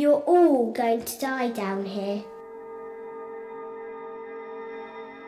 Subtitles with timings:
[0.00, 2.22] You're all going to die down here.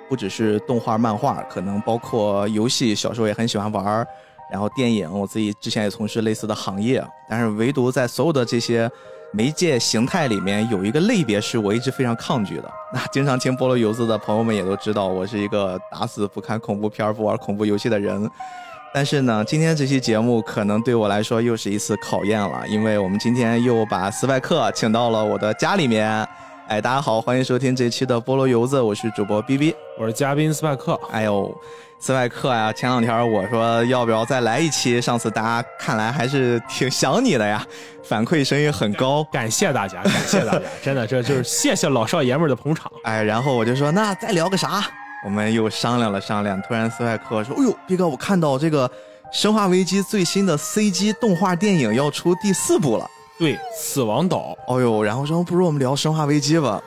[0.09, 4.07] 不只是动画、漫画，可能包括游戏，小时候也很喜欢玩儿。
[4.51, 8.91] 然后电影，我自己之前也从事类似的行业，但是唯独在所有的这些
[9.31, 12.73] 媒介形态里面，有一个类别是我一直非常抗拒的。
[12.95, 18.27] 那经常听菠萝油子的朋友们也都知道，我是一个打死不看恐怖片、不玩恐怖游戏的人。
[18.95, 26.27] 但是呢，今天这期节目可能对我来说又是一次考验了，因为我们今天又把斯派克请到了我的家里面。
[26.69, 30.99] 哎，大家好，欢迎收听这期的菠萝油子，我是主播 B B，我是嘉宾斯派克。
[31.11, 31.55] 哎呦，
[31.99, 37.67] 斯派克呀，前两天我说要不要再来一期，上次大家看来还是挺想你的呀，
[38.05, 42.91] 反馈声音很高，感谢大家，感谢大家，真的这就是谢谢老少爷们的捧场。
[43.05, 44.85] 哎，然后我就说那再聊个啥？
[45.25, 48.89] 我们又商量了商量，突然斯派克说，哎呦毕哥，我看到这个
[49.33, 53.09] 《生化危机》最新的 CG 动画电影要出第四部了。
[53.39, 54.57] 对，死亡岛。
[54.67, 56.83] 哦呦，然后说不如我们聊《生化危机》吧。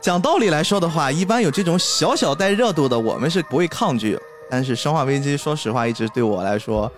[0.00, 4.18] 讲道理来说的话，一般有这种小小带热度的，我们是不会抗拒。
[4.50, 6.90] 但是《生化危机》，说实话，一直对我来说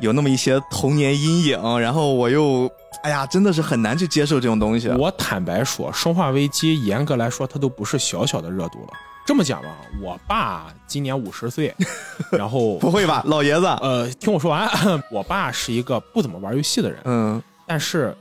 [0.00, 1.80] 有那么一些童年阴影。
[1.80, 2.70] 然后我又，
[3.02, 4.88] 哎呀，真的是很难去接受这种东西。
[4.90, 8.92] 我坦白说，《生化危机》严格来说，它都不是小小的热度了。
[9.26, 9.68] 这么讲吧，
[10.00, 11.74] 我爸今年五十岁，
[12.30, 13.66] 然后 不会吧，老爷子？
[13.80, 14.68] 呃，听我说完，
[15.10, 18.16] 我爸是一个不怎么玩游戏的人，嗯，但是。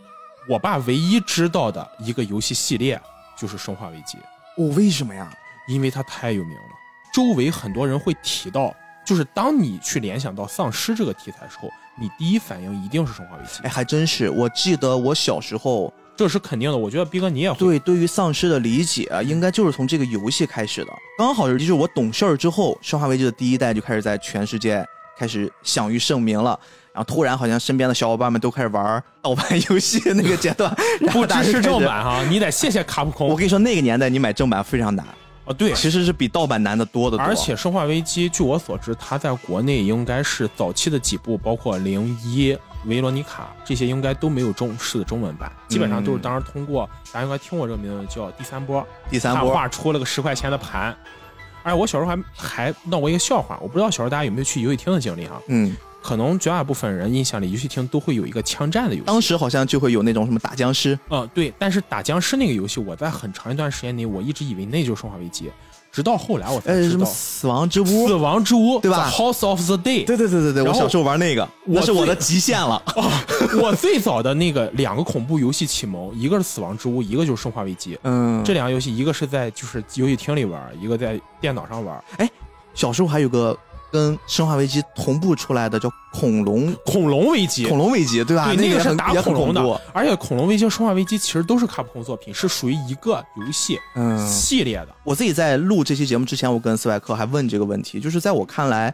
[0.49, 2.99] 我爸唯一知道的一个游戏系列
[3.37, 4.17] 就是《生化危机》。
[4.57, 5.31] 哦，为什么呀？
[5.67, 6.63] 因为它太有名了，
[7.13, 8.75] 周围很多人会提到。
[9.05, 13.61] 就是当你去联想到丧尸这个题材的时候，你第一反应一定是《生化危机》。
[13.63, 14.31] 哎，还真是。
[14.31, 16.77] 我记得我小时候，这是肯定的。
[16.77, 17.57] 我觉得逼哥你也会。
[17.57, 20.93] 对，对于丧尸的理解，应该就是从这个游戏开始的。
[21.17, 24.85] 刚好就是我懂事儿之后，《生化危机》的第一代就开始在全世界
[25.17, 26.59] 开始享誉盛名了。
[26.93, 30.71] 然后突然，好像身边的小伙伴们都开始玩盗版游戏那个阶段，
[31.11, 33.27] 不支持正版哈，你得谢谢卡普空。
[33.27, 35.03] 我跟你说，那个年代你买正版非常难
[35.45, 37.25] 啊，对，其实是比盗版难的多的多。
[37.25, 42.55] 而且《生化危机》，据我所知，它在国内应该是早期的几部，包括零一、
[42.85, 50.95] 维罗妮卡这些，应该都没有中式的中文版，基本上都是当时通过，大家应该听过这个名字叫第三波，第三波画出了个十块钱的盘。
[51.63, 55.39] 哎，我小时候还还闹过一个笑话，我不知道小时候大家有没有去游戏厅的经历啊？
[55.47, 55.75] 嗯。
[56.03, 59.05] 可能绝大部分人印象里，游戏厅都会有一个枪战的游戏。
[59.05, 60.97] 当时好像就会有那种什么打僵尸。
[61.11, 61.53] 嗯，对。
[61.59, 65.45] 但是打僵尸那个游戏，我在很长一段时间内，我一直以为那就是《生化危机》，
[65.91, 67.05] 直到后来我才知道。
[67.05, 68.07] 死亡之屋。
[68.07, 70.05] 死亡之屋，对吧？House of the Day。
[70.05, 70.63] 对对对对对。
[70.63, 72.81] 我小时候玩那个，那是我的极限了。
[73.61, 77.95] 我最早的那个两个恐怖游戏启蒙，一个是死亡之屋，一个就是《生化危机》。
[78.03, 78.43] 嗯。
[78.43, 82.03] 这两个游戏，一个是在就是游戏厅里玩，一个在电脑上玩。
[82.17, 82.29] 哎，
[82.73, 83.57] 小时候还有个。
[83.91, 88.45] 跟《生化危机》同步出来的叫《恐龙恐龙危机》，恐龙危机对吧？
[88.45, 89.61] 对，那个是打恐龙的。
[89.93, 94.87] 而且《恐龙危机》《生化危机》其实都是卡普空作品，是属于一个游戏嗯系列的。
[95.03, 98.93] 我自己在录这期节目之前，我跟斯外克还问这个问题，就是在我看来，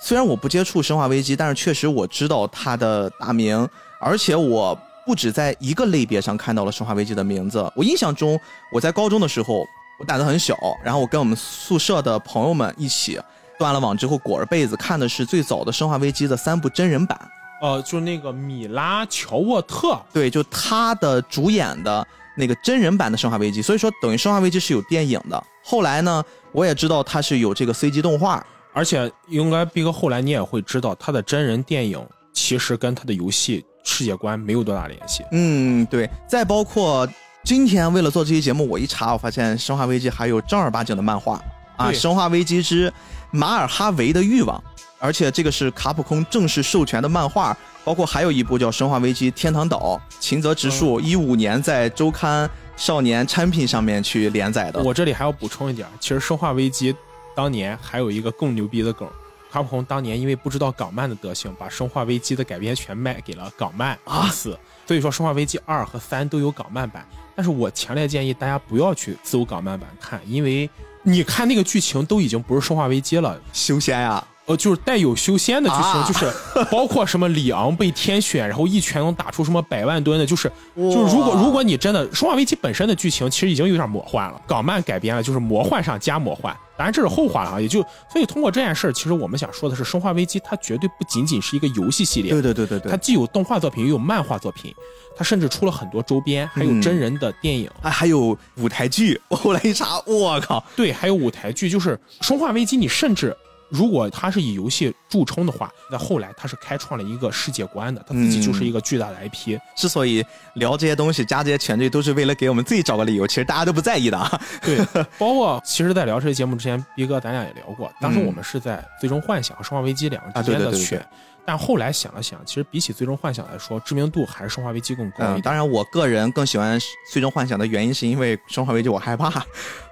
[0.00, 3.66] 虽然我不接触《生化危机》，但是确实我知道它的大名，
[4.00, 7.70] 而且我不止在一个类别上看到了《生化危机》的名字。
[7.74, 8.38] 我印象中，
[8.72, 9.64] 我在高中的时候，
[9.98, 13.18] 我胆子很小，然后我跟我们宿舍的朋友们一起。
[13.58, 17.18] 断了网之后裹着被子看的是最早的《生化危机》的三部真人版，
[17.60, 25.42] 呃，就那个米拉乔沃特，对，就他的主演的那个真人版的《生化危机》，所以说等于《生化危机》是有电影的。
[25.64, 32.00] 后来呢，我也知道它是有这个 CG 动画，而且应该毕哥后来你也会知道，他的真人电影
[32.32, 35.24] 其实跟他的游戏世界观没有多大联系。
[35.32, 36.08] 嗯，对。
[36.28, 37.06] 再包括
[37.44, 41.42] 今天为了做这期节目，我一查，我发现《生化危机》还有正儿八经的漫画
[41.76, 42.88] 啊，《生化危机之》。
[43.30, 44.62] 马尔哈维的欲望，
[44.98, 54.82] 而且这个是卡普空正式授权的漫画，包括还有一部叫《生化危机：天堂岛》，秦泽直树一五年在周刊少年产品上面去连载的。
[54.82, 56.92] 我这里还要补充一点，其实《生化危机》
[57.36, 59.06] 当年还有一个更牛逼的梗，
[59.52, 67.06] 卡普空当年因为不知道港漫的德行，把《生化危机》的改编权卖给了港漫啊，所以说《生化危机二》和三都有港漫版，
[67.36, 70.68] 但是我强烈建议大家不要去搜港漫版看，因为。
[71.02, 76.32] 你看那个剧情都已经不是生化危机了，修仙呀，呃，就是带有修仙的剧情，就是
[76.70, 94.72] 包括什么里昂被天选，然后一拳能打出什么百万吨的，就是就是如果如果你真的生化危机本身的剧情其实已经有点魔幻了，港漫改编了就是魔幻上加魔幻，当然这是后话了啊，也就所以通过这件事儿其实我们想说的是，生化危机它绝对不仅仅是一个游戏系列，对对对对对，它既有动画作品，又有漫画作品。
[95.16, 99.20] 它甚至出了很多周边，还有真人的电影，啊，还有舞台剧。
[99.26, 102.76] 我后来一查，我靠，对，还有舞台剧，就是《生化危机》。
[102.78, 103.36] 你甚至
[103.68, 109.58] 如果他是以游戏著称的话，那后来他是开创了一个世界观的，他自己就是一个巨大的 IP。
[109.76, 110.24] 之所以
[110.54, 113.26] 聊这些东西、加这些全剧，都是为了给我们自己找个理由。
[113.26, 114.40] 其实大家都不在意的啊。
[114.62, 114.78] 对，
[115.18, 121.06] 包括其实，在聊这些节目之前，逼哥咱俩也聊过，当时我们是在《最终幻想》和《生化危机》两个之间的选。
[121.48, 125.40] 但后来想了想，其实比起《最终幻想》来说，知名度还是《生化危机》更高一点。
[125.40, 126.78] 当然，我个人更喜欢
[127.10, 129.42] 《最终幻想》的原因，是因为《生化危机》我害怕。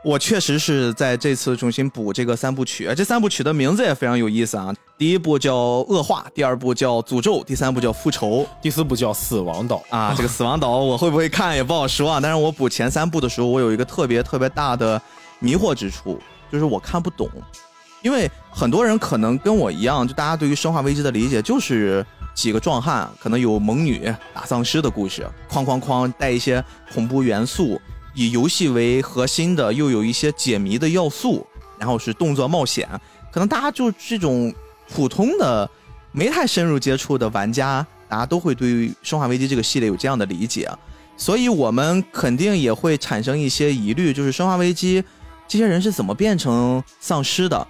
[0.05, 4.71] 我确实是在这次重新补这个三部曲，这三部曲的名字也非常有意思啊。
[4.99, 5.55] 第一部叫
[5.91, 10.13] 《恶化》，第二部叫《诅咒》，第三部叫《复仇》，第四部叫《死亡岛》啊。
[10.15, 12.21] 这个《死亡岛》我会不会看也不好说啊。
[12.23, 15.01] 但是我补前三部的时候，我有一个特别特别大的
[15.39, 16.21] 迷惑之处，
[16.53, 17.27] 就是我看不懂，
[18.03, 22.05] 因为很多人可能跟我一样，就大家对于《生化危机》的理解就是。
[22.37, 26.63] 几个壮汉可能有猛女打丧尸的故事，哐哐哐带一些
[26.93, 27.81] 恐怖元素，
[28.15, 31.47] 以游戏为核心的，又有一些解谜的要素，
[31.79, 32.87] 然后是动作冒险。
[33.33, 34.55] 可能大家就这种
[34.87, 35.67] 普通的、
[36.13, 40.71] 没太深入接触的玩家，大家都会对于《生化危机》这个系列有这样的理解，
[41.17, 45.01] 所以我们肯定也会产生一些疑虑，就是《生化危机》
[45.49, 47.67] 这些人是怎么变成丧尸的？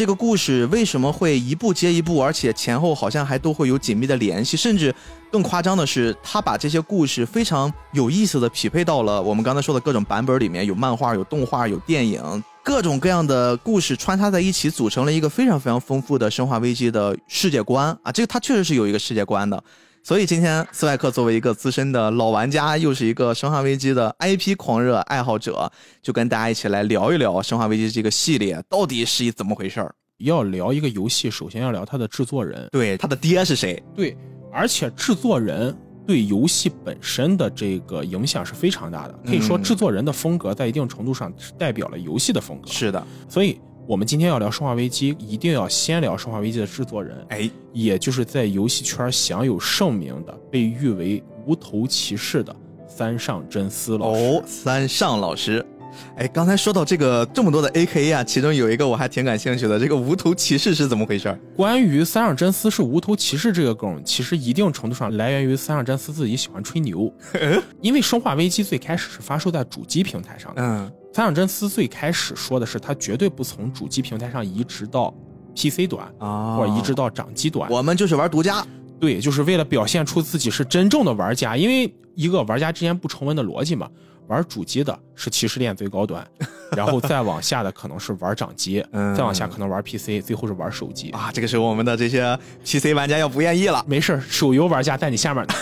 [0.00, 4.56] 这个故事为什么会一部接一部，而且前后好像还都会有紧密的联系？
[4.56, 4.94] 甚至
[5.30, 18.10] 更夸张的是，他把这些故事非常有意思的匹配到了我们刚才说的各种版本里面，有漫画、有动画、有电影，各种各样的故事穿插在一起，组成了一个非常非常丰富的《生化危机》的世界观啊！
[18.10, 19.62] 这个它确实是有一个世界观的。
[20.02, 25.70] 所以今天斯外克作为一个资深的老玩家，又是一个《生化危机》的 IP 狂热爱好者，
[26.02, 29.94] 就跟大家一起来聊一聊《生化危机》这个系列到底是一怎么回事儿。
[30.18, 33.82] 要聊一个游戏，首先要聊它的制作人，对，他的爹是谁？
[33.94, 34.16] 对，
[34.52, 35.76] 而且制作人
[36.06, 39.14] 对游戏本身的这个影响是非常大的。
[39.26, 42.68] 可以说，制作人的风格在一定程度上是代表了游戏的风格。
[42.70, 43.60] 是的，所以。
[43.90, 52.54] 我们今天要聊《生化危机》，一定要先聊《生化危机》的制作人，哎，也就是在游戏圈享有盛名的、被誉为无头骑士的
[52.86, 54.20] 三上真司老师。
[54.20, 55.66] 哦，三上老师，
[56.14, 61.36] 哎，刚才说到这个这么多的 A K 啊，其中有一个我还挺感兴趣的，这个无头骑士是怎么回事？
[61.56, 67.12] 关于三上真司是无头骑士这个梗，其实一定程度上来源于三上真司自己喜欢吹牛，
[67.82, 70.92] 因为《生化危机》最开始是发售在主机平台上的，嗯。
[71.12, 75.12] 三上真丝最开始说的是，他绝对不从主机平台上移植到
[75.56, 77.68] PC 端啊，或者移植到掌机端。
[77.70, 78.64] 我们就是玩独家，
[79.00, 83.88] 对，就是为了表现出自己是真正的玩家，因为一个玩家之间不成文的逻辑嘛。
[84.30, 86.24] 玩主机的是骑士链最高端，
[86.76, 88.82] 然后再往下的可能是玩掌机，
[89.16, 91.30] 再往下可能玩 PC，最后是玩手机啊。
[91.34, 95.54] 这个时候我们的这些 PC 玩家要不愿意了，没事手游玩家在你下面呢。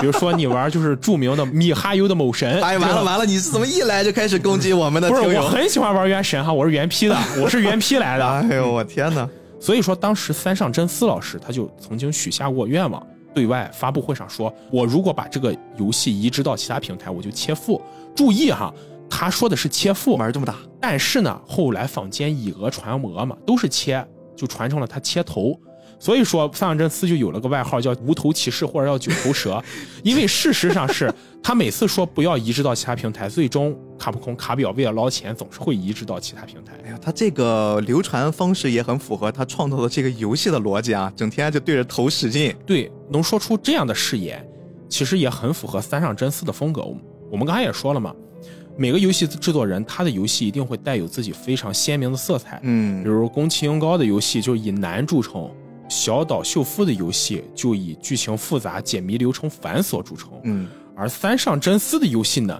[0.00, 5.10] 比如说你玩就是著名的米哈游的某神，哎，完了完了，你是怎么一来就开始攻击我们的？
[5.10, 8.26] 不是，我很喜欢玩原神哈，我是原批的，我是原批来的。
[8.26, 9.28] 哎呦我天哪！
[9.60, 13.06] 所以说当时三上真司老师他就曾经许下过愿望。
[13.34, 17.82] 对外发布会上说：“我如果把这个游戏移植到其他平台，我就切腹。”
[18.14, 18.72] 注意哈，
[19.10, 20.54] 他说的是切腹，玩这么大。
[20.80, 25.58] 但是呢，后来坊间以讹传讹嘛，都是切，就传成了他切头。
[25.98, 29.62] 所以说，三上真司就有了个外号叫无头骑士或者叫九头蛇，
[30.02, 31.12] 因为事实上是
[31.42, 36.72] 他每次说不要移植到其他平台，最终卡普空卡表为了捞钱，总是会移植到其他平台。
[36.84, 42.54] 哎呀，他这个流传方式也很符合他创造的这个游戏的逻辑啊，整天就对着头使劲。
[42.66, 44.46] 对，能说出这样的誓言，
[44.88, 46.82] 其实也很符合三上真司的风格。
[46.82, 48.14] 我们我们刚才也说了嘛。
[48.76, 52.58] 每个游戏制作人，他的游戏一定会带有自己非常鲜明的色彩。
[52.64, 55.48] 嗯，比如宫崎英高的游戏就以难著称。
[55.88, 62.58] 小岛秀夫的游戏就以剧情复杂、解谜流程繁琐著称，嗯，而三上真司的游戏呢，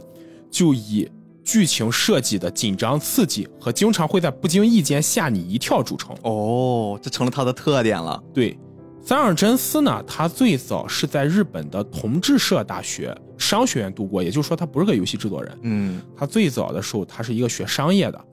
[0.50, 1.10] 就以
[1.42, 6.14] 剧情设计的紧张刺激和经常会在不经意间吓你一跳著称。
[6.22, 8.22] 哦，这成了他的特点了。
[8.32, 8.58] 对，
[9.02, 15.58] 三上真司呢，他最早是在日本的同志社大学商学院度过，也就是说他不是个游戏制作人。
[15.62, 18.24] 嗯，他最早的时候他是一个学商业的，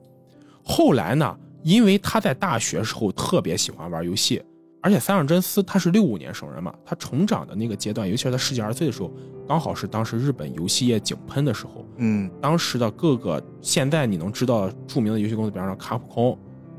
[0.62, 4.42] 后来呢，因为他在大学时候特别喜欢玩游戏。
[4.82, 9.10] 而且三上真司他是六五年生人嘛，他成长的那个阶段，尤其是他十几二岁的时候，
[9.46, 11.86] 刚好是当时日本游戏业井喷的时候。
[11.98, 16.38] 嗯，当时的各个现在你能知道著名的游戏公司，比方说卡普空、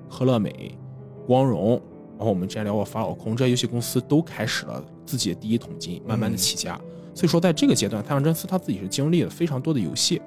[0.09, 0.77] 科乐美、
[1.25, 1.81] 光荣，
[2.17, 6.77] 然后我们之前聊过法老空，这些游戏公司都开始了自己的第一桶金，慢慢的起家。
[7.15, 10.21] 所以说，在这个阶段，三上真司他自己是经历了非常多的游戏。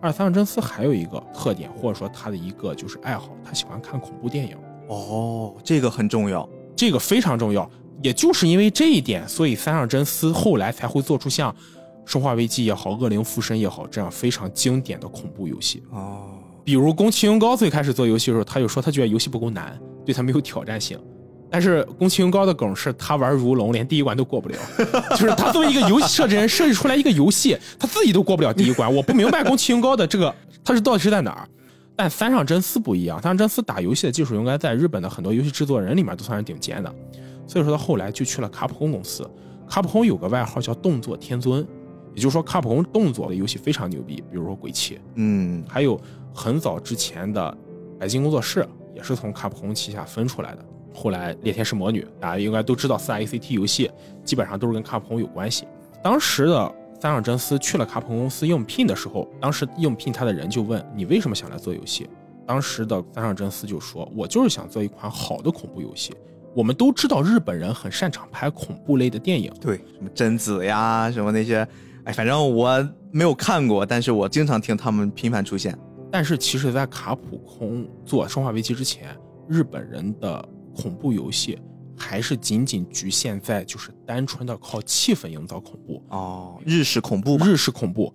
[0.00, 4.54] 而三上真司还有一个特点，或者说他的一个就是爱好，他喜欢看恐怖电影。
[4.88, 6.46] 哦，这个很重要。
[6.76, 7.70] 这个非常重要，
[8.02, 11.50] 也就是因为这一点，所以三上真司后来才会做出像
[12.04, 16.22] 《生化危机》也好，《恶灵附身》也好这样非常经典的恐怖游戏哦。
[16.64, 20.98] 比如宫崎英高最开始做游戏的时候，他就说他觉得游戏不够难，对他没有挑战性。
[21.50, 24.56] 但是宫崎英高的梗是他玩如龙连第一关都过不了，
[25.16, 28.92] 就是他作为一个游戏设计人设计出来一个游戏，他自己都过不了第一关。
[28.92, 31.48] 我不明白宫崎英高的这个他是到底是在哪儿？
[31.96, 36.94] 但三上真司不一样，三上真司打游戏的技术应该在日本的很多游戏制作人里面都算是顶尖的，
[37.46, 39.28] 所以说他后来就去了卡普空公司。
[39.68, 41.66] 卡普空有个外号叫动作天尊，
[42.14, 45.98] 也就是说卡普空动作的游戏非常牛逼，比如说鬼泣，嗯，还有
[46.34, 47.56] 很早之前的
[47.98, 50.64] 白金工作室也是从卡普空旗下分出来的。
[50.92, 53.90] 后来猎天使魔女，大家应该都知道，四大 ACT 游戏
[54.22, 55.66] 基本上都是跟卡普空有关系。
[56.02, 56.72] 当时的
[57.04, 62.08] 三上真司去了卡普空公司应聘的时候，当时应聘他的人就问你为什么想来做游戏？
[62.46, 66.14] 当时的三上真司就说：“我就是想做一款好的恐怖游戏。
[66.54, 71.68] 我们都知道日本人很擅长拍恐怖类的电影，对，什么贞子呀，什么那些，
[72.04, 75.78] 哎，反正我没有看过，但是我经常听他们频繁出现。
[76.10, 79.14] 但是其实，在卡普空做《生化危机》之前，
[79.46, 80.42] 日本人的
[80.74, 81.58] 恐怖游戏
[81.96, 88.12] 还是仅仅局限在就是单纯的靠气氛营造恐怖，哦，日式恐怖，日式恐怖。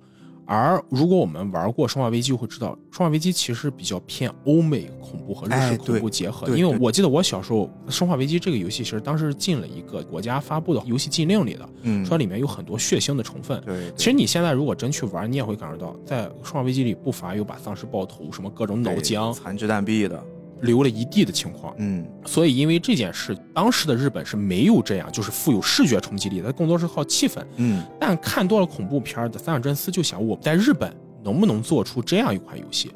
[0.51, 6.47] 而如果我们玩过《生化危机》，会知道《生化危机》其实比较偏欧美恐怖和日哎式恐怖结合。
[6.57, 13.61] 因为我记得我小时候，《生化危机》这个游戏其实当时进了一个国家发布的游戏禁令里的，嗯，说里面有很多血腥的成分。
[13.63, 20.23] 对，其实你现在如果真去玩，你也会感受到，在《生化危机》里不乏有把丧尸爆头、什么各种脑浆残肢断臂的，
[20.61, 21.73] 流了一地的情况。
[21.77, 27.43] 嗯，所以因为这件事，当时的日本是没有这样，就是富有视觉冲击力，它更多是靠气氛。
[27.57, 32.91] 嗯，但看多了恐怖片的三上真司就想，我在日本能不能做出这样一款游戏？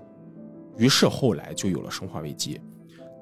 [0.78, 2.56] 于是后来就有了《生化危机》。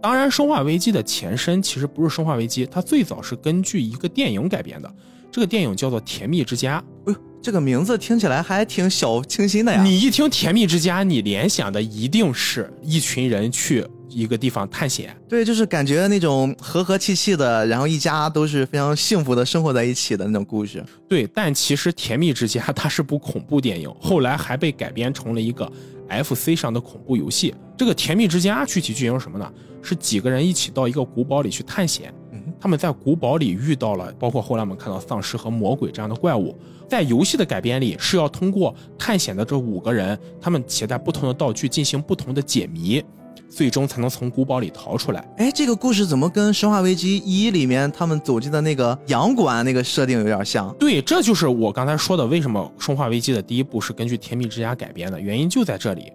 [0.01, 4.91] 当然，《生化危机》的前身其实不是《生化危机》，它最早是根据一个电影改编的。
[5.31, 9.71] 这个电影叫做《甜蜜之家哎呦，这个名字听起来还挺小清新的》。
[9.75, 9.83] 呀。
[9.83, 20.83] 你一听《甜蜜之家》，你联想的一定是一群人去一个地方探险，对，就是感觉那种和和气气的，然后一家都是非常幸福的生活在一起的那种故事。
[21.07, 25.71] 对，但其实《甜蜜之家》它是部恐怖电影，后来还被改编成了一个
[26.09, 27.53] FC 上的恐怖游戏。
[27.77, 29.51] 这个《甜蜜之家》具体剧情是什么呢？
[29.81, 36.55] 是几个人一起到一个古堡里去探险，嗯他们在古堡里遇到了，包括后来我们看到丧尸和魔鬼这样的怪物。
[36.87, 43.03] 在游戏的改编里，是要通过探险的这五个人，他们携带不同的道具进行不同的解谜，
[43.51, 45.19] 最终才能从古堡里逃出来。
[45.37, 50.73] 哎，这个故事怎么跟《生化危机一》里面他们走进的那个洋馆那个设定有点像？
[50.79, 56.11] 对，这就是我刚才说的，为什么《生化危机》的第一部是根据《甜蜜之家》改编的原因就在这里。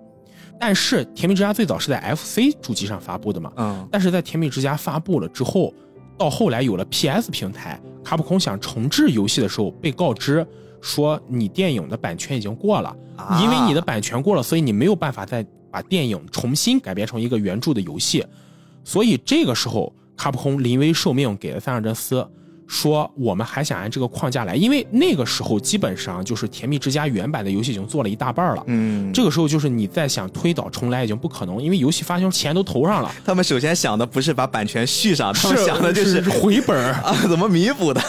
[0.58, 5.74] 但是《甜蜜之家》最早是在 FC 主机上发布的嘛，嗯，但是在《甜蜜之家》发布了之后，
[6.16, 10.46] 到后来有了 PS 平台，卡普空想重置游戏的时候，被告知
[10.80, 15.44] 说你电影的版权已经过了，啊因为你的版权过了，所以你没有办法再
[15.76, 18.24] 把电影重新改编成一个原著的游戏。
[18.82, 22.26] 所以这个时候，卡普空临危受命给了三上真司，
[22.66, 28.64] 说我们还想按这个框架来，因为那个时候基本上就是《甜蜜之家》原版的游戏已经做了一大半了。
[28.68, 36.94] 嗯，这个时候就是你再想推倒重来已经不可能，因为游戏发行钱都投上了，他们首先想的不是把版权续上，他们想的就是是回本儿。
[37.02, 38.00] 啊怎么弥补的。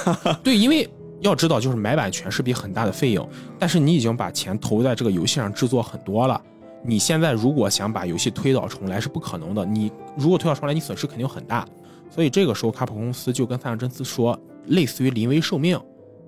[0.41, 3.27] 对，因为要知道，就是买版权是笔很大的费用，
[3.59, 6.39] 但是你已经把钱投在这个游戏上制作很多了。
[6.83, 11.67] 你现在如果想把游戏推倒重来是不可能的，你如果推倒重来，你损失肯定很大。
[12.09, 15.79] 所以这个时候，卡普空公司就跟三上真司说，类似于临危受命。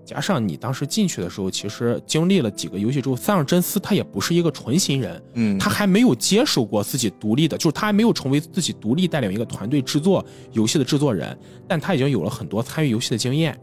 [0.06, 11.38] 加上你当时进去的时候，其实经历了几个游戏之后，三上真司他也不是一个纯新人，嗯，他还没有接手过自己独立的，就是他还没有成为自己独立带领一个团队制作游戏的制作人，
[11.68, 13.56] 但他已经有了很多参与游戏的经验，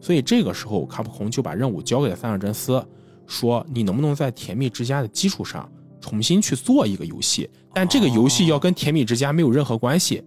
[0.00, 2.84] 所以这个时候卡普空就把任务交给了三上真司，
[3.26, 5.68] 说你能不能在《甜蜜之家》的基础上
[6.08, 10.22] 重新去做一个游戏，但这个游戏要跟《甜蜜之家》没有任何关系。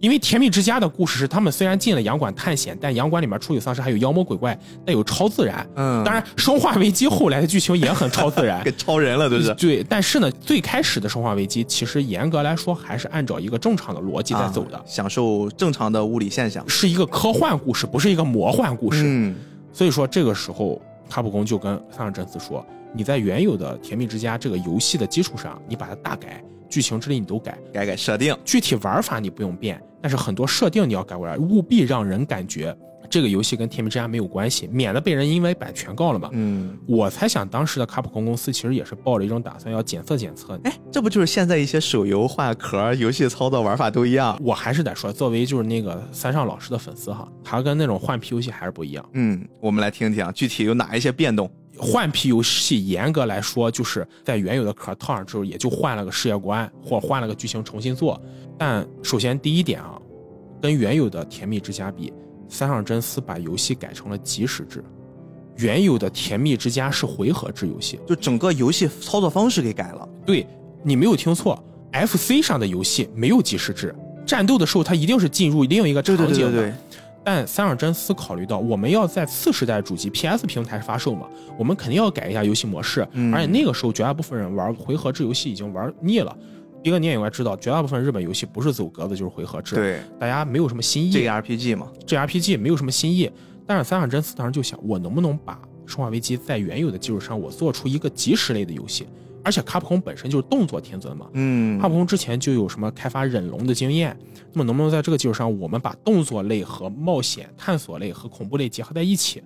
[0.00, 5.66] 因为《甜蜜之家》的故事是他们虽然进了洋馆探险，但洋馆里面除有丧尸，还有妖魔鬼怪，带有超自然。
[5.76, 16.62] 嗯，当然，《生化危机》后来的剧情也很超自然， 给超人了，都是对，但是呢，最开始的《生化危机》其实严格来说还是按照一个正常的逻辑在走的，啊享受正常的物理现象。
[16.68, 19.04] 是一个科幻故事，不是一个魔幻故事。
[19.06, 19.34] 嗯，
[19.72, 20.78] 所以说，这个时候
[21.08, 28.36] 卡普空就跟三上真司说：“你在原有的《甜蜜之家》这个游戏的基础上，你把它大改，剧情之类你都改，改改设定。
[28.44, 32.76] 具体玩法你不用变，但是很多设定你要改过来，务必让人感觉
[33.10, 36.30] 这个游戏跟《甜蜜之家》没有关系，免得被人因为版权告了嘛。
[36.32, 40.58] 嗯，我猜想，当时的卡普空公司其实也是抱着一种打算，要检测检测。
[40.62, 44.38] 哎，这不就是现在一些手游换壳、游戏操作玩法都一样？
[44.40, 49.04] 我还是得说，作为就是那个三上老师的粉丝哈，他跟那种换皮游戏还是不一样。
[49.14, 51.50] 嗯，我们来听听具体有哪一些变动。
[51.76, 58.20] 换皮游戏严格来说，就是在原有的壳套上之后，也就换了个世界观，或换了个剧情重新做。
[58.56, 60.00] 但首先第一点啊，
[60.62, 62.12] 跟原有的《甜蜜之家》比，
[62.48, 64.84] 三上真司把游戏改成了即时制，
[65.56, 67.98] 原有的《甜蜜之家》是回合制游戏。
[68.06, 70.08] 就整个游戏操作方式给改了。
[70.24, 70.46] 对
[70.82, 71.60] 你没有听错
[71.92, 76.28] ，FC 上的游戏没有即时制，战斗的时候它一定是进入另一个场景的。
[76.28, 76.74] 对对对对对，
[77.24, 81.26] 但三上真司考虑到我们要在次世代主机 PS 平台发售嘛，
[81.58, 83.06] 我们肯定要改一下游戏模式。
[83.12, 86.36] 嗯而且那个时候绝大部分人玩回合制游戏已经玩腻了。
[86.82, 91.12] 一个，你也应该知道，绝大部分日本游戏不是走格子就是回合制，对大家没有什么新意。
[91.12, 93.30] ，JRPG 嘛，JRPG 没有什么新意。
[93.66, 95.54] 但是三上真司当时就想，我能不能把
[95.90, 99.06] 《生化危机》在原有的基础上，我做出一个即时类的游戏？
[99.44, 104.16] 而且卡普空本身就是动作天尊嘛，嗯卡普空之前就有什么开发忍龙的经验，
[104.52, 109.42] 那么能不能在这个基础上，我们把动作类和冒险、探索类和恐怖类结合在一起？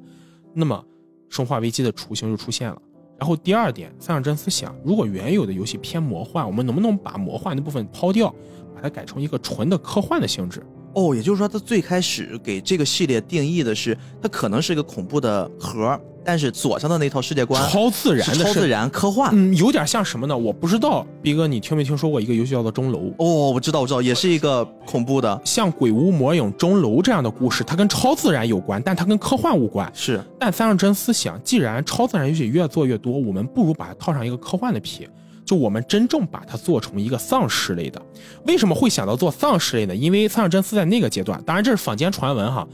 [0.54, 0.82] 那么
[1.34, 2.80] 《生化危机》的雏形就出现了。
[3.18, 8.32] 然后第二点，三上真司想，如果原有的游戏偏魔幻，我们能不能把魔幻的部分抛掉，
[8.74, 10.64] 把它改成一个纯的科幻的性质？
[10.94, 19.30] 哦，也就是说，它最开始给这个系列定义的是，它可能是一个恐怖的盒，但是左上的那套世界观超自然的超自然科幻。
[19.32, 20.36] 嗯，有点像什么呢？
[20.36, 22.98] 我不知道，逼哥，你听没听说过一个游戏叫做《钟楼》？
[23.16, 29.90] 哦，我知道，我知道，也是一个恐怖的，像《鬼屋魔影》《钟楼》这样的故事，它跟超自然有关，但它跟科幻无关。
[29.94, 35.08] 是但三上真司想，既然超自然游戏越做越多，我们不如把它套上一个科幻的皮，
[35.46, 37.98] 就我们真正把它做成一个丧尸类的。
[38.44, 39.96] 为什么会想到做丧尸类呢？
[39.96, 42.68] 因为三上真司在那个阶段，当然这是坊间传闻哈。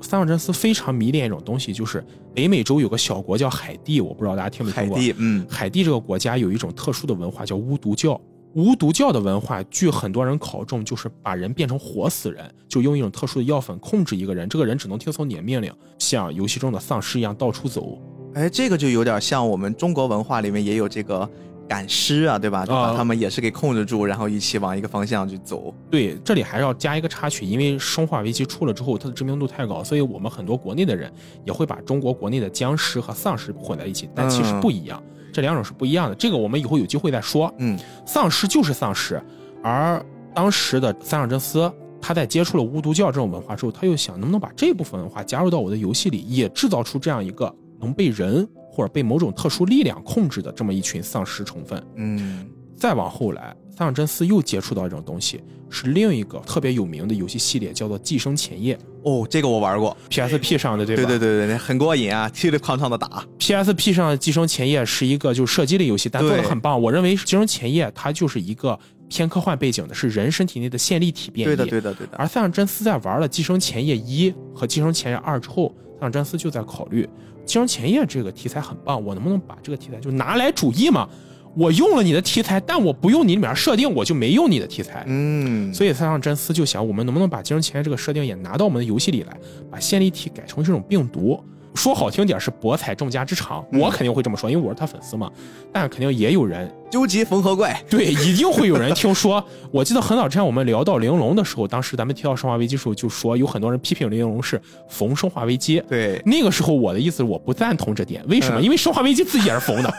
[0.00, 4.96] 三上真司非常迷恋一种东西，就是北美洲有个小国叫海地，我不知道大家听没听过。
[4.96, 8.20] 海地，嗯，海地这个国家有一种特殊的文化，叫巫毒教。
[8.54, 17.98] 巫毒教的文化，据很多人考证，就是把人变成活死人，就用一种特殊的药粉控制一个人，这个人只能听从你的命令，像游戏中的丧尸一样到处走。
[18.34, 21.28] 哎，这个就有点像我们中国文化里面也有这个
[21.68, 22.64] 赶尸啊，对吧？
[22.64, 25.72] 就把啊他们也是给控制住，然后一起往一个方向去走。
[25.90, 31.12] 对，这里还是要加一个插曲，因为《生化危机》出了之后，它的知名度太高，所以我们很多国内的人
[31.44, 36.14] 也会把中国国内的僵尸和丧尸混在一起，但其实不一样，这两种是不一样的。
[36.14, 37.52] 这个我们以后有机会再说。
[37.58, 39.22] 嗯，丧尸就是丧尸，
[39.62, 40.04] 而
[40.34, 51.82] 当时的三上真司，他在接触了巫毒教这种文化之后，他又想能不能把这部分文化加入到我的游戏里，也制造出这样一个能被人或者被某种特殊力量控制的这么一群丧尸成分。
[51.96, 59.96] 嗯，再往后来，三上真司又接触到一种东西，是另一个特别有名的游戏系列，叫做《寄生前夜哦，这个我玩过，》
[60.28, 61.02] ，PSP 上的对吧？
[61.02, 63.26] 对对对对对，很过瘾啊，噼里哐当的打。
[63.40, 66.80] PSP 上的《寄生前夜》是一个就是射击类游戏，但做的很棒。
[66.80, 71.56] 我认为《寄生前夜》它就是一个偏科幻背景的，是人身体内的线粒体变异。
[71.56, 72.16] 对的对的对的。
[72.16, 77.04] 而三上真司在玩了《寄生前夜一》和《寄生前夜二》之后，三上真司就在考虑，
[77.48, 81.08] 《寄生前夜》这个题材很棒，我能不能把这个题材就拿来主义嘛？
[81.56, 85.02] 我用了你的题材，但我不用你里面设定，我就没用你的题材。
[85.06, 89.34] 嗯，所以三上真司就想，我们能不能把《金融前夜》这个设定也拿到我们的游戏里来，
[89.70, 91.42] 把线粒体改成这种病毒？
[91.78, 95.30] 说好听点是博采众家之长，我肯定会这么说，因为我是他粉丝嘛。
[95.72, 97.80] 但是肯定也有人究极缝合怪。
[97.88, 99.42] 对，一定会有人听说。
[99.70, 105.80] 我记得很早之前我们聊到玲珑的时候，当时咱们提到《生化危机》的时候，就说有很多人批评玲珑是逢《生化危机》。
[105.86, 108.60] 对，那个时候我的意思是我不赞同这点，为什么？
[108.60, 109.94] 嗯因为《生化危机》自己也是缝的。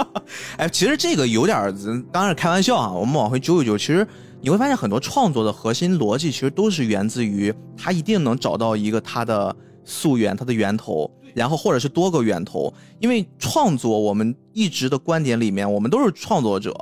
[0.56, 1.74] 哎，其实这个有点
[2.10, 2.90] 当然是开玩笑啊。
[2.90, 4.06] 我们往回揪一揪，其实
[4.40, 12.70] 你会发现很多创作的核心逻辑，其实都是源自于他一定能找到一个他的溯源，他的源头，然后或者是多个源头。
[13.00, 16.74] 因为创作，我们一直的观点里面，我们都是创作者，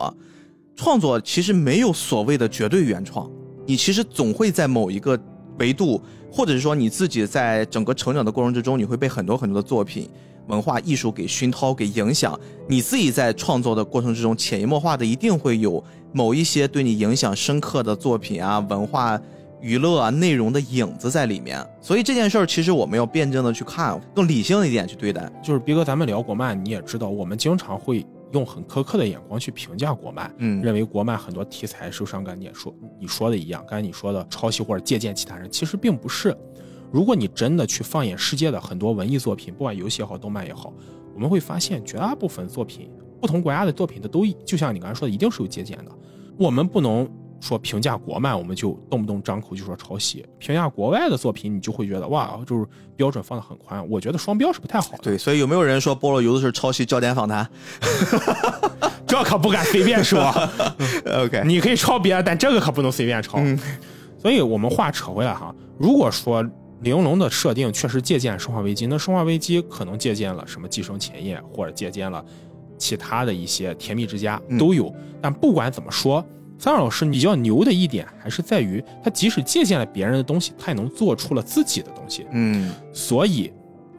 [0.75, 3.31] 创作其实没有所谓的绝对原创，
[3.66, 5.16] 你其实总会在某一个
[5.59, 10.11] 维度，或者是说你自己在整个成长的过程之中，你会被很多很多的作品。
[10.49, 12.38] 文化艺术给熏陶、给影响，
[12.69, 19.21] 你自己在创作的过程之中，潜移默化的一定会有某一些对你影响深刻的作品啊、文化、
[19.66, 21.66] 娱乐啊内容的影子在里面。
[21.81, 25.29] 所以这件事儿，其实我们要辩证的去看，更理性一点去对待。
[25.42, 36.37] 就是逼哥，咱们聊国漫，你也知道，我们经常会用很苛刻的眼光去评价国漫，嗯认为国漫很多题材是像刚才你也说你说的一样，刚才你说的抄袭或者借鉴其他人，其实并不是。
[36.92, 40.72] 如果你真的去放眼世界的很多文艺作品，不管游戏也好，动漫也好，
[41.12, 42.88] 我们会发现绝大部分作品，
[43.20, 45.90] 不同国家的作品，它都就像你刚才说的，一定是有借鉴的。
[46.38, 47.09] 我们不能
[47.40, 53.87] 说评价国漫，我们就动不动张口就说抄袭；评价国外的作品，你就会觉得哇，就是标准放的很宽。
[53.88, 54.99] 我觉得双标是不太好的。
[55.03, 57.49] 对，所以有没有人说菠萝油的是抄袭焦点访谈
[59.07, 60.20] 这可不敢随便说。
[61.25, 63.38] OK，你可以抄别的，但这个可不能随便抄。
[64.18, 66.44] 所以我们话扯回来哈，如果说
[66.81, 72.25] 玲珑的设定确实借鉴《生化危机》，那《生化危机》可能借鉴了什么《寄生前夜》，或者借鉴了
[72.77, 74.92] 其他的一些《甜蜜之家》嗯都有。
[75.20, 76.25] 但不管怎么说，
[76.59, 82.27] 三二老师比较牛的一点还是在于，他即使借鉴了别人的东西，他也能做出了自己的东西。
[82.33, 83.53] 嗯所以，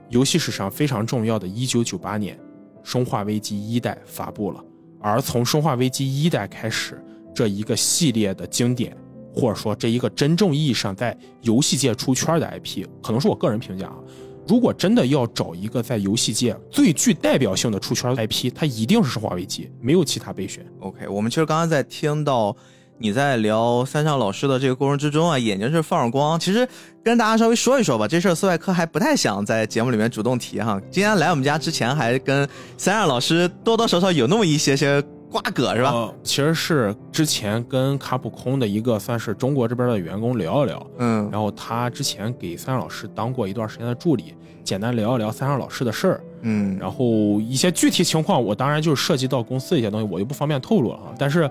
[0.09, 2.35] 游戏史上非常重要的1998年，
[2.83, 4.63] 《生化危机一代》发布了。
[4.99, 6.99] 而从《生化危机一代》开始，
[7.35, 8.97] 这一个系列的经典，
[9.33, 13.97] 或者说这一个真正意义上在游戏界出圈的 IP，可能是我个人评价啊。
[14.47, 20.65] 如果真的要找一个在游戏界最具代表性的出圈 IP，它一定是《生化危机》，没有其他备选。
[20.79, 22.55] ，OK，我们其实刚刚在听到
[22.97, 26.39] 你在聊三上老师的这个过程之中啊，眼睛是放着光。
[26.39, 26.67] 其实
[27.03, 30.81] 跟大家稍微说一说吧，这事儿斯外科还不太想在节目里面主动提哈。
[30.89, 35.91] 今天来我们家之前，还跟三上老师多多少少有那么一些些瓜葛是吧？
[35.91, 47.05] 呃其实是之前跟卡普空的一个算是中国这边的员工聊一聊，嗯然后他之前给三上老师当过一段时间的助理，简单聊一聊三上老师的事儿，嗯，然后
[47.41, 51.13] 一些具体情况，我当然就是涉及到公司的一些东西，我就不方便透露了啊。
[51.17, 51.49] 但是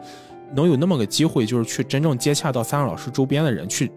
[0.55, 3.91] 能有那么个机会，就是去真正接洽到三上老师周边的人去，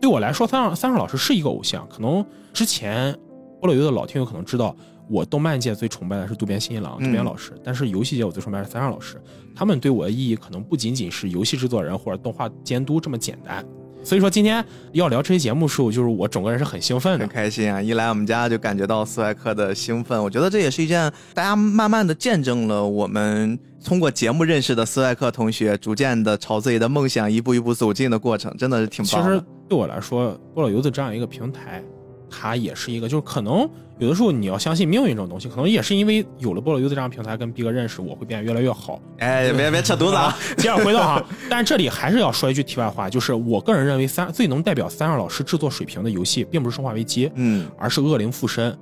[0.00, 1.86] 对我来说，三上三上老师是一个偶像。
[1.88, 3.12] 可能之前
[3.60, 4.74] 菠萝油的老听友可能知道，
[5.08, 9.20] 我动漫界最崇拜的是渡边信一郎、嗯渡边老师，但是游戏界我最崇拜的是三上老师。
[9.54, 13.64] 他们对我的意义可能不仅仅是游戏制作人或者动画监督这么简单。
[14.04, 17.28] 所以说今天要聊这期节目的时候，就是我整个人是很兴奋的很。
[17.28, 17.82] 开心啊！
[17.82, 29.42] 一来我们家就感觉到斯外克的兴奋，我觉得这也是一件大家慢慢的见证了我们通过节目认识的斯外克同学，逐渐的朝自己的梦想一步一步走近的过程，真的是挺其实。
[29.68, 31.82] 对我来说，菠萝游子这样一个平台，
[32.30, 39.00] 它也是一个，就是可能有的时候你要相信命运这种东西，可能也是因为有了菠萝油子这样平台，跟逼哥认识，我会变得越来越好。
[39.18, 40.36] 哎，别别扯犊子啊！
[40.58, 48.72] 接着回到哈，但是这里还是要说一句题外话，就是我个人认为三最能代表三二老师制作水平的游戏，并不是《生化危机》，嗯而是《恶灵附身》。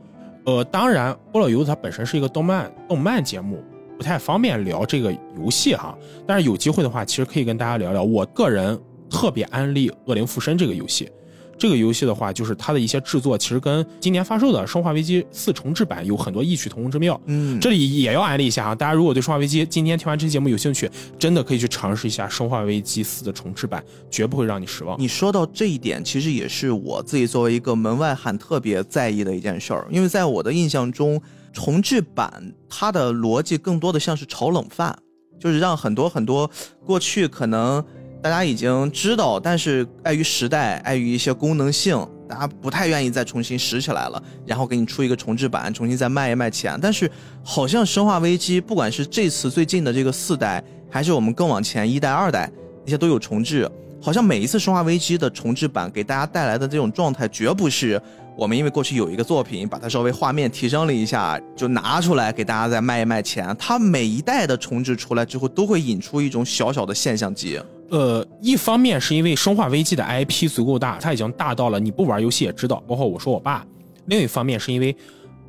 [0.44, 3.64] 呃，当然，菠萝油子它本身是一个动漫动漫节目，
[3.96, 5.96] 不太方便聊这个游戏哈。
[6.24, 8.02] 但是有机会的话，其实可以跟大家聊聊。
[8.02, 8.78] 我个人
[9.10, 11.10] 特别安利《恶灵附身》这个游戏。
[11.58, 17.18] 这个游戏的话，就是它的一些制作，其实跟今年发售的《生化危机四重置版》有很多异曲同工之妙。
[17.26, 25.00] 嗯，这里也要安利一下啊，大家如果对《生化危机》今天听完这期节目有兴趣，真的可以去尝试一下《生化危机四》的重置版，绝不会让你失望。
[25.00, 31.20] 你说到这一点，其实也是我自己作为一个门外汉特别在意的一件事儿，因为在我的印象中，
[31.52, 34.96] 重置版它的逻辑更多的像是炒冷饭，
[35.40, 36.50] 就是让很多很多
[36.84, 37.82] 过去可能
[38.28, 41.96] 大家已经知道，但是碍于时代，碍于一些功能性，
[42.28, 46.76] 大家不太愿意再重新拾起来了，然后给你出一个重置版，重新再卖一卖钱。
[46.82, 47.08] 但是
[47.44, 50.60] 好像《生化危机》，不管是这次最近的这个四代，
[50.90, 52.50] 还是我们更往前一代、二代，
[52.84, 53.70] 那些都有重置。
[54.02, 58.00] 好像每一次《生化危机》的重置版给大家带来的这种状态，绝不是
[58.36, 63.56] 我们因为过去有一个作品，把它稍微画面提升了一下，就拿出来给大家再卖一卖钱。
[63.56, 67.60] 它每一代的重置出来之后，都会引出一种小小的现象级。
[67.88, 73.64] 呃，一方面是因为《生化危机》的 IP 足够大，它已经大到了你不玩游戏也知道，包括我说我爸。
[74.06, 74.94] 另一方面是因为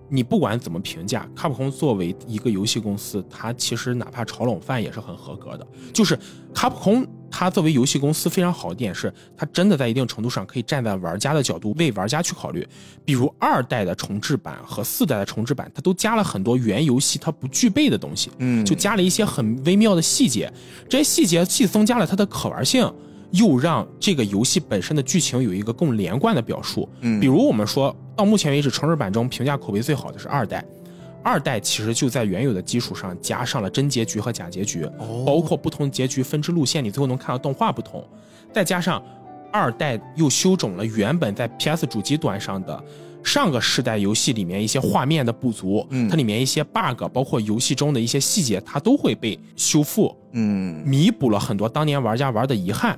[0.09, 5.67] 你不管怎么评价，卡普空作为一个游戏公司，它其实哪怕炒冷饭也是很合格的。
[5.93, 6.17] 就是
[6.53, 12.65] 卡普空，它作为游戏公司非常好的点是，它真的在一定程度上可以站在玩家的角度为玩家去考虑。
[13.03, 18.31] 比如二代的重置版和四代的重置版，它都加了很多原游戏它不具备的东西。
[18.39, 20.51] 嗯就加了一些很微妙的细节，
[20.89, 22.91] 这些细节既增加了它的可玩性，
[23.31, 26.87] 又让这个游戏本身的剧情有一个更连贯的表述。
[27.01, 30.63] 嗯比如我们说到目前为止，城市版中评价口碑最好的是二代。
[31.23, 38.01] 二代其实就在原有的基础上加上了真结局和假结局，哦包括不同结局分支路线，你最后能看到动画不同，
[38.53, 39.03] 再加上
[39.51, 42.81] 二代又修整了原本在 PS 主机端上的
[43.23, 52.97] 上个世代游戏里面一些画面的不足，嗯它里面一些 bug，包括游戏中的一些细节，它都会被修复，嗯弥补了很多当年玩家玩的遗憾。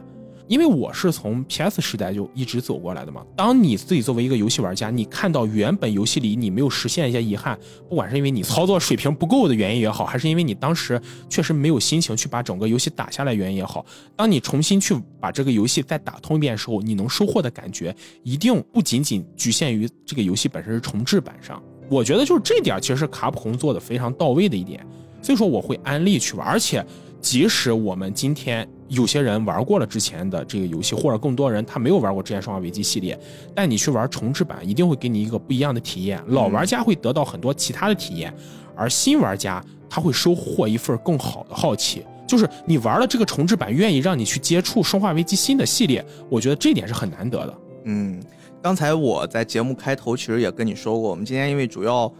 [0.50, 3.24] 因为我是从 PS 时代就一直走过来的嘛。
[3.36, 7.58] 当你自己作为一个游戏玩家，你看到原本游戏里你没有实现一些遗憾，
[7.88, 13.86] 不管是因为你操作水平不够的原因也好，还是因为你当时确实没有心情去把整个游戏打下来原因也好，
[14.16, 21.62] 当你重新去把这个游戏再打通一遍时候，你能收获的感觉一定不仅仅局限于这个游戏本身是重置版上。
[21.88, 24.84] 我觉得就是这点，其实是卡普空做的非常到位的一点。
[25.22, 26.84] 所以说我会安利去玩，而且
[27.22, 33.18] 即使我们今天有些人玩过了之前的这个游戏，或者更多人他没有玩过之前《生化危机》系列，
[33.56, 36.22] 但你去玩重置版，一定会给你一个不一样的体验。
[36.28, 38.34] 老玩家会得到很多其他的体验，
[38.76, 42.04] 而新玩家他会收获一份更好的好奇。
[42.28, 47.54] 就是你玩了这个重置版，愿意让你去接触《生化危机》新的系列，我觉得这点是很难得的。
[47.86, 48.22] 嗯，
[48.62, 52.12] 刚才我在节目开头其实也跟你说过，我们今天因为主要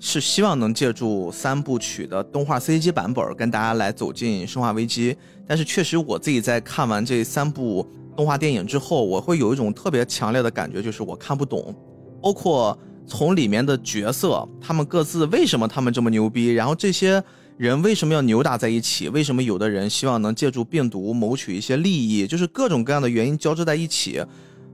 [0.00, 5.12] 是希望能借助三部曲的动画 CG 版本跟大家来走进《生化危机》，
[5.46, 11.74] 但是确实我自己在看完这三部动画电影之后，我会有一种特别强烈的感觉，就是我看不懂，
[12.22, 12.76] 包括
[13.06, 17.22] 从里面的角色，他们各自为什么他们这么牛逼，然后这些
[17.56, 24.24] 人为什么要扭打在一起，为什么有的人希望能借助病毒谋取一些利益，就是各种各样的原因交织在一起，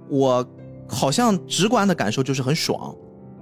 [0.09, 0.47] 我
[0.87, 2.95] 好像直观的感受就是很爽，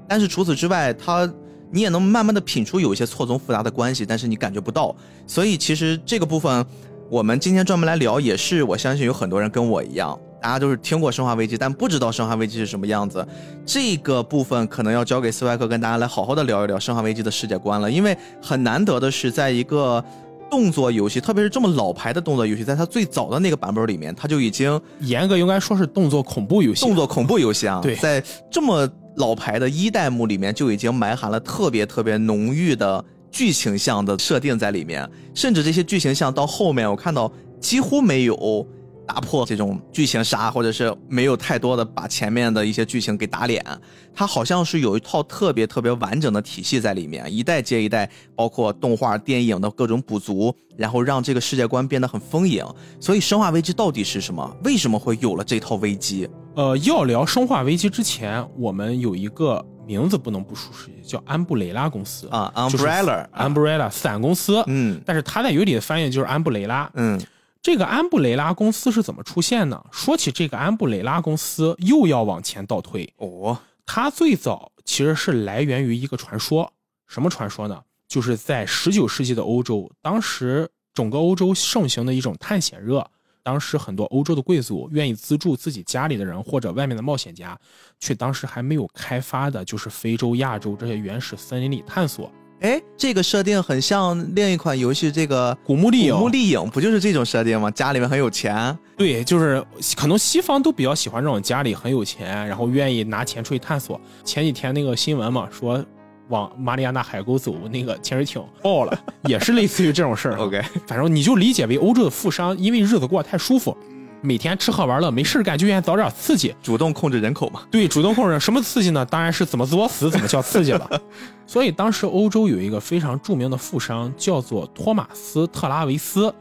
[0.09, 1.31] 但是除此之外，他。
[1.69, 4.95] 你也能慢慢的品出有一些错综复杂的关系，但是你感觉不到。
[5.27, 6.65] 所以其实这个部分，
[7.09, 13.25] 我们今天专门来聊，也是我相信有很多人跟我一样，大家都是听过《生化危机》，但不知道《生化危机》是什么样子。
[13.65, 20.05] 这个部分可能要交给斯外克跟大家来好好的聊一聊《生化危机》的世界观了，因为很难得的是，在一个
[20.51, 28.89] 动作游戏，特别是这么老牌的动作游戏，在它最早的那个版本里面，它就已经严格应该说是动作恐怖游戏，动作恐怖游戏啊，对，在这么。
[29.17, 38.67] 老牌的一代目里面就已经埋含了特别特别浓郁的剧情向的设定在里面，甚至这些剧情向到后面我看到几乎没有。
[39.09, 43.65] 打破这种剧情杀，或者是没有太多的把前面的一些剧情给打脸，
[44.13, 52.67] 它好像是有一套特别特别完整的体系在里面，一代接一代，包括动画、电影的各种补足，然后让这个世界观变得很丰盈。
[52.99, 54.57] 所以，《生化危机》到底是什么？
[54.65, 56.29] 为什么会有了这套危机？
[56.57, 64.63] 呃，要聊《生化危机》之前，我们有一个名字不能不熟悉，叫安布雷拉公司啊，Umbrella，Umbrella 伞公司。
[64.67, 66.91] 嗯，但是它在有里的翻译就是安布雷拉。
[66.95, 67.21] 嗯。
[67.63, 69.85] 这个安布雷拉公司是怎么出现呢？
[69.91, 73.59] 说起这个安布雷拉公司，又要往前倒推哦。
[73.85, 76.73] 它最早其实是来源于一个传说，
[77.09, 77.83] 什么传说呢？
[78.07, 83.05] 就是在十九世纪的欧洲，当时整个欧洲盛行的一种探险热，
[83.47, 87.57] 当时很多欧洲的贵族愿意资助自己家里的人或者外面的冒险家，
[88.01, 92.29] 去当时还没有开发的，就是非洲、亚洲这些原始森林里探索。
[92.59, 96.13] 哎，这个设定很像另一款游戏，这个《古墓丽影》。
[96.17, 97.71] 古墓丽影不就是这种设定吗？
[97.71, 98.77] 家里面很有钱。
[98.97, 99.65] 对，就是
[99.97, 104.01] 可能西方都比较喜欢这种家里很有钱，然后愿意拿钱出去探索。
[104.25, 105.85] 前几天那个新闻嘛，说
[106.29, 110.37] 往马里亚纳海沟走，那个潜水艇爆了， 也是类似于这种事儿。
[110.43, 113.77] OK，反正你就理解为欧洲的富商，因为日子过得太舒服。
[114.23, 117.61] 每天吃喝玩乐没事干，就愿意找点刺激，主动控制人口嘛。
[117.71, 119.05] 对，主动控制什么刺激呢？
[119.05, 120.89] 当然是怎么作死怎么叫刺激了。
[121.47, 126.35] 所以当时欧洲有一个非常著名的富商，叫做托马斯·特拉维斯，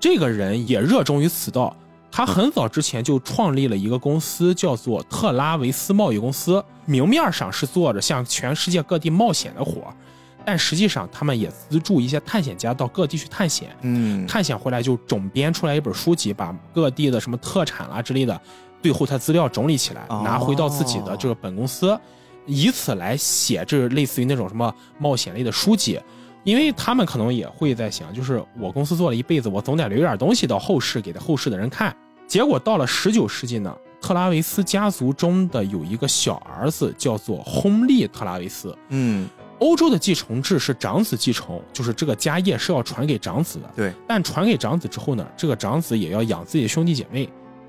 [0.00, 1.76] 这个人也热衷于此道。
[2.10, 9.92] 他很早之前就创立了一个公司，叫做特拉维斯贸易公司，明面上是做着向全世界各地冒险的活。
[10.44, 13.68] 但实际上，他们也资助一些探险家到各地去探险。
[13.82, 18.40] 嗯，探险回来就总编出来一本书籍，把各地的什么特产啦之类的，
[18.82, 21.98] 最后他资料整理起来，拿回到自己的这个本公司，
[22.46, 26.00] 以此来写这类似于那种什么冒险类的书籍。
[26.44, 31.94] 因为他们可能也会在想，就是我公司做了一辈子，我总得留点东西到后世给后世的人看。
[32.26, 38.76] 结果到了十九世纪呢，特拉维斯家族中的有一个小儿子叫做亨利特拉维斯。
[38.88, 39.28] 嗯。
[39.60, 43.68] 欧洲的继承制是长子继承，就是这个家业是要传给长子的。
[43.74, 47.28] 对，但传给长子之后呢，这个长子也要养自己的兄弟姐妹，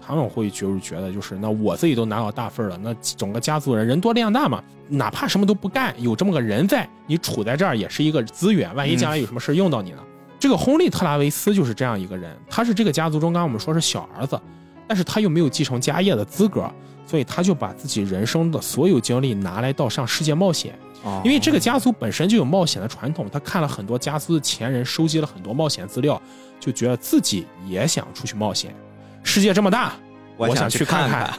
[0.10, 10.00] 他们会就是觉得，就是那我自己都拿到大份了，那整个家族人人多力量大嘛，哪怕什么都不干，有这么个人在，你处在这儿也是一个资源，万一将来有什么事用到你呢？
[10.39, 14.41] 这个亨利特拉维斯就是这样一个人，他是这个家族中，刚刚我们说是小儿子，
[14.88, 16.67] 但是他又没有继承家业的资格，
[17.06, 20.74] 所以他就把自己人生的所有精力拿来到上世界冒险。
[21.24, 26.19] 因为这个家族本身就有冒险的传统，他看了很多家族的前人，收集了很多冒险资料，
[26.60, 28.74] 就觉得自己也想出去冒险。
[29.23, 29.93] 世界这么大，
[30.38, 31.34] 我想去看看。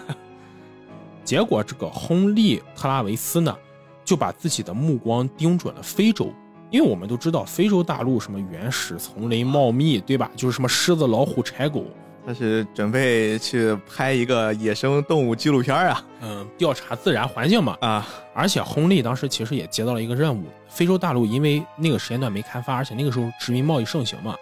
[1.24, 3.56] 结果这个亨利特拉维斯呢，
[4.04, 6.32] 就把自己的目光盯准了非洲，
[6.70, 10.30] 因为我们都知道非洲大陆什么原始丛林茂密，对吧？
[10.34, 11.84] 就是什么狮子、老虎、豺狗。
[12.26, 18.06] 他是准备去拍一个野生动物纪录片啊，嗯，调查自然环境嘛啊！
[18.34, 24.36] 而且亨利当时其实也接到了一个任务，非洲大陆因为那个时间段没开发，而且那个时候殖民贸易盛行嘛，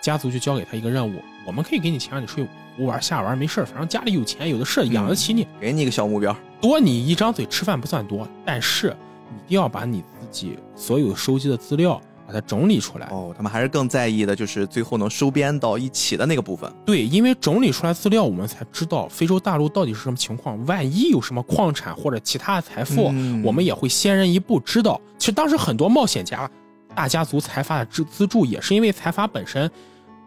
[0.00, 2.40] 家族就交给他一个任务，我们可以给你钱让你出
[2.76, 8.94] 去胡玩瞎玩没事反正家里有钱有的是，养得起你，给你一个小目标，多你一张嘴吃饭不算多，但是
[9.30, 12.00] 你一定要把你自己所有收集的资料。
[12.28, 16.68] 把它整理出来哦，他们还是更在意的就是最后能收编到一起的那个部分。
[16.84, 20.66] 对，因为整理出来资料，我们才知道非洲大陆到底是什么情况。
[20.66, 23.04] 万一有什么矿产或者其他的财富，
[23.44, 25.00] 我们也会先人一步知道。
[25.16, 26.50] 其实当时很多冒险家、
[26.96, 29.70] 大家族财阀的资资助，也是因为财阀本身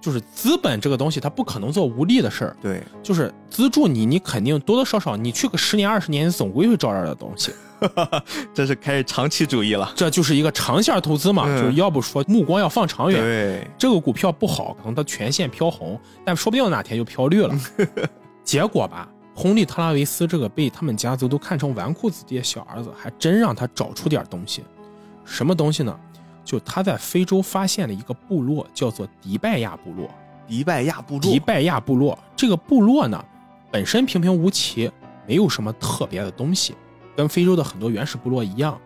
[0.02, 2.56] 就是资本这个东西，它不可能做无利的事儿。
[2.62, 7.52] 对，就是资助你，你肯定多多少少，你去个十年二十年，你总归会招点的东西。
[8.54, 9.92] 这是开始长期主义了。
[9.96, 13.22] 这就是一个长线投资嘛，嗯就是要不说目光要放长远。
[13.22, 17.54] 对，这个股票不好，可能它全线飘红，但说不定哪天就飘绿了。
[18.44, 24.64] 结果吧，红利特拉维斯这个被他们家族都看成纨绔子弟的小儿子，还真让他找出点东西。
[25.24, 25.98] 什么东西呢？
[26.50, 30.10] 就他在非洲发现了一个部落，叫做迪拜亚部落。
[30.48, 33.24] 迪拜亚部落，迪拜亚部落这个部落呢，
[33.70, 34.92] 本身平平无奇，
[35.28, 36.74] 没有什么特别的东西，
[37.16, 38.82] 跟非洲的很多原始部落一样。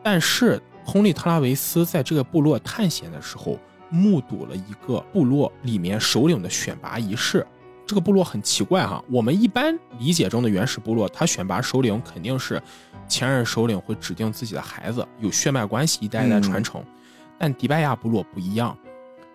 [0.00, 3.58] 但是亨利·特拉维斯在这个部落探险的时候，
[3.90, 7.44] 目睹了一个部落里面首领的选拔仪式。
[7.84, 12.62] 这个部落很奇怪哈，我们一般理解中的原始部落，他选拔首领肯定是
[13.08, 16.80] 前任首领会指定自己的孩子，有血脉关系，一代一代传承。
[17.38, 18.76] 但迪拜亚部落不一样，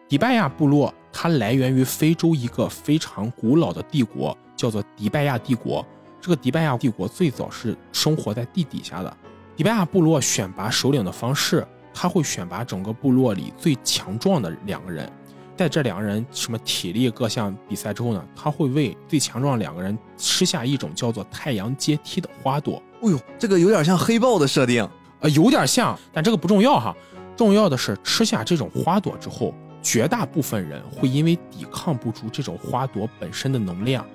[0.09, 5.85] 迪拜亚部落它来源于非洲一个非常古老的帝国，叫做迪拜亚帝国。
[6.19, 9.17] 这个迪拜亚帝国最早是生活在地底下的。
[9.55, 15.11] 迪拜亚部落选拔首领的方式，他会选拔整个部落里最强壮的两个人，
[15.55, 22.81] 在这两个人什么体力各项比赛之后呢，他会为最强壮两个人吃下一种叫做太阳阶梯的花朵。
[23.01, 24.87] 哎呦，这个有点像黑豹的设定。
[25.19, 26.93] 呃，有点像，但这个不重要哈。
[27.35, 34.05] 重要的是吃下这种花朵之后，绝大部分人会因为抵抗不住这种花朵本身的能量，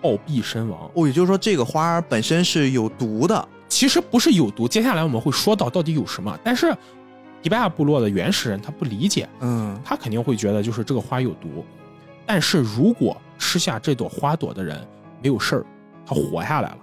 [0.00, 0.90] 暴毙身亡。
[0.94, 3.48] 哦，也就是说这个花儿本身是有毒的。
[3.68, 6.38] 其实不是有毒，接下来我们会说到到底有什么。
[6.42, 6.74] 但是
[7.42, 11.64] 迪拜亚部落的原始人他不理解，嗯，他肯定会觉得就是这个花有毒。
[12.24, 14.86] 但是如果吃下这朵花朵的人
[15.20, 15.66] 没有事儿，
[16.06, 16.78] 他活下来了。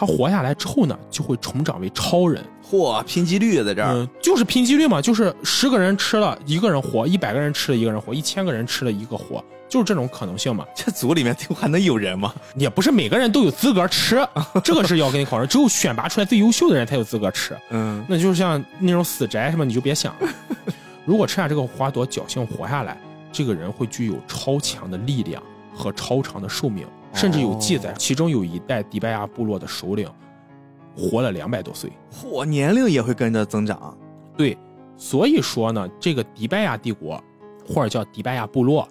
[0.00, 2.42] 他活下来之后呢，就会成长为超人。
[2.70, 3.92] 嚯，拼几率在这儿。
[3.92, 10.64] 嗯，就是拼几率嘛，就是十个人吃了一个人活，一百个人吃了一个人活，一千个人吃了一个活，就是这种可能性嘛。
[10.74, 12.32] 这组里面最后还能有人吗？
[12.56, 14.26] 也不是每个人都有资格吃，
[14.64, 17.54] 这个是要跟你考虑，只有选拔出来最优秀的人才有资格吃。
[17.68, 20.28] 嗯，那就像那种死宅什么，你就别想了。
[21.04, 22.98] 如果吃下这个花朵，侥幸活下来，
[23.30, 25.42] 这个人会具有超强的力量
[25.74, 30.08] 和超长的寿命，甚至有记载，其中有一代迪拜亚部落的首领
[30.96, 31.90] 活了两百多岁。
[32.12, 33.96] 嚯，年龄也会跟着增长。
[34.36, 34.56] 对，
[34.96, 37.22] 所以说呢，这个迪拜亚帝国
[37.66, 38.88] 或者叫迪拜亚部落，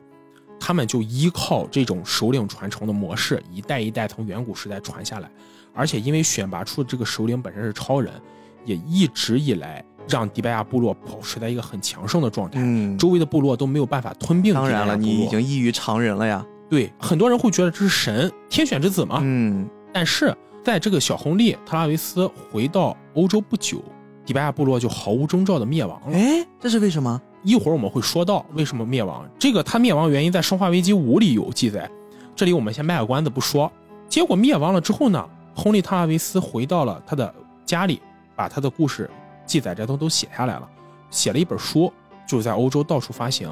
[0.60, 5.30] 他们就依靠这种首领传承的模式，一代一代从远古时代传下来。
[5.74, 8.14] 而且因为选拔出这个首领本身是超人，
[8.66, 12.60] 也一直以来让迪拜亚部落保持在一个很强盛的状态。
[12.62, 14.54] 嗯，周围的部落都没有办法吞并。
[14.54, 16.46] 当然了，你已经异于常人了呀。
[16.70, 19.20] 对，很多人会觉得这是神天选之子嘛。
[19.24, 23.84] 嗯，但是在这个小亨利特拉维斯回到欧洲不久，
[24.26, 26.18] 迪拜亚部落就毫无征兆的灭亡了。
[26.18, 27.20] 哎，这是为什么？
[27.42, 29.28] 一会儿我们会说到为什么灭亡。
[29.40, 31.90] 这个它灭亡原因在《生化危机五》里有记载，
[32.36, 33.72] 这里我们先卖个关子不说。
[34.08, 37.34] 结果灭亡了之后呢，亨利特拉维斯回到了他的
[37.66, 38.02] 家里，
[38.36, 39.10] 把他的故事
[39.46, 40.70] 记载这都都写下来了，
[41.10, 41.92] 写了一本书，
[42.28, 43.50] 就是在欧洲到处发行。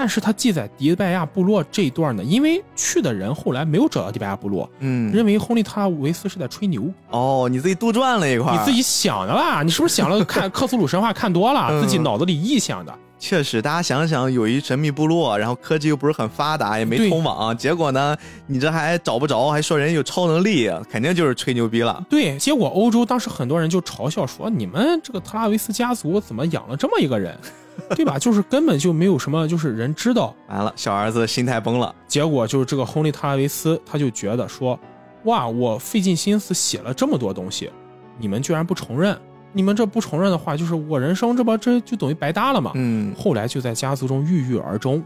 [0.00, 6.88] 但是他记载迪拜亚部落这一段呢，因为去的人后来没有找到迪拜亚部落，嗯，认为亨利特拉维斯是在吹牛。
[7.10, 9.64] 哦，你自己杜撰了一块你自己想的吧？
[9.64, 12.94] 你是不是想了看克苏鲁神话看多了，嗯自己脑子里臆想的？
[13.18, 22.00] 确实，大家想想，有一神秘部落，然后科技又不是很发达，也没通网，结果呢，你这还找不着，还说人有超能力，肯定就是吹牛逼了。
[22.08, 27.36] 对，结果欧洲当时很多人就嘲笑说：“你们这个特拉维斯家族怎么养了这么一个人，
[27.96, 28.18] 对吧？
[28.18, 30.34] 就是根本就没有什么，就是人知道。
[30.48, 31.94] 完了，小儿子心态崩了。
[32.06, 34.78] 结果就是这个亨利·特拉维斯，他就觉得说：
[35.24, 37.70] 哇，我费尽心思写了这么多东西，
[38.18, 39.16] 你们居然不承认，
[39.52, 42.72] 你们这不承认的话，就是我人生这不这就等于白搭了嘛。
[42.74, 45.02] 嗯，后来就在家族中郁郁而终，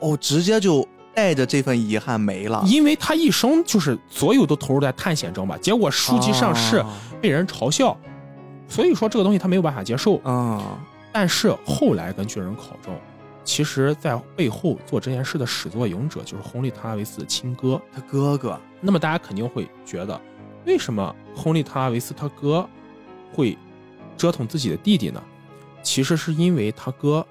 [0.00, 2.62] 哦，直接就带着这份遗憾没了。
[2.66, 6.86] 因为他一生就是所有都投入在探险中吧，结果书籍上市啊
[7.20, 7.96] 被人嘲笑，
[8.68, 10.16] 所以说这个东西他没有办法接受。
[10.24, 10.78] 啊，
[11.18, 12.94] 但是后来根据人考证，
[13.42, 17.80] 其实在背后做这件事的始作俑者就是亨利·特拉维斯的亲哥。
[17.90, 20.20] 他哥哥，那么大家肯定会觉得，
[20.66, 22.68] 为什么亨利·特拉维斯他哥
[23.32, 23.56] 会
[24.14, 25.22] 折腾自己的弟弟呢？
[25.82, 27.26] 其实是因为他哥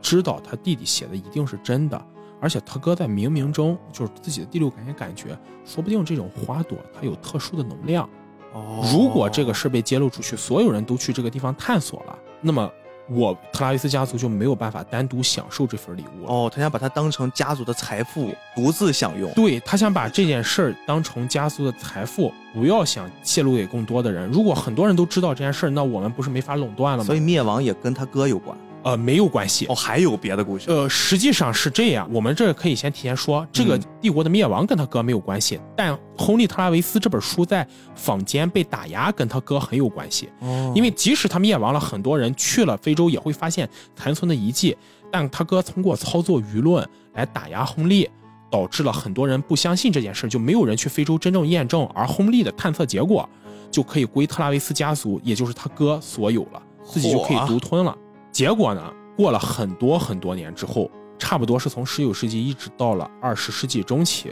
[0.00, 2.06] 知道他弟弟写的一定是真的，
[2.40, 8.08] 而且他哥在冥冥中就是自己的第六感也感觉，说不定这种花朵它有特殊的能量。
[8.54, 12.72] 哦如果这个事被揭露出去，所有人都去这个地方探索了，那么
[13.08, 16.26] 我特拉维斯家族就没有办法单独享受这份礼物。
[16.26, 19.30] 哦，他想把它当成家族的财富，独自享用。
[19.32, 24.28] 对他想把这件事儿当成家族的财富，不要想泄露给更多的人。
[24.30, 27.06] 如果很多人都知道这件事儿，那我们不是没法垄断了吗？
[27.06, 28.56] 所以灭亡也跟他哥有关。
[28.86, 29.74] 呃，没有关系哦，。
[29.74, 30.70] 还有别的故事。
[30.70, 37.66] 呃，实际上是这样，我们这可以先提前说，这个嗯帝国的灭亡跟他哥没有关系，但亨利·特拉维斯这本书在
[37.96, 40.28] 坊间被打压，跟他哥很有关系。
[40.38, 44.76] 哦因为即使他灭亡了，很多人去了非洲也会发现残存的遗迹，
[45.10, 48.08] 但他哥通过操作舆论来打压亨利，
[48.48, 53.28] 导致了很多人不相信这件事，就没有人去非洲真正验证，而亨利的探测结果
[53.68, 57.96] 就可以归特拉维斯家族，也就是他哥所有了，自己就可以独吞了。
[58.36, 64.30] 结果呢，过了很多很多年之后，差不多是从十九世纪一直到了二十世纪中期，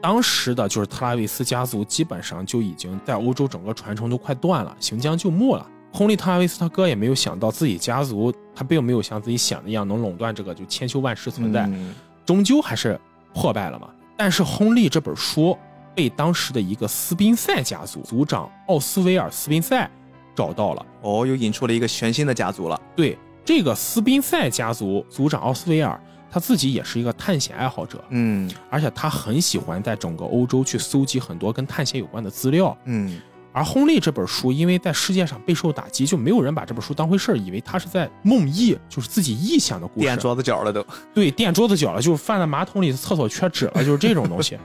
[0.00, 5.70] 当时的就是特拉维斯家族基本上就已经在欧洲整个传承都快断了，行将就木了。
[5.92, 12.98] 亨利·特拉维斯他哥也没有想到自己家族，他并没有像自己想的一样能垄断这个就千秋万世存在，嗯终究还是
[13.34, 13.90] 破败了嘛。
[14.16, 15.54] 但是亨利这本书
[15.94, 19.90] 被当时的一个斯宾塞家族族长奥斯威尔·斯宾塞
[20.38, 20.86] 找到了。
[21.02, 22.80] 哦，又引出了一个全新的家族了。
[22.94, 32.76] 对这个斯宾塞家族族长奥斯维尔，他自己也是一个探险爱好者，嗯而且他很喜欢在整个欧洲去搜集很多跟探险有关的资料。
[32.84, 33.20] 嗯，
[33.52, 40.06] 而亨利这本书，因为在世界上备受打击，就没有人把这本书当回事儿，以为他是在梦呓，就是自己臆想的故事。
[40.06, 40.86] 垫桌子角了都。
[41.12, 44.56] 对，垫桌子脚了，就是放在马桶里，厕所缺纸了，就是这种东西。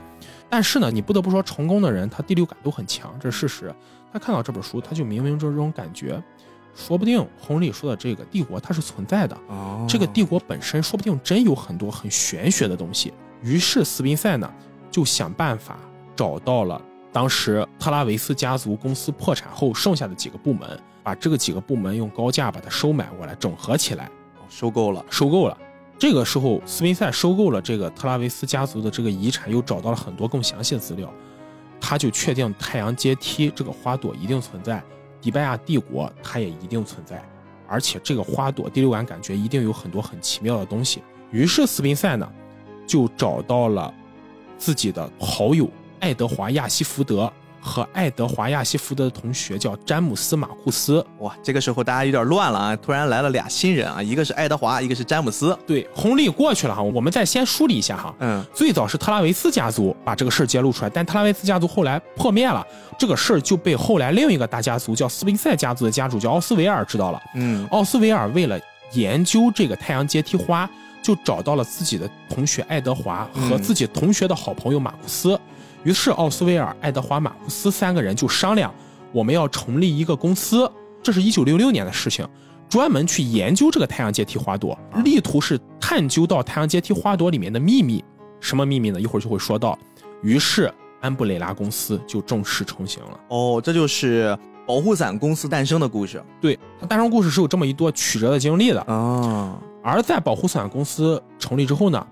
[0.50, 3.74] 但是呢，你不得不说，成功的人他第六感都很强，这是事实。
[4.14, 6.22] 他看到这本书，他就冥冥中这种感觉，
[6.72, 13.12] 说不定亨利说的这个帝国它是存在的，哦这个帝国本身说不定真有很多很玄学的东西。
[13.42, 14.48] 于是斯宾塞呢
[14.88, 15.76] 就想办法
[16.14, 16.80] 找到了
[17.12, 24.08] 当时特拉维斯家族公司破产后剩下的几个部门，把这个几个部门用高价把它收买过来，整合起来。
[24.48, 25.04] 收购了。
[25.10, 25.58] 收购了。
[25.98, 31.12] 这个时候，斯宾塞收购了这个特拉维斯家族的这个遗产，又找到了很多更详细的资料，
[31.86, 34.82] 他就确定太阳阶梯这个花朵一定存在，
[35.20, 37.22] 迪拜亚帝国它也一定存在，
[37.68, 41.02] 而且这个花朵第六感感觉一定有很多很奇妙的东西。
[41.30, 42.26] 于是斯宾塞呢，
[42.86, 43.92] 就找到了
[44.56, 45.68] 自己的好友
[46.00, 47.30] 爱德华亚西福德
[47.64, 52.76] 和爱德华亚西福德的同学叫詹姆斯马库斯，哇，这个时候大家有点乱了啊！
[52.76, 55.58] 突然来了俩新人啊，一个是爱德华，一个是詹姆斯。
[55.66, 58.14] 对，红利过去了哈，我们再先梳理一下哈。
[58.20, 62.64] 嗯最早是特拉维斯家族把这个事儿揭露出来，但特拉维斯家族后来破灭了，
[62.98, 67.22] 这个事儿就被后来另一个大家族叫斯宾塞家族的家主叫奥斯维尔知道了。
[67.34, 68.60] 嗯奥斯维尔为了
[68.92, 70.68] 研究这个太阳阶梯花，
[71.02, 75.40] 就找到了自己的同学爱德华和嗯自己同学的好朋友马库斯。
[75.84, 78.72] 于是奥斯威尔、爱德华、马库斯三个人就商量，
[79.12, 80.70] 我们要成立一个公司。
[81.02, 82.26] 这是一九六六年的事情，
[82.68, 88.02] 专门去研究这个太阳阶梯花朵，力图是探究到太阳阶梯花朵里面的秘密。
[88.40, 89.00] 什么秘密呢？
[89.00, 89.78] 一会儿就会说到。
[90.22, 90.72] 于是
[91.02, 93.20] 安布雷拉公司就正式成型了。
[93.28, 98.80] 哦，这就是保护伞公司诞生的故事对，它诞生故事是有这么一段曲折的经历的。
[98.82, 99.60] 啊。
[99.82, 102.06] 而在保护伞公司成立之后呢，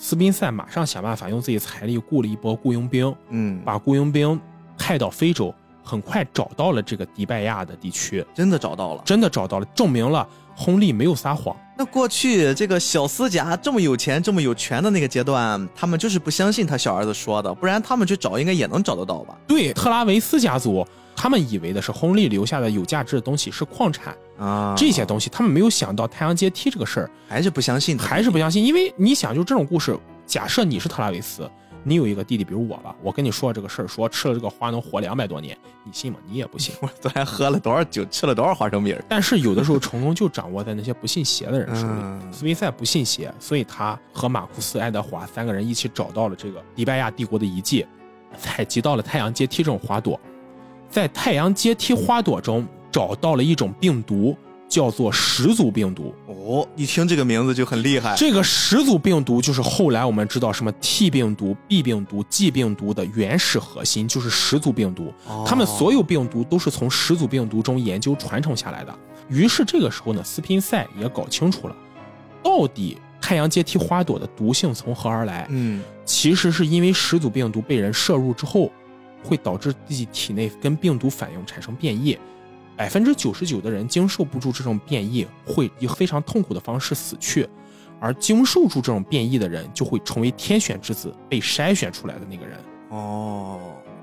[0.00, 4.40] 斯宾塞马上想办法用自己财力雇了一波雇佣兵，嗯，把雇佣兵
[4.78, 9.02] 派到非洲，很快找到了这个迪拜亚的地区，真的找到了。
[9.04, 11.54] 真的找到了，证明了亨利没有撒谎。
[11.76, 19.36] 那过去这个小斯家这么有钱、这么有权的那个阶段，他们就是不相信他小儿子说的，不然他们去找应该也能找得到吧？
[19.48, 20.86] 对，特拉维斯家族，
[21.16, 31.50] 他们以为的是亨利留下的有价值的东西是矿产啊，这些东西，他们没有想到太阳阶梯这个事儿，还是不相信，还是不相信，因为你想，就这种故事，假设你是特拉维斯，
[31.82, 36.18] 你有一个弟弟，比如我吧，我跟你说这个事儿，说吃了这个花能活两百多年，你信吗？
[36.28, 36.74] 你也不信。
[36.80, 39.04] 我昨天喝了多少酒，吃了多少花生米儿？
[39.08, 41.92] 但是有的时候成功就掌握在那些不信邪的人手里。
[41.92, 47.84] 嗯斯宾塞不信邪，所以他和马库斯、爱德华三个人一起找到了这个迪拜亚帝国的遗迹，
[48.38, 50.20] 采集到了太阳阶梯这种花朵，
[50.90, 52.66] 在太阳阶梯花朵中
[52.98, 54.36] 找到了一种病毒，
[54.68, 56.12] 叫做始祖病毒。
[56.26, 58.16] 哦，一听这个名字就很厉害。
[58.16, 65.14] 这个始祖病毒就是后来我们知道什么 T 病毒、B 病毒、G 病毒的原始核心，就是始祖病毒。
[65.28, 68.92] 哦他们所有病毒都是从始祖病毒中研究传承下来的。
[69.28, 71.76] 于是这个时候呢，斯宾塞也搞清楚了，
[72.42, 75.46] 到底太阳阶梯花朵的毒性从何而来？
[75.50, 78.72] 嗯，其实是因为始祖病毒被人摄入之后，
[79.22, 82.18] 会导致自己体内跟病毒反应产生变异。
[82.78, 87.44] 百分之九十九的人经受不住这种变异，会以非常痛苦的方式死去；
[87.98, 92.56] 而经受住这种变异的人，就会成为天选之子，被筛选出来的那个人。
[92.90, 93.58] 哦，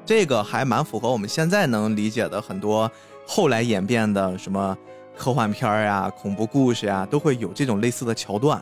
[0.06, 2.92] 这个还蛮符合我们现在能理解的很多
[3.26, 4.78] 后来演变的什么
[5.16, 8.62] 科幻片儿呀、恐怖故事呀，都会有这种类似的桥段。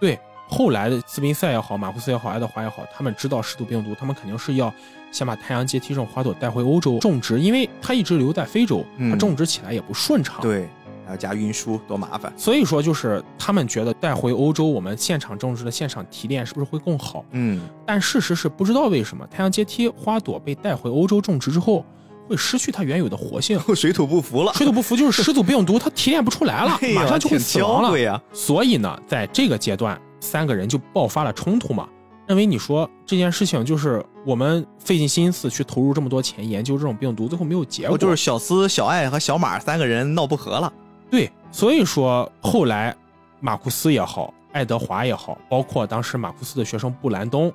[0.00, 4.74] 对，后来的斯宾塞也好，马库斯也好，爱德华也好，他们知道湿毒病毒，他们肯定是要
[5.12, 10.40] 先把太阳阶梯这种花朵带回欧洲种植，因为它一直留在非洲，它嗯种植起来也不顺畅。
[10.40, 10.68] 对，
[11.04, 12.32] 还要加运输，多麻烦。
[12.36, 17.24] 所以说，就是他们觉得带回欧洲，我们现场种植的现场提炼是不是会更好？
[17.32, 21.84] 嗯，但事实是不知道为什么太阳阶梯花朵被带回欧洲种植之后，
[22.26, 27.98] 会失去它原有的活性， 水土不服了，水土不服就是始祖病毒，它提炼不出来了， 哎马上就会死亡了。
[28.00, 28.20] 呀。
[28.32, 31.86] 所以呢，在这个阶段，三个人就爆发了冲突嘛。
[32.32, 40.72] 认为你说这件事情就是我们费尽心思去投入这么多钱研究这种病毒，最后没有结果，就是小斯、小艾和小马三个人闹不和了。
[41.10, 42.96] 对，所以说后来
[43.38, 47.52] 马库斯也好，爱德华也好，包括当时马库斯的学生布兰东，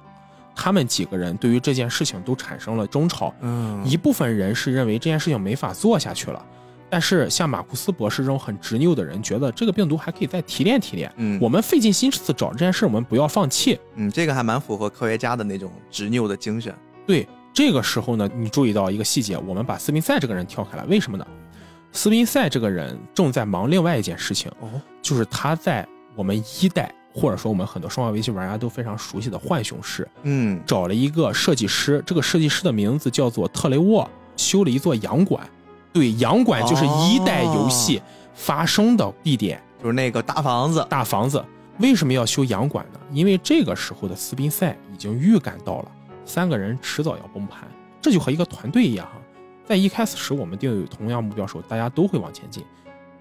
[0.56, 3.34] 他们几个人对于这件事情都产生了争吵。
[3.42, 6.46] 嗯，一部分人是认为这件事情没法做下去了。
[6.90, 11.12] 但是像马库斯博士这种很执拗的人，觉得这个病毒还可以再提炼提炼。
[11.18, 13.78] 嗯，我们费尽心思找这件事，我们不要放弃。
[13.96, 16.74] 嗯，这个还蛮符合科学家的那种执拗的精神。
[17.06, 21.28] 对，这个时候呢，你注意到一个细节，我们把斯宾塞这个人跳开了，为什么呢？
[21.92, 24.70] 斯宾塞这个人正在忙另外一件事情，哦，
[25.02, 35.50] 就是他在我们一代或者说我们很多生化危机玩家都非常熟悉的浣熊市，嗯，找了一个设计师，这个设计师的名字叫做特雷沃，修了一座洋馆。
[35.98, 38.00] 对，洋馆就是一代游戏
[38.36, 40.86] 发生的地点，就是那个大房子。
[40.88, 41.44] 大房子
[41.80, 43.00] 为什么要修洋馆呢？
[43.12, 45.92] 因为这个时候的斯宾塞已经预感到了
[46.24, 47.68] 三个人迟早要崩盘，
[48.00, 49.14] 这就和一个团队一样哈。
[49.66, 52.64] 在一开始时，我们定有同样目标时候，大家都会往前进，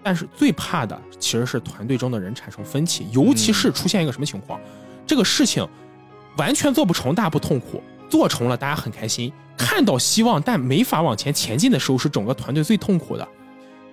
[0.03, 4.59] 但是最怕的其实是团队中的人产生分歧，尤其是出现一个什么情况，
[5.07, 5.67] 这个事情
[6.37, 9.33] 完全做不成，大家不痛苦；做成了，大家很开心。
[9.57, 13.27] 看到希望，但没法往前前进的时候，是整个团队最痛苦的。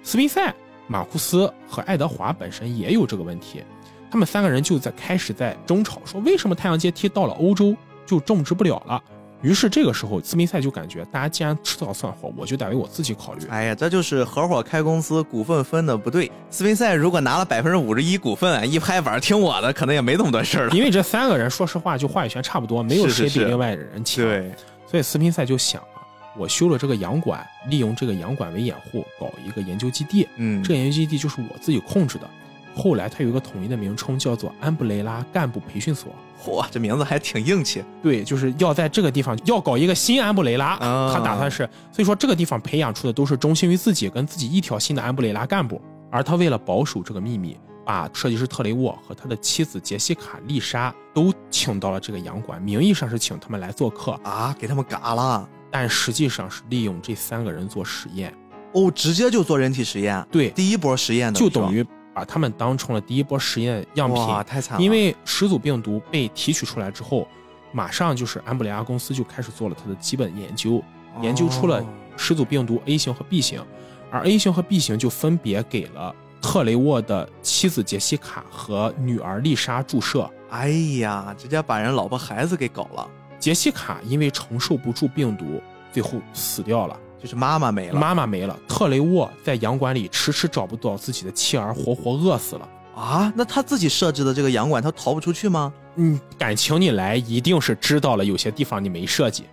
[0.03, 0.55] 斯宾塞、
[0.87, 3.65] 马库斯和爱德华本身也有这个问题，
[4.11, 9.03] 他们三个人就在开始在争吵，说为什么太阳阶梯到了欧洲就种植不了了？
[9.41, 13.47] 于是这个时候，斯宾塞就感觉，大家既然吃早算活，我就得为我自己考虑。
[13.49, 16.31] 哎呀，这就是合伙开公司，股份分的不对。
[16.49, 20.75] 斯宾塞如果拿了百分之五十一股份，一拍板听我的，可能也没那么多事儿了。
[20.75, 24.25] 因为这三个人，说实话，就话语权差不多，没有谁比另外的人强。
[24.25, 24.51] 对。
[24.87, 26.01] 所以斯宾塞就想啊，
[26.37, 30.29] 我修了这个洋馆，利用这个洋馆为掩护，搞一个研究基地。
[30.37, 32.29] 嗯，这个研究基地就是我自己控制的。
[32.77, 36.13] 后来它有一个统一的名称，叫做安布雷拉干部培训所。
[36.45, 37.83] 嚯，这名字还挺硬气。
[38.03, 40.77] 对，就是要在这个地方要搞一个新安布雷拉。
[41.13, 45.81] 他打算是，所以说这个地方培养出的都是忠心于自己、跟自己一条心的安布雷拉干部。
[46.11, 58.35] 而他为了保守这个秘密，把设计师特雷沃和他的妻子杰西卡·丽莎都请到了这个洋馆，名义上是请他们来做客啊，给他们嘎了，但实际上是利用这三个人做实验。
[58.73, 60.27] 哦，直接就做人体实验。
[60.31, 64.21] 对，第一波实验的就等于把他们当成了第一波实验样品。
[64.21, 64.83] 哇，太惨了！
[64.83, 67.29] 因为始祖病毒被提取出来之后，
[67.71, 70.83] 马上就是安布雷亚公司就开始做了它的基本研究，
[71.21, 71.85] 研究出了
[72.17, 73.65] 始祖病毒 A 型和 B 型，
[74.11, 76.15] 而 A 型和 B 型就分别给了。
[76.45, 80.69] 特雷沃的妻子杰西卡和女儿丽莎注射，哎
[80.99, 83.09] 呀，直接把人老婆孩子给搞了。
[83.39, 85.59] 杰西卡因为承受不住病毒，
[85.91, 88.55] 最后死掉了，就是妈妈没了，妈妈没了。
[88.69, 92.69] 特雷沃在洋馆里迟迟找不到自己的妻儿，活活饿死了。
[92.95, 95.73] 啊，那他自己设置的这个洋馆，他逃不出去吗？
[95.97, 99.45] 嗯，敢请你来，一定是知道了有些地方你没设计。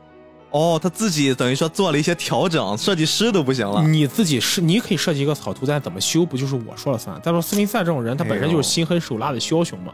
[0.51, 3.81] 哦，他自己等于说做了一些调整，设计师都不行了。
[3.81, 7.19] 你自己是你可以设计一个草图，但怎么修不就是我说了算？
[7.21, 9.93] 再说斯宾塞这种人，他本身就是心狠手辣的枭雄嘛。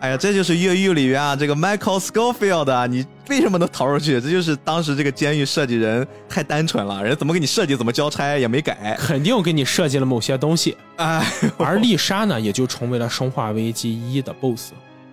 [0.00, 4.20] 哎呀，这就是越狱里边啊，这个 Michael Scofield，你为什么能逃出去？
[4.20, 10.76] 这就是当时这个监狱设计人太单纯了，人怎么给你设计怎么交差也没改，肯定给你设计了某些东西。
[10.96, 11.24] 哎，
[11.56, 14.72] 而丽莎呢，也就成为了《生化危机一》的 BOSS。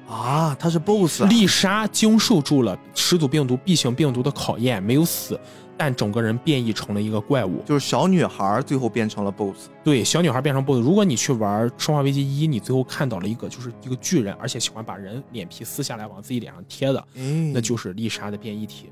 [0.10, 1.26] 啊，他是 BOSS。
[1.26, 5.40] 丽莎经受住了始祖病毒 B 型病毒的考验，没有死，
[5.78, 7.62] 但整个人变异成了一个怪物。
[7.64, 9.68] 就是小女孩最后变成了 BOSS。
[9.84, 10.82] 对，小女孩变成 BOSS。
[10.82, 18.92] 如果你去玩《生化危机一》，你最后看到了一个就是一个巨人，而且喜欢把人脸皮撕下来往自己脸上贴的，嗯、那就是丽莎的变异体。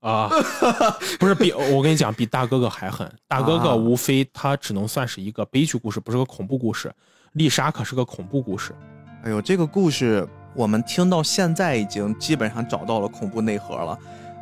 [0.00, 0.28] 啊，
[1.18, 3.10] 不是比我跟你讲，比大哥哥还狠。
[3.26, 6.92] 大哥哥无非他只能算是一个悲剧故事，不是个恐怖故事。
[7.34, 8.72] 丽莎可是个恐怖故事。
[9.24, 13.98] 哎呦，这个故事我们听到现在已经基本上找到了恐怖内核了。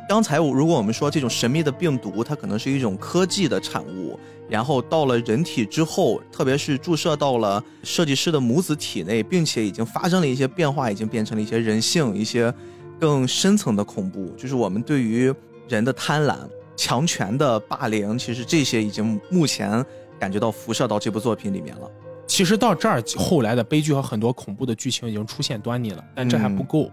[0.07, 12.53] 刚才我如果我们说这种神秘的病毒，它可能是一种科技的产物，然后到了人体之后，特别是注射到了设计师的母子体内，并且已经发生了一些变化，已经变成了一些人性、一些
[12.99, 15.33] 更深层的恐怖，就是我们对于
[15.67, 16.37] 人的贪婪、
[16.75, 19.83] 强权的霸凌，其实这些已经目前
[20.19, 21.89] 感觉到辐射到这部作品里面了。
[22.33, 26.89] 其实到这儿，后来的悲剧和很多恐怖的剧情已经出现端倪了，但这还不够。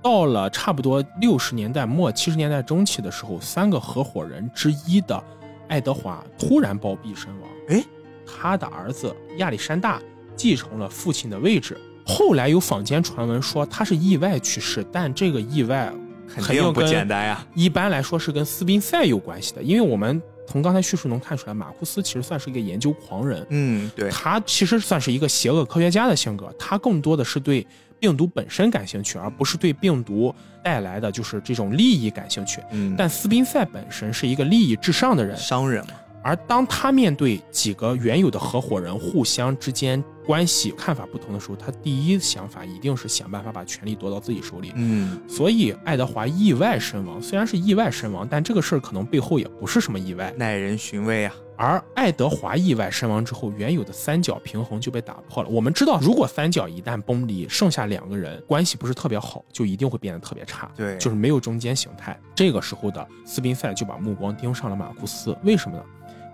[0.00, 5.20] 到了差不多六十年代末、七十年代中期的时候，三个合伙人之一的
[5.66, 7.50] 爱德华突然暴毙身亡。
[7.70, 7.84] 哎，
[8.24, 10.00] 他的儿子亚历山大
[10.36, 11.76] 继承了父亲的位置。
[12.06, 15.92] 后来有坊间传闻说他是意外去世，但这个意外
[16.28, 17.44] 肯定不简单呀。
[17.56, 23.46] 一般来说是跟斯宾塞有关系的，因为我们从刚才叙述能看出来，马库斯其实算是一个研究狂人。
[23.50, 27.66] 嗯，对，他其实算是一个邪恶科学家的性格，他更多的是对
[27.98, 32.60] 病毒本身感兴趣，而不是对病毒带来的就是这种利益感兴趣。
[32.70, 35.94] 嗯，但斯宾塞本身是一个利益至上的人，商人嘛。
[36.24, 44.72] 而当他面对几个原有的合伙人互相之间关系看法不同的时候，他第一想法一定是想办法把权力夺到自己手里。
[44.74, 51.34] 嗯，所以爱德华意外身亡，虽然是意外身亡，但这个事儿可能背后也不是什么意外，耐人寻味啊。
[51.56, 55.48] 而爱德华意外身亡之后，原有的三角平衡就被打破了。
[55.48, 60.70] 我们知道，如果三角一旦崩离，剩下两个人关系不是特别好，就一定会变得特别差。
[60.74, 62.18] 对，就是没有中间形态。
[62.34, 65.84] 这个时候的斯宾塞就把目光盯上了马库斯，为什么呢？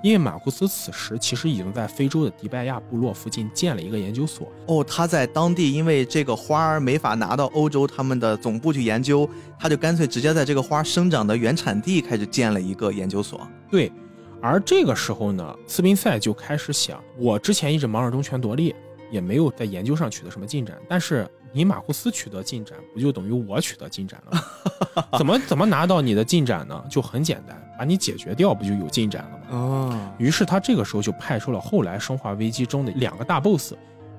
[0.03, 4.49] 因为马库斯此时其实已经在非洲的迪拜亚部落附近建了一个研究所。
[4.67, 9.29] 哦，他在当地因为这个花儿没法拿到欧洲他们的总部去研究，
[9.59, 13.47] 他就干脆直接在这个花生长的原产地开始建了一个研究所。
[13.71, 13.93] 对，
[14.41, 18.75] 而这个时候呢，斯宾塞就开始想，我之前一直忙着争权夺利，
[19.11, 21.29] 也没有在研究上取得什么进展，但是。
[21.53, 25.05] 你马库斯取得进展，不就等于我取得进展了吗？
[25.19, 26.83] 怎么怎么拿到你的进展呢？
[26.89, 29.45] 就很简单，把你解决掉，不就有进展了吗？
[29.51, 30.13] 哦。
[30.19, 33.75] 于是他这个时候就派出了后来生化危机中的两个大 boss，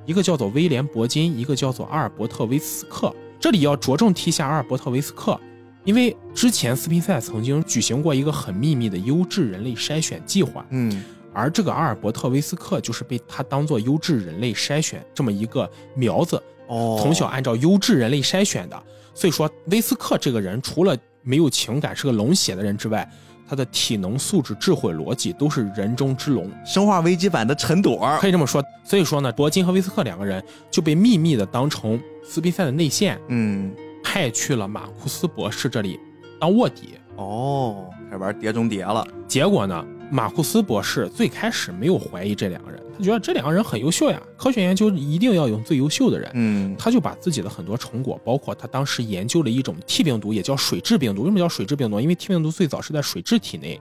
[0.06, 3.14] 一个叫做威廉伯金，一个叫做阿尔伯特威斯克。
[3.40, 5.40] 这里要着重提一下阿尔伯特威斯克，
[5.84, 10.66] 因为之前斯宾塞曾经举行过一个很秘密的优质人类筛选计划。
[10.70, 11.04] 嗯。
[11.34, 16.42] 而这个阿尔伯特威斯克就是被他当做优质人类筛选这么一个苗子。
[16.72, 23.07] 哦，从小按照优质人类筛选的，所以说威斯克这个人除了没有情感是个冷血的人之外，
[23.47, 28.63] 他的体能素质、智慧、逻辑都是人中之龙，生化危机版的陈朵可以这么说。
[28.86, 30.41] 所以说呢，铂金和威斯克两个人
[30.72, 35.99] 就被秘密的当成斯宾塞的内线，嗯，派去了马库斯博士这里
[36.39, 36.93] 当卧底。
[37.17, 39.05] 哦，开始玩碟中谍了。
[39.28, 42.82] 结果呢，马库斯博士最开始没有怀疑这两个人。
[43.02, 46.32] 觉得这两个人很优秀呀，科学研究一定要用最优秀的人。
[46.36, 51.24] 嗯，他就把自己的很多成果，包括他当时研究了一种 T 病毒，也叫水质病毒。
[51.24, 51.99] 为什么叫水质病毒？
[51.99, 53.80] 因为 T 病毒最早是在水质体内，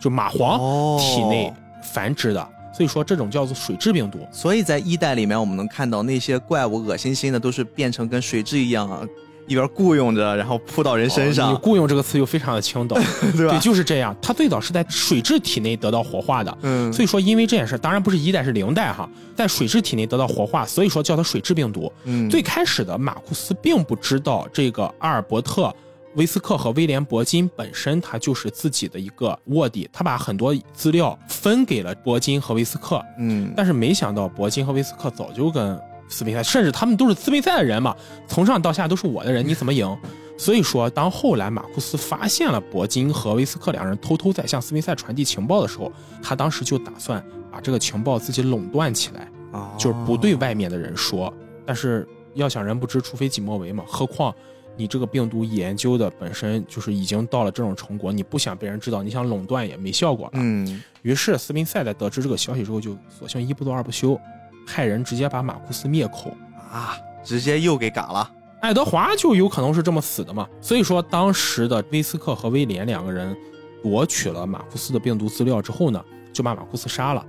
[0.00, 1.52] 就蚂蟥体内
[1.92, 4.20] 繁殖的，所以说这种叫做水质病毒。
[4.32, 9.06] 所以在一代里面，我们能看到那些怪物恶心心的，都是变成跟水质一样啊。
[9.50, 11.52] 一边雇佣着，然后扑到人身上。
[11.52, 12.96] 你雇佣这个词又非常的轻抖，
[13.36, 13.52] 对吧？
[13.52, 14.14] 对，就是这样。
[14.22, 21.92] 它最早是在水质体内得到活化的，嗯，所以说因为这件事，当然不是一代是零代哈，在水质体内得到活化，所以说叫它水质病毒。
[22.04, 25.64] 嗯，最开始的马库斯并不知道这个阿尔伯特·
[26.14, 35.76] 威斯克和威廉·铂金本身他就是自己的一个卧底，他把很多资料分给了铂金和威斯克，嗯，但是没想到铂金和威斯克早就跟。
[36.10, 37.96] 斯宾塞，甚至他们都是斯宾塞的人嘛，
[38.26, 39.96] 从上到下都是我的人，你怎么赢？
[40.36, 45.92] 所以说，当后来马库斯发现了铂金和威斯克两人偷偷在向斯宾塞传递情报的时候，
[46.22, 49.28] 他当时就打算把这个情报自己垄断起来，
[49.76, 51.32] 就是不对外面的人说。
[51.66, 53.84] 但是要想人不知，除非己莫为嘛。
[53.86, 54.34] 何况
[54.76, 60.32] 你这个病毒研究的本身就是已经到了这种成果，你不想被人知道，你想垄断也没效果了。
[60.36, 60.82] 嗯。
[61.02, 64.18] 于是斯宾塞在得知这个消息之后，就索性一不做二不休。
[64.70, 66.32] 派人直接把马库斯灭口
[66.72, 68.30] 啊，直接又给嘎了。
[68.60, 70.46] 爱德华就有可能是这么死的嘛？
[70.60, 73.36] 所以说，当时的威斯克和威廉两个人
[73.82, 77.26] 夺取了马库斯的病毒资料之后呢，就把马库斯杀了。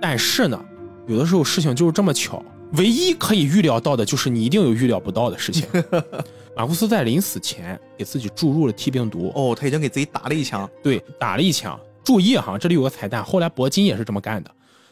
[0.00, 0.58] 但是呢，
[1.06, 5.68] 有的时候事情就是这么巧，唯一可以预料到的就是你一定有预料不到的事情。
[6.56, 9.30] 马库斯在临死前给自己注入了 T 病毒。
[9.34, 10.68] 哦，他已经给自己打了一枪。
[10.82, 11.78] 对，打了一枪。
[12.02, 14.50] 注意哈，这里有个彩蛋，后来铂金也是这么干的。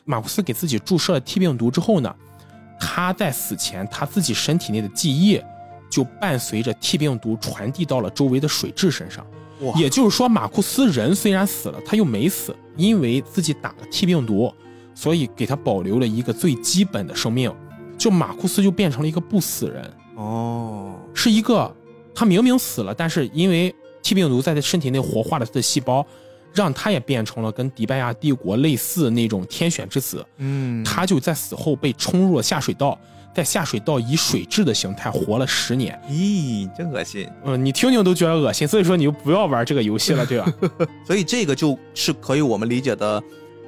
[0.08, 2.12] 马库斯给自己注射了 T 病毒之后呢，
[2.80, 5.38] 他在死前他自己身体内的记忆
[5.90, 9.24] 就伴随着 T 病毒传递到了周围的水蛭身上。
[9.76, 14.50] 也就是说，马库斯人虽然死了，他又没死，因为自己打了 T 病毒，
[14.94, 17.54] 所以给他保留了一个最基本的生命。
[17.98, 19.92] 就马库斯就变成了一个不死人。
[20.14, 21.70] 哦，是一个
[22.14, 26.06] 他明明死了，但是因为 T 病毒在他身体内活化了他的细胞。
[26.58, 32.98] 让他也变成了跟迪拜亚帝国类似那种天选之子，嗯，他就在死后被冲入了下水道，
[33.32, 35.96] 在下水道以水蛭的形态活了十年。
[36.10, 37.28] 咦，真恶心！
[37.44, 40.52] 嗯，你听听都觉得恶心，所以说你就不要玩这个游戏了，对吧？
[41.06, 43.22] 所以这个就是可以我们理解的，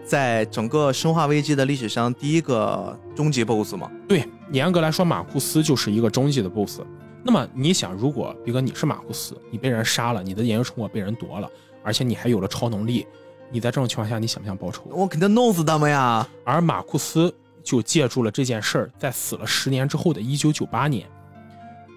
[0.05, 3.89] 在整个生化危机的历史上第一个终极 BOSS 吗？
[4.09, 6.81] 对，严格来说，马库斯就是一个终极的 BOSS。
[7.23, 11.49] 那么你想，如果比哥你是马库斯，你被人杀了，你的研究成果被人夺了。
[11.83, 13.07] 而且你还有了超能力，
[13.51, 14.85] 你在这种情况下，你想不想报仇？
[14.91, 16.27] 我肯定弄死他们呀！
[16.45, 21.09] 而马库斯就借助了这件事儿，在死了十年之后的1998年，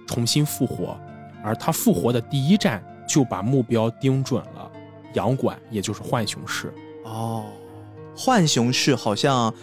[0.07, 0.97] 重新复活。
[1.43, 4.71] 而他复活的第一站，就把目标盯准了
[5.13, 6.73] 羊馆，也就是浣熊市。
[7.03, 7.45] 哦，
[8.15, 9.53] 浣熊市好像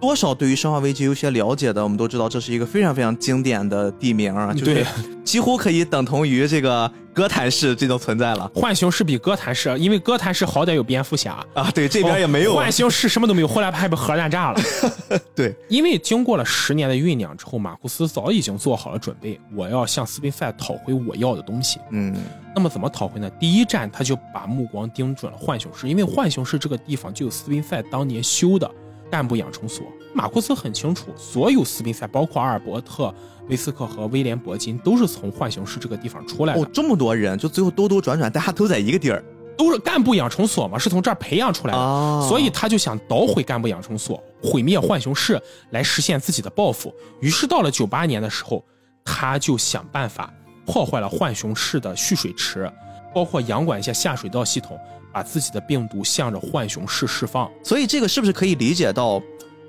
[0.00, 4.86] 多少对于《生化危机》有些了解的，我们都知道这是一个非常非常经典的地名啊，就是对
[5.24, 11.70] 几乎可以等同于这个哥谭市这种存在了浣熊市比哥谭市，因为哥谭市好歹有蝙蝠侠，啊。
[11.74, 12.54] 对，这边也没有。
[12.54, 14.60] 浣熊市什么都没有，后来还被核弹炸了。
[15.34, 21.80] 对，因为经过了十年的酝酿之后，马库斯早已经做好了准备，我要向斯宾塞讨回我要的东西。
[21.90, 22.14] 嗯，
[22.54, 23.28] 那么怎么讨回呢？
[23.40, 28.70] 第一站他就把目光盯准了浣熊市，因为浣熊市这个地方就有斯宾塞当年修的
[29.10, 29.84] 干部养成所。
[30.14, 33.14] 马库斯很清楚，所有斯宾塞，包括阿尔伯特、
[33.48, 39.22] 威斯克和威廉·伯金，都是从浣熊市这个地方出来的，哦，这么多人，就最后兜兜转转，大家都在一个地儿
[39.58, 41.78] 都是干部养成所嘛，是从这儿培养出来的。
[41.78, 45.40] 啊所以他就想捣毁干部养成所，毁灭浣熊市，
[45.70, 46.92] 来实现自己的抱负。
[47.20, 48.64] 于是到了九八年的时候，
[49.04, 50.32] 他就想办法
[50.64, 52.70] 破坏了浣熊市的蓄水池，
[53.14, 54.78] 包括洋管一些下水道系统，
[55.16, 57.50] 把自己的病毒向着浣熊市释放。
[57.62, 59.18] 所以这个是不是可以理解到，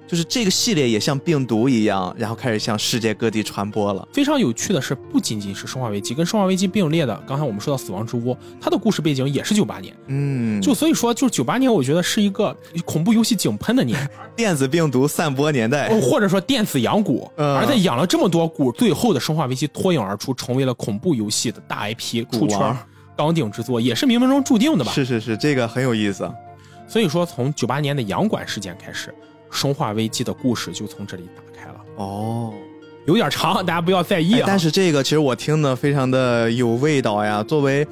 [0.05, 4.05] 就是这个系列也像病毒一样，然后开始向世界各地传播了？
[4.11, 9.95] 非常有趣的是，不仅仅是《生化危机》，跟《生化危机》并列的，刚才我们说到《死亡之屋》，它的故事背景也是九八年。
[10.07, 14.05] 嗯，就所以说，就是九八年，我觉得是一个恐怖游戏井喷的年。
[14.35, 15.87] 电子病毒散播年代。
[15.87, 22.75] 哦或者说电子养蛊，嗯而在养了这么多蛊，最后的《生化危机》脱颖而出，成为了恐怖游戏的大 IP，出圈
[23.17, 24.91] 王纲顶之作，也是冥冥中注定的吧。
[24.91, 26.29] 是是是，这个很有意思。
[26.87, 29.09] 所以说，从九八年的洋馆事件开始，
[29.49, 31.75] 《生化危机》的故事就从这里打开了。
[31.97, 32.53] 哦，
[33.05, 34.39] 有点长，大家不要在意啊。
[34.39, 37.43] 哎但是这个其实我听的非常的有味道呀。
[37.43, 37.85] 作为，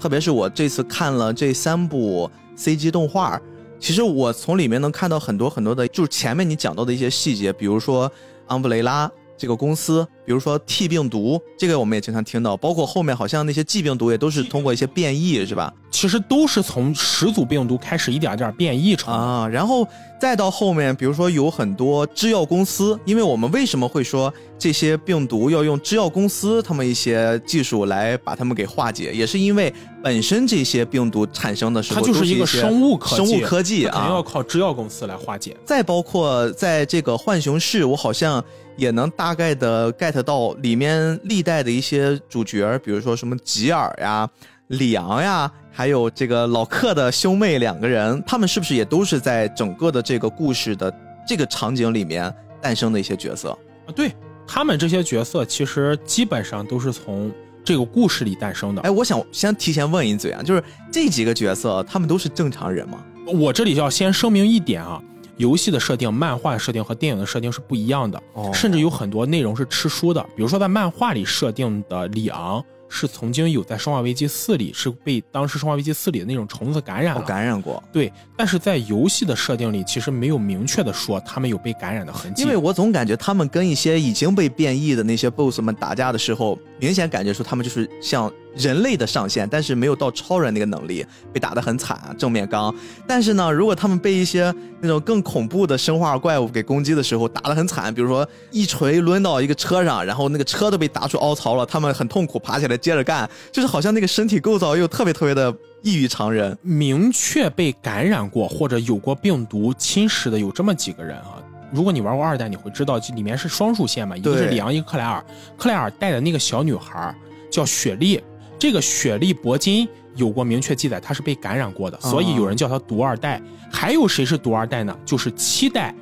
[0.00, 3.40] 特别是我这次看了这三部 CG 动画，
[3.78, 8.10] 其实我从里面能看到很多很多的，就是前面你讲到的一些细节，比如说
[8.46, 9.10] 安布雷拉
[9.40, 15.72] 这个公司，比如说 T 病毒，这个我们也经常听到，包括后面好像那些 G 病毒也都是通过一些变异，是吧？
[15.90, 19.18] 其实都是从始祖病毒开始一点点变异成的。
[19.18, 19.86] 啊，然后
[20.20, 29.72] 再到后面，比如说有很多制药公司，因为我们为什么会说这些病毒要用制药公司他们一些技术来把它们给化解，也是因为
[30.02, 34.24] 本身这些病毒产生的时候它就是一个生物科技，生物科技啊肯定要啊。
[34.26, 35.56] 靠制药公司来化解。
[35.64, 38.42] 再包括在这个浣熊市，我好像
[38.80, 44.26] 也能大概的 get 到里面历代的一些主角，比如说什么吉尔呀、
[44.68, 50.90] 里昂呀，还有这个老克的兄妹两个人，他们是不是也都是在整个的这个故事的
[51.28, 53.50] 这个场景里面诞生的一些角色？
[53.50, 54.12] 啊，对
[54.46, 57.30] 他们这些角色，其实基本上都是从
[57.62, 58.80] 这个故事里诞生的。
[58.80, 63.04] 哎，我想先提前问一嘴啊，就是这几个角色，他们都是正常人吗？
[63.26, 65.00] 我这里要先声明一点啊，
[65.40, 70.22] 游戏的设定、漫画的设定和电影的设定是不一样的，哦甚至有很多内容是吃书的。
[70.36, 77.26] 比如说，在漫画里设定的里昂是曾经有在《生化危机四》里是被当时《生化危机四》里的那种虫子感染我了。
[77.26, 82.42] 感染过，对，但是在游戏的设定里，其实没有明确的说他们有被感染的痕迹。
[82.42, 92.74] 因为我总感觉他们跟一些已经被变异的那些 BOSS 们打架的时候，明显感觉出他们就是像人类的上限，但是没有到超人那个能力，被打得很惨，正面刚。
[93.06, 106.56] 但是呢，如果他们被一些那种更恐怖的生化怪物给攻击的时候，打得很惨，比如说一锤抡到一个车上，然后那个车都被打出凹槽了，他们很痛苦，爬起来接着干，就是好像那个身体构造又特别特别的异于常人。
[106.62, 111.38] 明确被感染过或者有过病毒侵蚀的有这么几个人啊。
[111.72, 115.24] 如果你玩过二代，你会知道这里面是双数线嘛，一个是里昂，一个克莱尔。
[115.56, 117.14] 克莱尔带的那个小女孩
[117.50, 118.22] 叫雪莉，
[118.58, 123.40] 这个雪莉铂金有过明确记载，她是被感染过的，所以有人叫她毒二代。
[123.72, 124.96] 还有谁是毒二代呢？
[125.04, 125.94] 就是七代，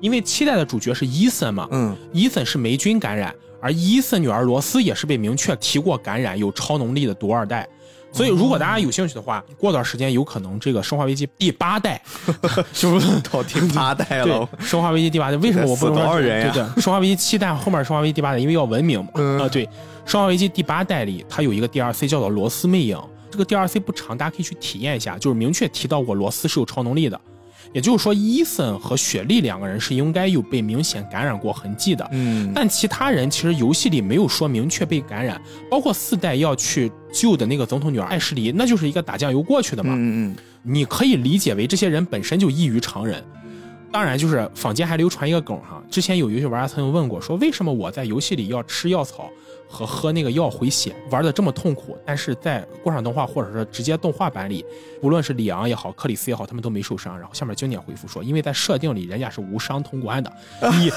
[0.00, 7.68] 因为七代的主角是伊森嘛，嗯，伊森是霉菌感染，而伊森女儿罗斯也是被明确提过感染，有超能力的毒二代。
[8.12, 12.00] 所以，如果大家有兴趣的话，过段时间有可能这个《生化危机》第八代，
[12.72, 13.20] 就不是？
[13.30, 19.10] 到第八代对，了《生化危机》第八代，为什么我不能死多少说人呀对对，《生化危机》七代后面《生化危机》第八代，因为要文明嘛。
[19.14, 19.66] 嗯啊，对，
[20.04, 22.98] 《生化危机》第八代里，它有一个 DLC 叫做罗斯魅影，
[23.30, 27.18] 这个 DLC 不长，大家可以去体验一下，就是明确提到过罗斯是有超能力的。
[27.72, 32.06] 也就是说，伊森和雪莉两个人是应该有被明显感染过痕迹的。
[32.12, 39.94] 嗯，但其他人其实游戏里没有说明确被感染，包括四代要去救的那个总统女儿艾什莉，那就是一个打酱油过去的嘛。
[39.94, 43.22] 嗯嗯你可以理解为这些人本身就异于常人。
[43.90, 49.28] 当然，就是坊间还流传一个梗哈，之前有游戏玩家曾经问过，说为什么我在游戏里要吃药草
[49.72, 54.62] 和喝那个药回血，玩的这么痛苦，但是在过场动画或者是直接动画版里，
[55.00, 57.18] 无论是里昂也好，克里斯也好，他们都没受伤。
[57.18, 60.30] 然后下面经典回复说，因为在设定里人家是无伤通关的，
[60.78, 60.92] 你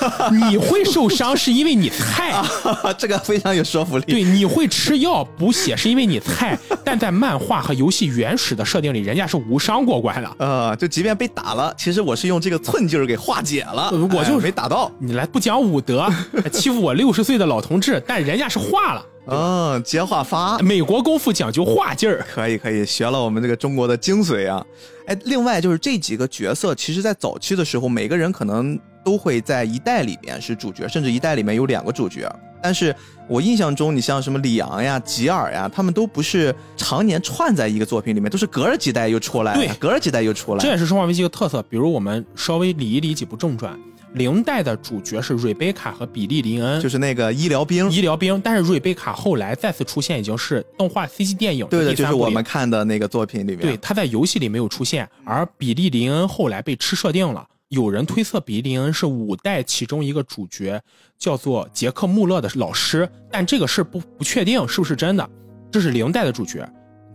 [0.49, 2.33] 你会受伤是因为你菜，
[2.97, 4.03] 这个非常有说服力。
[4.05, 10.35] 对，你会吃药补血是因为你菜， 但在漫画和游戏原始的设定里，人家是无伤过关的。
[10.39, 14.91] 呃，就即便被打了，其实我是用这个寸劲儿给化解了，我就哎没打到。
[14.99, 16.11] 你来不讲武德，
[16.51, 19.05] 欺负我六十岁的老同志，但人家是化了。
[19.27, 24.63] 嗯，接话发，美国功夫讲究画劲儿，可以可以，学了我们这个中国的精髓啊！
[25.07, 32.31] 哎，另外就是这几个角色，其实在早期的时候，每个人可能都会在一代里面是主角，甚至一代里面有两个主角。
[32.61, 32.95] 但是
[33.27, 40.59] 我印象中，你像什么李昂呀、吉尔呀，他们都不是常年串在一个作品里面，都是隔着几代又出来，对，隔着几代又出来。
[40.61, 41.63] 这也是《生化危机》的特色。
[41.63, 43.75] 比如我们稍微理一理几部正传。
[44.15, 47.91] 零代的主角是瑞贝卡和比利林恩，就是那个医疗兵。
[47.91, 53.59] 医疗兵，但是瑞贝卡后来再次出现，已经是动画 CG 电影对的，就是我们看的那个作品里面。
[53.59, 57.45] 对，他在游戏里没有出现，而比利林恩后来被吃设定了。
[57.69, 60.81] 有人推测比利林恩是五代其中一个主角，
[61.17, 65.29] 叫做杰克穆勒的老师，但这个事不不确定是不是真的。
[65.71, 66.65] 这是零代的主角。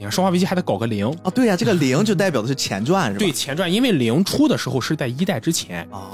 [0.00, 1.30] 你看《生化危机》还得搞个零啊？
[1.34, 3.18] 对呀，这个零就代表的是前传是吧？
[3.18, 6.10] 对，前传，因为零出的时候是在一代之前哦。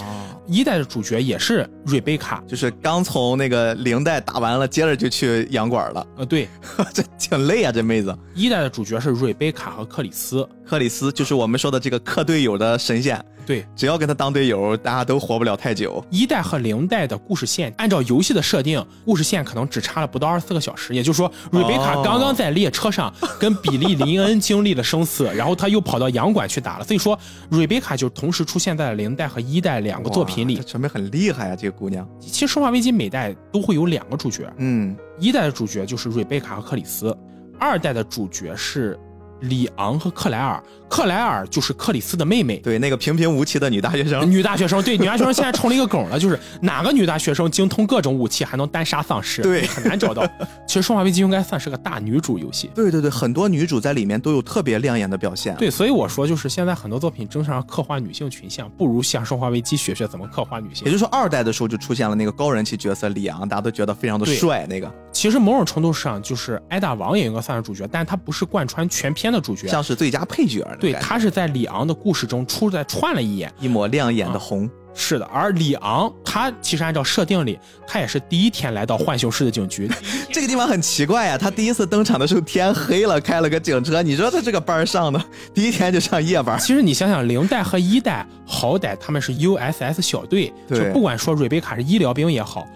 [0.49, 6.05] 一代的主角也是瑞贝卡，就是刚从那个零代打完了，接着就去洋馆了。
[6.17, 6.49] 呃，对，
[6.93, 8.17] 这挺累啊，这妹子。
[8.35, 13.25] 一代的主角是瑞贝卡和克里斯，克里斯就是我们说的这个克队友的神仙。
[13.47, 16.05] 对，只要跟他当队友，大家都活不了太久。
[16.11, 20.93] 一代和零代的故事线，按照游戏的设定，故事线可能只差了不到二十四个小时。
[20.93, 26.85] 也就是说，瑞贝卡刚刚在列车上跟比利林恩经历了生死，然后他又跑到洋馆去打了。
[26.85, 27.17] 所以说，
[27.49, 30.57] 瑞贝卡就同时出现在了零代和一代两个作品里。
[30.57, 32.05] 准备很厉害啊，这个姑娘。
[32.21, 37.17] 其实《生化危机》每代都会有两个主角，嗯，一代的主角就是瑞贝卡和克里斯，
[37.61, 38.99] 二代的主角是。
[39.41, 50.27] 里昂和克莱尔，克莱尔就是克里斯的妹妹，对，那个平平无奇的女大学生，女大学生，对，女大学生现在成了一个梗了，就是哪个女大学生精通各种武器，还能单杀丧尸，对，很难找到。
[50.67, 55.55] 其实《生化危机》应该算是个大女主游戏，对对对，很多女主在里面都有特别亮眼的表现。
[55.57, 60.85] 对，所以我说，就是现在很多作品争上刻画女性群像，不如像《生化危机》学学怎么刻画女性。
[60.87, 64.67] 也就是说，二代的时候就出现了那个高人气角色里昂，大家都觉得非常的帅。
[64.69, 70.07] 那个其实某种程度上就是艾大王也应该算是主角，但是他不是贯穿全篇的主角，像是最。
[70.07, 74.71] 佳配角，对他是在里昂的故事中出来串了一眼，一抹亮眼的红。
[74.95, 79.91] 是的，而里昂他其实按照设定里，他也是第一天来到浣熊市的警局。
[80.33, 84.01] 这个地方很奇怪呀，他第一次登场的时候天黑了，开了个警车。
[84.01, 85.21] 你说他这个班上的
[85.53, 86.57] 第一天就上夜班。
[86.59, 92.67] 其实你想想，零代和一代好歹他们是 USS 小队，就不管说瑞贝卡是医疗兵也好。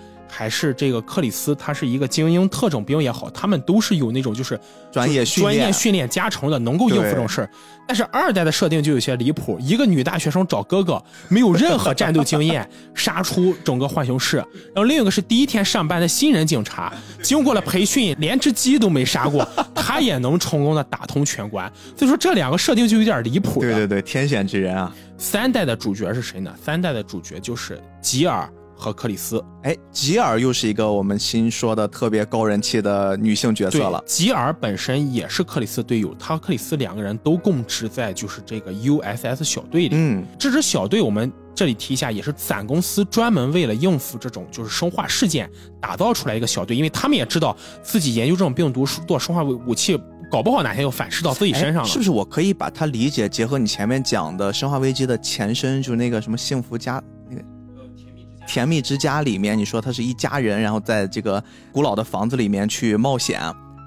[0.40, 4.58] 还是这个克里斯，他是一个精英特种兵也好，他们都是有那种就是
[4.90, 7.50] 专业专业训练加成的，能够应付这种事儿。
[7.86, 14.38] 但是二代的设定就有些离谱，一个女大学生找哥哥，没有任何战斗经验，杀出整个浣熊市；
[14.74, 16.90] 然后另一个是第一天上班的新人警察，
[17.22, 21.70] 经过了培训，连只鸡都没杀过，他也能成功的打通全关。
[21.94, 23.60] 所以说这两个设定就有点离谱。
[23.60, 24.90] 对对对，天选之人啊！
[25.18, 26.50] 三代的主角是谁呢？
[26.64, 28.50] 三代的主角就是吉尔。
[28.80, 34.02] 和克里斯，哎，吉尔又是一个我们新说的特别高人气的女性角色了。
[34.06, 39.90] 吉尔本身也是克里斯队友，他和克里斯两个人都供职在就是这个 USS 小队里。
[39.92, 50.00] 嗯，这支小队我们这里提一下，也是伞公司专门为了应付这种就是生化事件打造出来一个小队，因为他们也知道自己研究这种病毒做生化武器，
[50.30, 51.88] 搞不好哪天又反噬到自己身上了。
[51.88, 52.10] 是不是？
[52.10, 57.19] 我可以把它理解，结合你前面讲的《生化危机》的前身，就是那个什么幸福家那个。
[58.46, 63.40] 甜蜜之家里面，你说他是一家人，然后在这个古老的房子里面去冒险，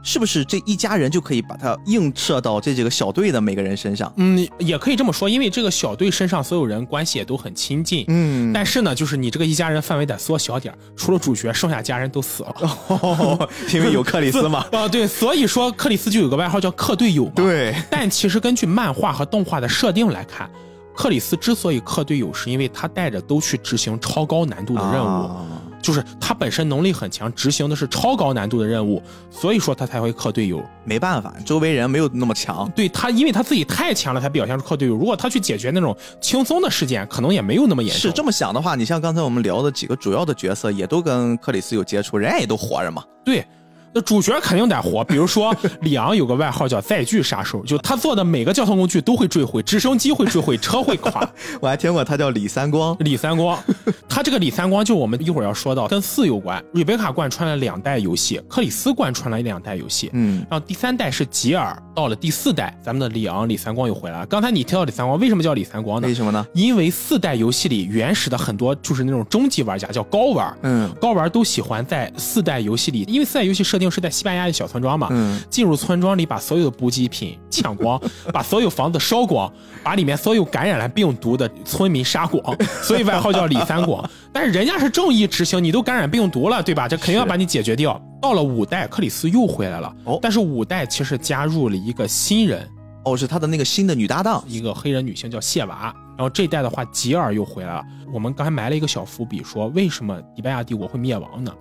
[0.03, 4.11] 是不是这一家人就可以把它映射到这几个小队的每个人身上？
[4.17, 8.05] 嗯，也可以这么说，因为这个小队身上所有人关系也都很亲近。
[8.07, 14.65] 嗯，但是呢，就是你这个一家人范围得缩小点，除了主角，剩下家人都死了，哦、因为有克里斯嘛。
[14.71, 17.31] 啊，对，所以说克里斯就有个外号叫克队友嘛。
[17.35, 20.49] 对，但其实根据漫画和动画的设定来看。
[20.95, 25.45] 克里斯之所以克队友，是因为他带着都去执行超高难度的任务，啊、
[25.81, 30.63] 就是他本身能力很强，执行的是超高难度的任务，所以说他才会克队友。
[30.85, 32.69] 没办法，周围人没有那么强。
[32.75, 34.93] 对他，因为他自己太强了，才表现出克队友。
[34.93, 38.01] 如果他去解决那种轻松的事件，可能也没有那么严重。
[38.01, 43.03] 是这么想的话，你像刚才我们聊的几个主要的角色，也都跟克里斯有接触，人家也都活着嘛。
[43.25, 43.45] 对。
[43.93, 45.03] 那主角肯定得活。
[45.03, 51.27] 比如说 里昂有个外号叫载具杀手，就他做的每个交通工具都会坠毁，直升机会坠毁，车会垮。
[51.61, 53.61] 我还听过他叫李三光，李三光，
[54.09, 56.63] 他这个李三光就我们一会儿要说到，跟四有关。
[56.73, 64.25] 瑞贝卡贯穿了两代游戏，克里斯贯穿了两代游戏，嗯，然后第三代是吉尔，到了第四代，咱们的里昂李三光又回来了。
[64.25, 66.07] 刚才你提到李三光，为什么叫李三光呢？
[66.07, 66.45] 为什么呢？
[66.53, 77.99] 因为四代游戏里原始的很多就是那种终极玩家叫高玩，嗯高玩都喜欢在四代游戏里，因为四代游戏设定是在西班牙的小村庄嘛，嗯，进入村庄里把所有的补给品抢光，
[78.33, 79.51] 把所有房子烧光，
[79.83, 84.07] 把里面所有感染了病毒的村民杀光， 所以外号叫李三广。
[84.31, 86.87] 但是人家是正义执行，你都感染病毒了，对吧？
[86.87, 88.01] 这肯定要把你解决掉。
[88.21, 92.67] 到了五代，克里斯又回来了，哦但是五代其实加入了一个新人，
[93.03, 95.93] 哦，是他的那个新的女搭档，一个黑人女性叫谢娃。
[96.15, 97.83] 然后这一代的话，吉尔又回来了。
[98.13, 101.51] 我们刚才埋了一个小伏笔，说为什么迪拜亚帝国会灭亡呢？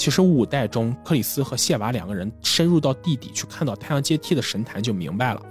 [0.00, 5.42] 其实五代中，克里斯和谢瓦两个人深入到地底去看到太阳阶梯的神坛，就明白了。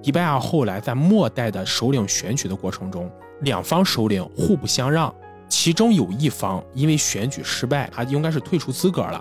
[0.00, 5.12] 迪拜亚后来在末代的首领选举的过程中，两方首领互不相让，
[5.48, 9.20] 其中有一方因为选举失败，他应该是退出资格了。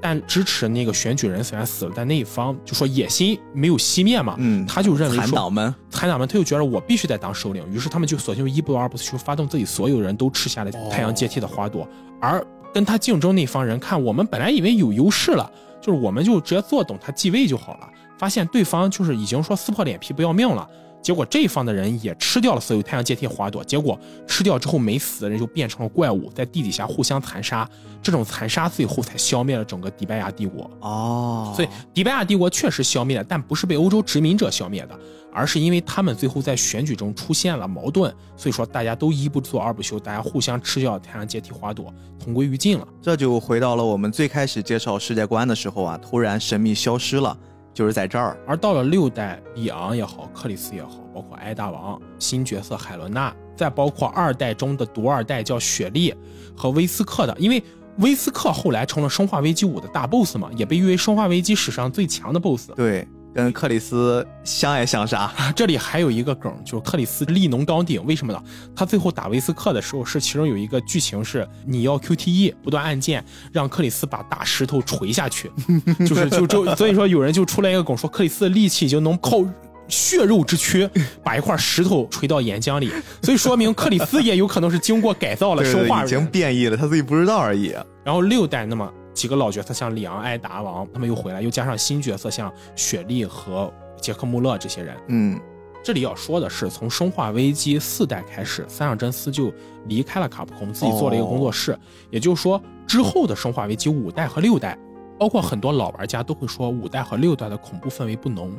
[0.00, 11.88] 但支持那个选举人虽然死了，但那一方就说野心没有熄灭嘛，嗯他就认为说残党们，残党们他就觉得我必须得当首领，于是他们就索性一不二不休，发动自己所有人都吃下了太阳阶梯的花朵，
[12.20, 15.50] 而跟他竞争那方人看我们本来以为有优势了，
[15.80, 20.68] 就是我们就直接坐等他继位就好了，发现对方就是已经说撕破脸皮不要命了。
[21.02, 27.68] 结果这一方的人也吃掉了所有太阳阶梯花朵，结果吃掉之后没死的人就变成了怪物，在地底下互相残杀。
[28.00, 30.70] 这种残杀最后才消灭了整个迪拜亚帝国。
[30.80, 34.98] 哦，所以迪拜亚帝国确实消灭了，但不是被欧洲殖民者消灭的，
[35.32, 42.86] 而是因为他们最后在选举中出现了矛盾，所以说大家都一不做二不休，大家互相吃掉太阳阶梯花朵，同归于尽了。
[43.00, 47.36] 这就回到了我们最开始介绍世界观的时候啊，突然神秘消失了，
[47.72, 48.36] 就是在这儿。
[48.46, 56.14] 而到了六代，里昂也好，克里斯也好，包括埃大王新角色海伦娜，再包括二代中的独二代叫雪莉
[56.56, 57.62] 和威斯克的，因为
[57.98, 62.70] 威斯克后来成了《生化危机五》的大 boss 嘛，也被誉为《生化危机》史上最强的 boss。
[62.74, 65.32] 对，跟克里斯相爱相杀。
[65.56, 68.42] 这里还有一个梗，就是克里斯力能刚顶，为什么呢？
[68.74, 75.50] 他最后打维斯克的时候，是其中有一个剧情是你要 QTE 不断按键，让克里斯把大石头锤下去，
[76.06, 79.44] 就是就就所以说有人就出来一个梗说克里斯的力气已经能靠。
[79.88, 80.88] 血肉之躯
[81.22, 86.26] 把一块石头锤到岩浆里，所以说明克里斯也有可能是经过改造了生化对已经。
[86.28, 87.74] 变异了，他自己不知道而已。
[88.02, 95.40] 然后六代那么几个老角色，像里昂、埃达王他们又回来，又加上新角色像雪莉和杰克穆勒这些人，嗯，
[95.82, 99.52] 这里要说的是，从《生化危机》四代开始，三上真司就
[99.86, 101.78] 离开了卡普空，自己做了一个工作室。
[102.10, 104.76] 也就是说，之后的《生化危机》五代和六代，
[105.18, 108.52] 包括很多老玩家都会说，五代和六代的恐怖氛围不浓，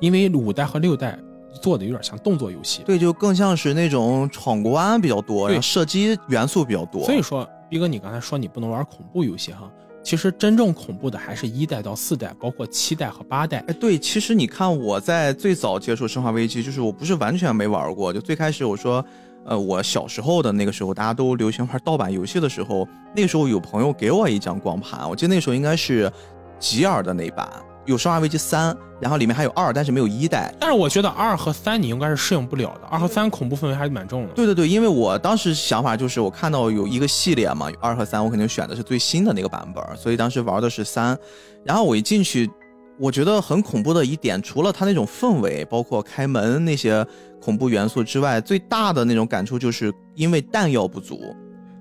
[0.00, 1.18] 因为五代和六代
[1.60, 2.82] 做的有点像动作游戏。
[2.84, 7.04] 对，就更像是那种闯关比较多，对然后射击元素比较多。
[7.04, 9.70] 所以说，逼哥，你刚才说你不能玩恐怖游戏哈，
[10.02, 13.58] 其实真正恐怖的还是一代到四代，包括七代和八代。
[13.68, 19.04] 哎，对，其实你看我在最早接触《生化危机》，就是我不是完全没玩过，就最开始我说，
[19.44, 26.10] 呃，我小时候的那个时候，大家都流行玩盗版游戏的时候，那个时候有朋友给我一张光盘，我记得那时候应该是
[26.58, 27.48] 吉尔的那版，
[27.88, 30.54] 有《生化危机三》，然后里面还有二，但是没有一代。
[30.60, 34.34] 但是我觉得二和三你应该是适应不了的，二和三恐怖氛围还是蛮重的。
[34.34, 41.18] 对对对，因为我当时想法就是，我看到有一个系列嘛，二和三，我肯定选的是最新的那个版本，所以当时玩的是三。
[41.64, 42.50] 然后我一进去，
[42.98, 47.02] 我觉得很恐怖的一点，除了它那种氛围，包括开门那些
[47.40, 51.18] 恐怖元素之外，最大的那种感触就是因为弹药不足。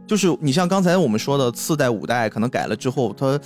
[0.08, 3.38] 就是你像刚才我们说的四代、五代，可能改了之后，它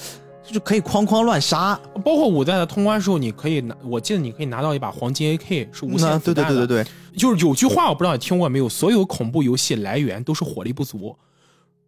[0.44, 1.80] 就是可以哐哐乱杀。
[2.04, 6.68] 包括五代的通关时候，你可以拿，我记得你可以拿到一把黄金 AK，是无限对对子弹的。
[6.68, 11.16] 对对对，就是有句话我不知道你听过没有，所有恐怖游戏来源都是火力不足。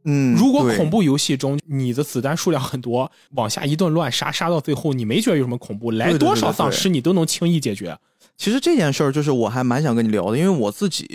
[0.05, 7.97] 嗯，如果恐怖游戏中你的子弹数量很多，往下一顿乱杀，杀到最后你没觉得有什么恐怖，来对对对多少丧尸你都能轻易解决。
[8.35, 11.07] 其实这件事儿就是我还蛮想跟你聊的，因为我自己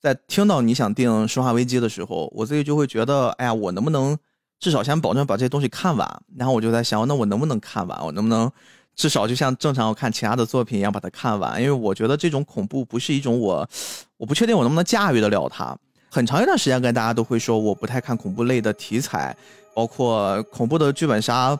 [0.00, 4.18] 在听到你想定《生化危机》的时候，我自己就会觉得，哎呀，我能不能
[4.60, 6.22] 至少先保证把这些东西看完？
[6.36, 8.04] 然后我就在想，那我能不能看完？
[8.04, 8.50] 我能不能
[8.96, 11.60] 至少就像正常我看其他的作品一样把它看完？
[11.60, 13.68] 因为我觉得这种恐怖不是一种我，
[14.16, 15.76] 我不确定我能不能驾驭得了它。
[16.10, 19.36] 很长一段时间跟大家都会说，我不太看恐怖类的题材，
[19.74, 21.58] 包括恐怖的剧本杀。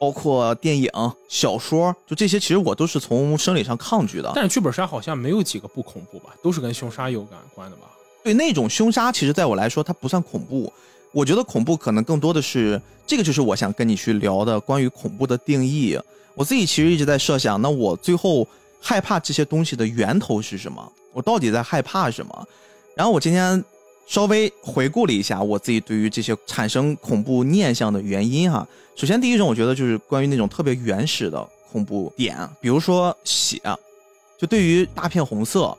[0.00, 0.90] 包括电影、
[1.28, 4.32] 小说，就这些，其实我都是从生理上抗拒的。
[4.34, 7.82] 但是剧本杀好像没有几个不恐怖吧，都是跟凶杀有感关的吧？
[8.24, 10.72] 对那种凶杀，其实在我来说它不算恐怖，
[11.12, 15.98] 我觉得恐怖可能更多的是这个，就是我想跟你去聊的关于恐怖的定义。
[16.34, 18.46] 我自己其实一直在设想，那我最后
[18.80, 20.92] 害怕这些东西的源头是什么？
[21.12, 22.48] 我到底在害怕什么？
[22.94, 23.62] 然后我今天
[24.06, 28.66] 稍微回顾了一下我自己对于这些产生恐怖念想的原因哈。
[28.94, 33.60] 首先第一种，我觉得就是关于那种特别原始的恐怖点，比如说血，
[34.38, 35.76] 就对于大片红色，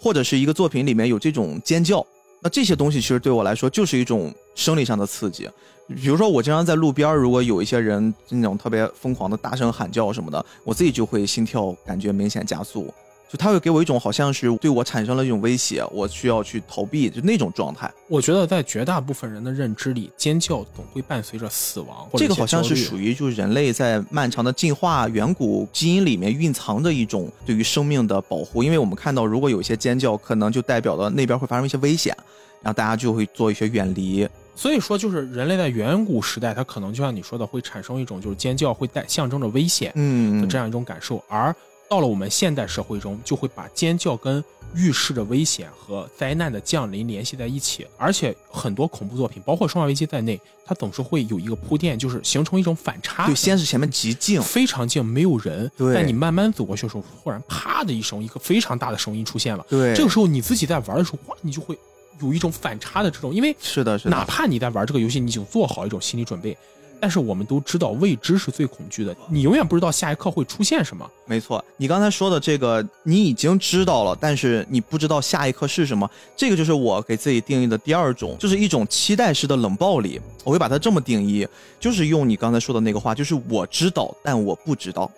[0.00, 2.04] 或者是一个作品里面有这种尖叫。
[2.42, 5.48] 那这些东西其实对我来说就是一种生理上的刺激，
[5.88, 12.92] 比如说我经常在路边，如果有一些人那种特别疯狂的大声喊叫什么的，我自己就会心跳感觉明显加速。
[13.30, 17.88] 就他会给我一种好像是对我产生了一种威胁，我需要去逃避，就那种状态。
[18.08, 22.08] 我觉得在绝大部分人的认知里，尖叫总会伴随着死亡。
[22.16, 28.64] 这个好像是属于就是人类在漫长的进化远古基因里面蕴藏着一种对于生命的保护。
[28.64, 32.12] 因为我们看到，如果有一些尖叫，可能就代表了那边会发生一些危险，
[32.60, 34.28] 然后大家就会做一些远离。
[34.56, 39.92] 所以说，就是人类在远古时代，它可能就像你说的，会产生一种就是尖叫会带象征着危险
[40.40, 41.54] 的这样一种感受，而。
[41.90, 44.42] 到了我们现代社会中，就会把尖叫跟
[44.76, 53.26] 预示着危险和灾难的降临联系在一起，而且很多恐怖作品，包括《生化危机》在内，它总是会有一个铺垫，就是形成一种反差。
[53.26, 55.68] 对，先是前面极静，非常静，没有人。
[55.76, 55.92] 对。
[55.92, 59.66] 但你慢慢走过去的时候，忽然啪的一声，一个非常大的声音出现了。
[59.68, 59.92] 对。
[59.92, 61.76] 这个时候你自己在玩的时候，哇，你就会
[62.22, 64.10] 有一种反差的这种，因为是的，是的。
[64.12, 66.56] 哪怕你在玩这个游戏，你已经做好一种心理准备。
[67.00, 69.16] 但是我们都知道，未知是最恐惧的。
[69.28, 71.08] 你永远不知道下一刻会出现什么。
[71.26, 76.08] 没错，你刚才说的这个，你已经知道了，但是你不知道下一刻是什么。
[76.36, 80.20] 这个就是我给自己定义的第二种，就是一种期待式的冷暴力。
[80.44, 81.46] 我会把它这么定义，
[81.78, 85.10] 就是用你刚才说的那个话，就是我知道，但我不知道。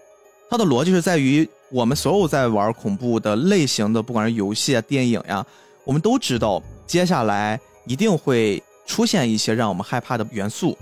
[0.48, 5.44] 它的逻辑是在于，我们所有在玩恐怖的类型的，不管是游戏啊、电影呀，
[5.84, 10.76] 我们都知道，接下来一定会出现一些让我们害怕的元素。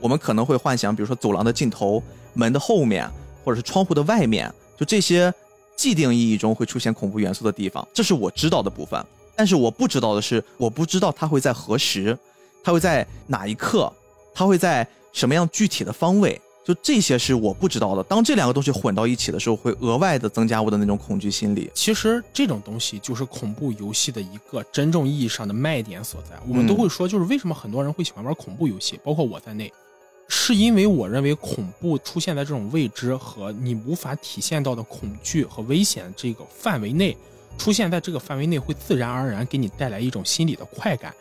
[0.00, 2.02] 我们可能会幻想，比如说走廊的尽头、
[2.34, 3.08] 门的后面，
[3.44, 5.32] 或者是窗户的外面，就这些
[5.76, 9.04] 既定意义中会出现恐怖元素的地方，这是我知道的部分。
[9.36, 12.18] 但是我不知道的是，我不知道它会在何时，
[12.62, 13.90] 它会在哪一刻，
[14.34, 18.02] 它会在什么样具体的方位，就这些是我不知道的。
[18.02, 21.70] 当这两个东西混到一起的时候，会额外的增加我的那种恐惧心理。
[21.72, 26.38] 其实这种东西就是恐怖游戏的一个真正意义上的卖点所在。
[26.46, 29.72] 我们都会说，就是为什么很多人会喜欢玩恐怖游戏，包括我在内。
[30.32, 37.16] 是因为我认为恐怖出现在这种未知和你无法体现到的恐惧和危险这个范围内，
[37.58, 41.12] 出现在这个范围内会自然而然给你带来一种心理的快感。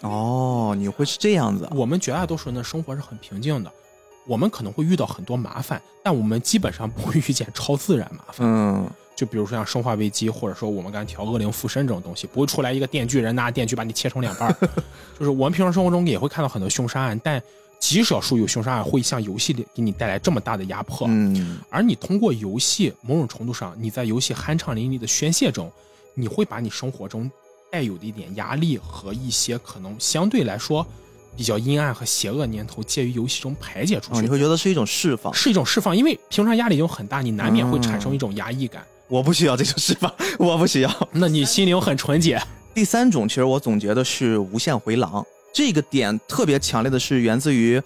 [0.00, 1.68] 哦，你会是这样子？
[1.70, 3.72] 我们绝大多数人的生活是很平静的，
[4.26, 8.44] 我们可能会遇到很多麻烦，但我们基本上不会遇见超自然麻烦。
[8.44, 14.52] 嗯，就比如说像生化危机，或者说我们刚才调恶灵附身这种东西，不会出来一个电锯人拿电锯把你切成两半。
[15.16, 17.40] 就是我们平常生活中也会看到很多凶杀案，但。
[17.78, 25.70] 极少数有凶杀案会像游戏里给你带来这么大的压迫，嗯，而你通过游戏某种程度上，你在游戏酣畅淋漓的宣泄中，
[26.14, 27.30] 你会把你生活中
[27.70, 30.84] 带有的一点压力和一些可能相对来说
[31.36, 34.22] 比较阴暗和邪恶念头，介于游戏中排解出去。
[34.22, 38.84] 你会觉得是一种释放，是一种释放，因为平常压力就很大，你难免会产生一种压抑感。
[39.06, 41.08] 我不需要这种释放，我不需要。
[41.12, 42.42] 那你心灵很纯洁。
[42.74, 45.24] 第三种，其实我总结的是无限回廊。
[45.52, 47.80] 这个点特别强烈的是源自于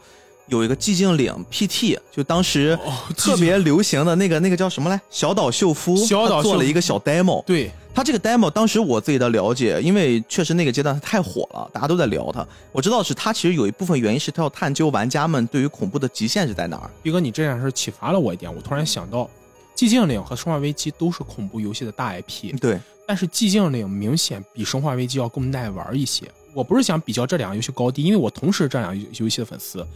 [0.48, 2.78] 有一个寂静岭 PT，就当时
[3.16, 5.00] 特别流行的那个那个叫什么来？
[5.08, 7.42] 小岛秀夫小岛做了一个小 demo。
[7.44, 12.46] 对他这个 demo，当时我自己的了解，因为确实那个阶段他太火了，大家都在聊他。
[12.72, 16.90] 我知道是他其实有一部分原因是他要探究玩家们对于恐怖的极限是在哪儿。
[17.02, 19.28] 毕哥，你这件事启发了我一点，我突然想到，
[19.76, 22.58] 寂静岭和生化危机都是恐怖游戏的大 IP。
[22.58, 26.24] 对，但是寂静岭明显比生化危机要更耐玩一些。
[26.52, 29.86] 我不是想比较这两个游戏高低，因为我同时这两个游戏的粉丝。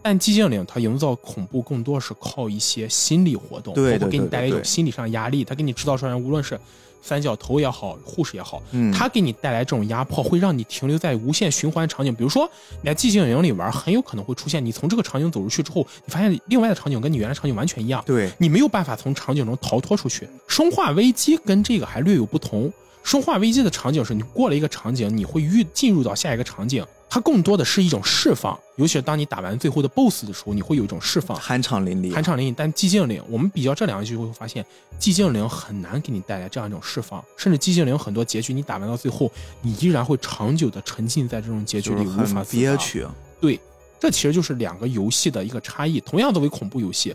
[0.00, 5.44] 但寂静岭它营造恐怖更多是靠一些心理活动，对，给你带来一种心理上压力。
[5.44, 6.58] 它给你制造出来，无论是
[7.02, 12.14] 三角头也好，护士也好，嗯，它给你带来这种压迫，会让你停留在无限循环场景。
[12.14, 12.48] 比如说
[12.80, 20.28] 你在寂静岭里玩，很有可能会出现你从这个场景走出去之后，你发现另外的场景跟你原来场景完全一样，对你没有办法从场景中逃脱出去。
[20.46, 22.72] 生化危机跟这个还略有不同。
[23.08, 28.54] 生化危机的场景是你过了一个场景，你会遇进入到下一个场景，它更多的是一种释放。
[28.76, 32.54] 尤其是当你打完最后的 BOSS 的时候，你会有一种释放，酣畅淋漓，酣畅淋漓。
[32.54, 34.62] 但寂静岭，我们比较这两个就会发现，
[35.00, 39.32] 寂静岭很难给你带来这样一种释放，甚至寂静岭很多结局你打完到最后，
[39.62, 43.06] 你依然会长久的沉浸在这种结局里，无法憋屈。
[43.40, 43.58] 对，
[43.98, 45.98] 这其实就是两个游戏的一个差异。
[46.00, 47.14] 同样作为恐怖游戏。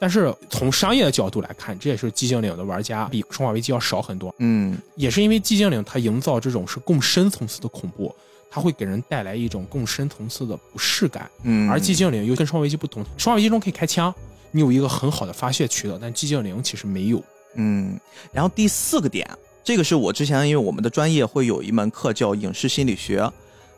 [0.00, 4.34] 但是从商业的角度来看，这也是寂静岭的玩家比生化危机要少很多。
[4.38, 8.12] 嗯，也是因为寂静岭它营造这种是更深层次的恐怖，
[8.50, 11.30] 它会给人带来一种更深层次的不适感。
[11.42, 14.12] 嗯，而寂静岭又跟生化危机不同，生化危机中可以开枪，
[14.52, 17.22] 你有一个很好的发泄渠道，但寂静岭其实没有。
[17.56, 18.00] 嗯，
[18.32, 19.28] 然后第四个点，
[19.62, 23.30] 这个是我之前因为我们的专业会有一门课叫影视心理学，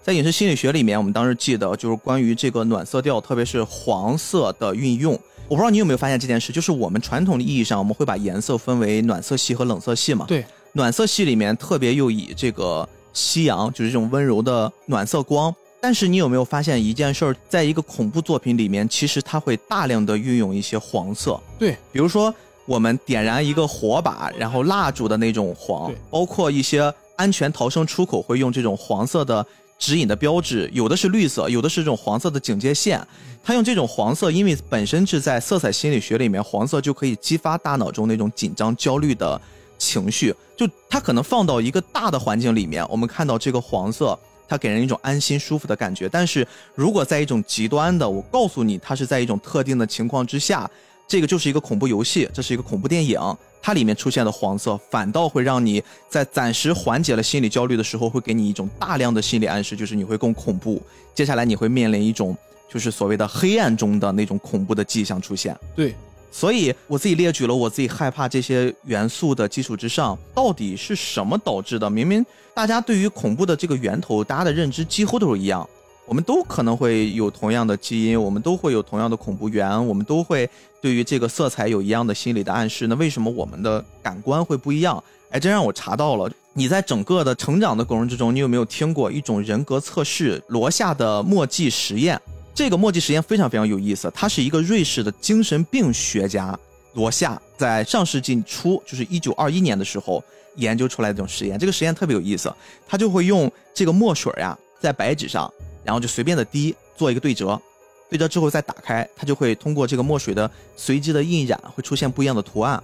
[0.04, 5.18] 在影视心理学里面，我们当时记得就是关于这个暖色调，特别是黄色的运用。
[5.48, 10.24] 我不知道你有没有发现这件事，就是我们传统的意义上，我们会把颜色分为暖色系和冷色系嘛？
[10.26, 15.54] 对，暖色系里面特别又以这个夕阳，就是这种温柔的暖色光。
[15.78, 21.38] 但是你有没有发现一件事儿，在一个恐怖作品里面，其实它会大量的运用一些黄色。
[21.58, 22.32] 对，比如说
[22.64, 29.44] 我们点燃一个火把，然后蜡烛的那种黄，包括一些安全逃生出口会用这种黄色的
[29.82, 33.04] 指引的标志，有的是绿色，有的是这种黄色的警戒线。
[33.42, 39.40] 它用这种黄色，因为本身是在色彩心理学里面，黄色就可以激发大脑中那种紧张、焦虑的
[39.78, 40.32] 情绪。
[40.56, 46.08] 就它可能放到一个大的环境里面，我们看到这个黄色，它给人一种安心、舒服的感觉。
[46.08, 46.46] 但是
[46.76, 50.70] 如果在一种极端的，我告诉你，它是在一种特定的情况之下，
[51.08, 53.18] 这个就是一个恐怖游戏，这是一个恐怖电影，
[53.60, 60.80] 它里面出现的黄色，反倒会让你在暂时缓解了心理焦虑的时候，会给你一种大量的心理暗示，就是你会更恐怖。
[61.14, 62.36] 接下来你会面临一种
[62.70, 65.54] 就是所谓的黑暗中的那种恐怖的迹象出现。
[65.76, 65.94] 对，
[66.30, 71.90] 所以我自己列举了我自己害怕这些元素的基础之上，到底是什么导致的？
[71.90, 72.24] 明明
[72.54, 75.68] 大家对于恐怖的这个源头，大家的认知几乎都是一样，
[76.06, 80.48] 我们都可能会有同样的基因，我们都会有同样的恐怖源，我们都会
[80.80, 82.86] 对于这个色彩有一样的心理的暗示。
[82.86, 85.02] 那为什么我们的感官会不一样？
[85.30, 86.30] 哎，真让我查到了。
[86.52, 92.20] 你在整个的成长的过程之中，你有没有听过一种人格测试——罗夏的墨迹实验？
[92.54, 96.54] 这个墨迹实验非常非常有意思，他是一个瑞士的精神病学家
[96.92, 100.22] 罗夏，在上世纪初，就是一九二一年的时候
[100.56, 101.58] 研究出来的这种实验。
[101.58, 102.54] 这个实验特别有意思，
[102.86, 105.50] 他就会用这个墨水呀，在白纸上，
[105.84, 107.60] 然后就随便的滴，做一个对折，
[108.08, 112.82] 对折之后再打开，它就会通过这个墨水的随机的印染，会出现不一样的图案。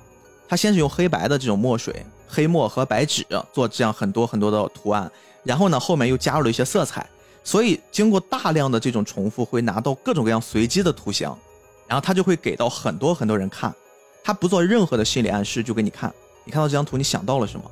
[0.49, 5.11] 他先是用黑白的这种墨水，黑墨和白纸做这样很多很多的图案，
[5.45, 7.07] 然后呢，后面又加入了一些色彩。
[7.45, 11.31] 所以经过大量的这种重复，会拿到各种各样随机的图形，
[11.87, 13.75] 然后他就会给到很多很多人看，
[14.23, 16.13] 他不做任何的心理暗示，就给你看，
[16.45, 17.71] 你看到这张图，你想到了什么？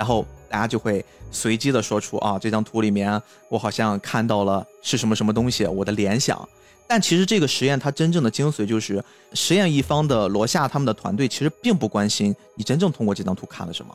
[0.00, 3.20] 然后大家就会随机的说出啊，这张图里面
[3.50, 6.48] 我好像看到了是什么什么东西，我的联想。
[6.88, 9.04] 但其实这个实验它真正的精髓就是，
[9.34, 13.94] 实验一方的罗夏他们的团队其实并不关心你真正通过这张图看了什么，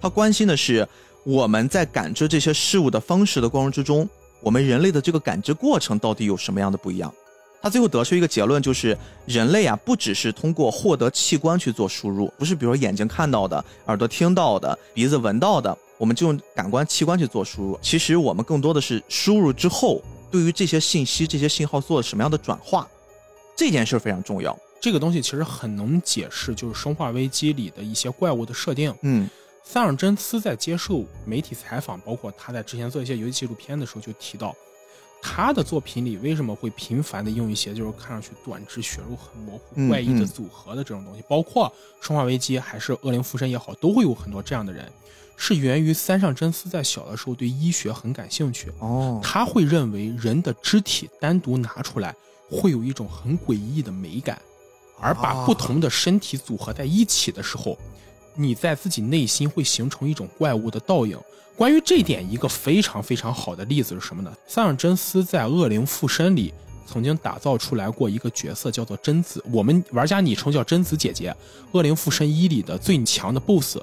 [0.00, 0.88] 他关心的是
[1.22, 4.08] 我们在感知这些事物的方式的过程之中，
[4.40, 7.12] 我们人类的这个感知过程到底有什么样的不一样。
[7.62, 17.78] 他最后得出一个结论，就是人类啊，不只是通过获得器官去做输入，不是比如说眼睛看到的、耳朵听到的、鼻子闻到的，我们就用感官器官去做输入。
[17.80, 22.86] 其实我们更多的是输入之后，对于这些信息、这些信号做了什么样的转化，
[23.56, 24.58] 这件事非常重要。
[24.80, 28.92] 这个东西其实很能解释，就是《生化危机》里的一些怪物的设定。
[29.02, 29.30] 嗯
[29.64, 34.52] 塞尔真斯在接受媒体采访，包括他在之前做一些游戏纪录片的时候，就提到，
[35.24, 40.26] 他的作品里为什么会频繁的用一些就是看上去短肢血肉很模糊、嗯怪异的嗯。
[40.26, 41.72] 组合的这种东西，包括
[42.06, 44.90] 《生化危机》还是《恶灵附身》也好，都会有很多这样的人，
[45.36, 52.14] 是源于三上真司在小的时候对医学很感兴趣，哦，他会认为人的肢体单独拿出来
[52.50, 54.42] 会有一种很诡异的美感，
[55.00, 57.78] 而把不同的身体组合在一起的时候，
[58.34, 61.18] 你在自己内心会形成一种怪物的倒影。
[61.54, 64.32] 关于这点，一个非常非常好的例子是什么呢？
[64.46, 66.52] 三上真司在《恶灵附身》里
[66.86, 71.30] 曾经打造出来过一个角色，叫做贞子，我们玩家昵称叫贞子姐姐，
[71.72, 73.78] 《恶灵附身一》里的最强的 BOSS。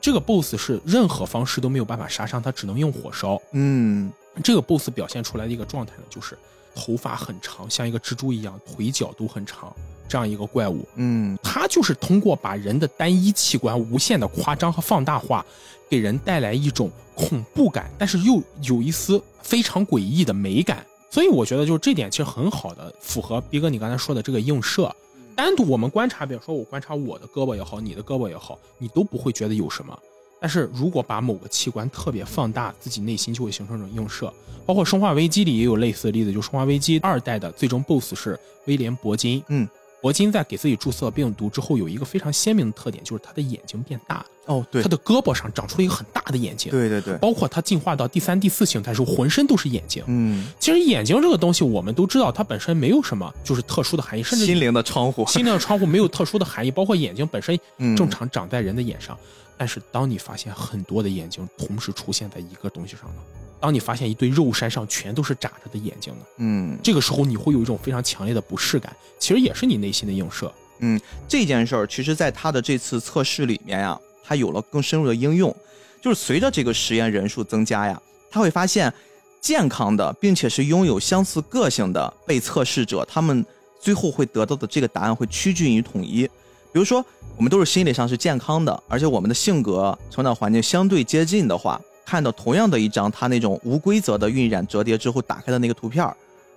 [0.00, 3.40] 这个 BOSS 是任何方式都没有办法杀伤他，只能用火烧。
[3.52, 4.10] 嗯
[4.42, 6.36] 这个 BOSS 表现出来的一个状态呢，就是
[6.74, 9.72] 头发很长，像一个蜘蛛一样，腿脚都很长，
[10.08, 10.86] 这样一个怪物。
[10.96, 15.44] 嗯它就是通过把人的单一器官无限的夸张和放大化，
[15.88, 20.84] 给人带来一种恐怖感，但是又有一丝非常诡异的美感。
[21.10, 24.94] 所以我觉得，就是这点其实很好的符合逼哥你刚才说的这个映射。
[25.34, 29.98] 单独我们观察，比如说我观察我的胳膊也好，你的胳膊也好，你都不会觉得有什么。
[30.40, 34.32] 但是如果把某个器官特别放大，自己内心就会形成一种映射。
[34.64, 39.42] 包括《生化危机》里也有类似的例子，就《生化危机》二代的最终 BOSS 是威廉·铂金。
[39.48, 39.68] 嗯，
[40.02, 46.72] 铂金在给自己注射病毒之后，有一个非常鲜明的特点，就是他的眼睛变大，哦，对他的胳膊上长出了一个很大的眼睛。
[46.72, 50.02] 对对对，包括他进化到第三、第四形态的时候，浑身都是眼睛。
[50.08, 59.16] 嗯，其实眼睛这个东西，我们都知道，它本身没有什么就是特殊的含义，甚至心灵的窗户，心灵的窗户没有特殊的含义，包括眼睛本身嗯正常长在人的眼上。
[59.56, 63.22] 但是当你发现很多的眼睛同时出现在一个东西上呢，
[63.62, 66.20] 当你发现一堆肉山上全都是眨着的眼睛呢？
[66.38, 70.52] 嗯，这个时候你会有一种非常强烈的不适感，其实也是你内心的映射。
[70.80, 75.54] 嗯，这件事儿其实在他的这次测试里面呀，他有了更深入的应用，
[76.02, 78.02] 就是随着这个实验人数增加呀，
[78.32, 78.92] 他会发现
[79.40, 83.46] 健康的并且是拥有相似个性的被测试者，他们
[83.80, 86.28] 最后会得到的这个答案会趋近于统一。
[86.72, 87.04] 比如说，
[87.36, 91.80] 我们都是心理上是健康的，而且我们的性格、成长环境相对接近的话，
[92.12, 96.06] 看到同样的一张他那种无规则的晕染折叠之后打开的那个图片，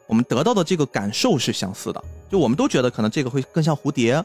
[0.06, 2.03] 我们得到的这个感受是相似的。
[2.30, 4.22] 就我们都觉得可能这个会更像蝴蝶，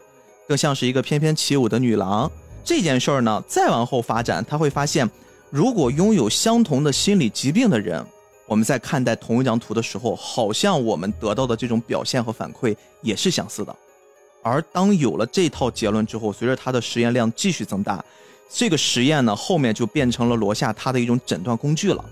[0.48, 2.28] 更像是一个翩翩起舞的女郎。
[2.64, 5.08] 这件事儿呢，再往后发展，他会发现，
[5.50, 8.04] 如果拥有相同的心理疾病的人，
[8.48, 13.72] 我们在看待同一张图的时候，好像我们得到的这种表现和反馈也是相似的。
[14.42, 18.04] 而当有了这套结论之后，随着他的实验量继续增大，
[18.52, 22.04] 这个实验呢后面就变成了罗夏他的一种诊断工具了。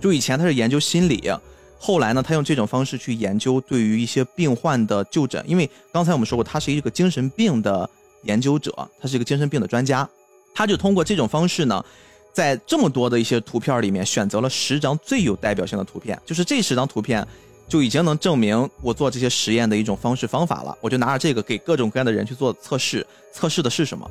[0.00, 1.30] 就以前他是研究心理，
[1.78, 7.88] 后来呢他用这种方式去研究对于一些病患的就诊，因为刚才我们说过他是一个精神病的
[8.22, 10.08] 研究者，他是一个精神病的专家，
[10.54, 11.84] 他就通过这种方式呢，
[12.32, 17.26] 在这么多的一些图片里面选择了十张最有代表性的图片，就是这十张图片。
[17.68, 20.76] 就已经能证明我做这些实验的一种方式方法了。
[20.82, 24.06] 我就拿着这个给各种各样的人去做测试，测试的是什么？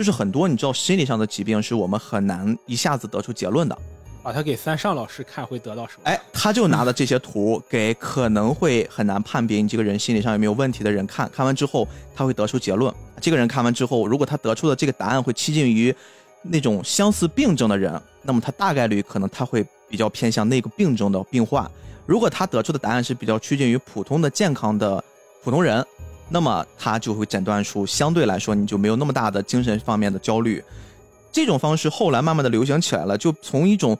[0.00, 3.76] 就是很多你知道心理上的疾病是我们很难一下子得出结论的。
[4.22, 6.04] 把它给三上老师看会得到什么？
[6.04, 11.86] 哎，他就拿的这些图给可能会很难判别你这个人心理上有没有问题的人看，看完之后
[12.16, 12.90] 他会得出结论。
[13.20, 15.94] 这个人看完之后，如果他得出的这个答案会趋近于
[16.40, 21.70] 那种相似病症的人，那么他大概率可能他会比较偏向那个病症的病患。
[22.06, 25.04] 如果他得出的答案是比较趋近于普通的健康的
[25.44, 25.84] 普通人，
[26.30, 30.62] 那么他就会诊断出相对来说你就没有那么大的精神方面的焦虑。
[31.32, 33.96] 这种方式后来慢慢的流行起来了，就从一种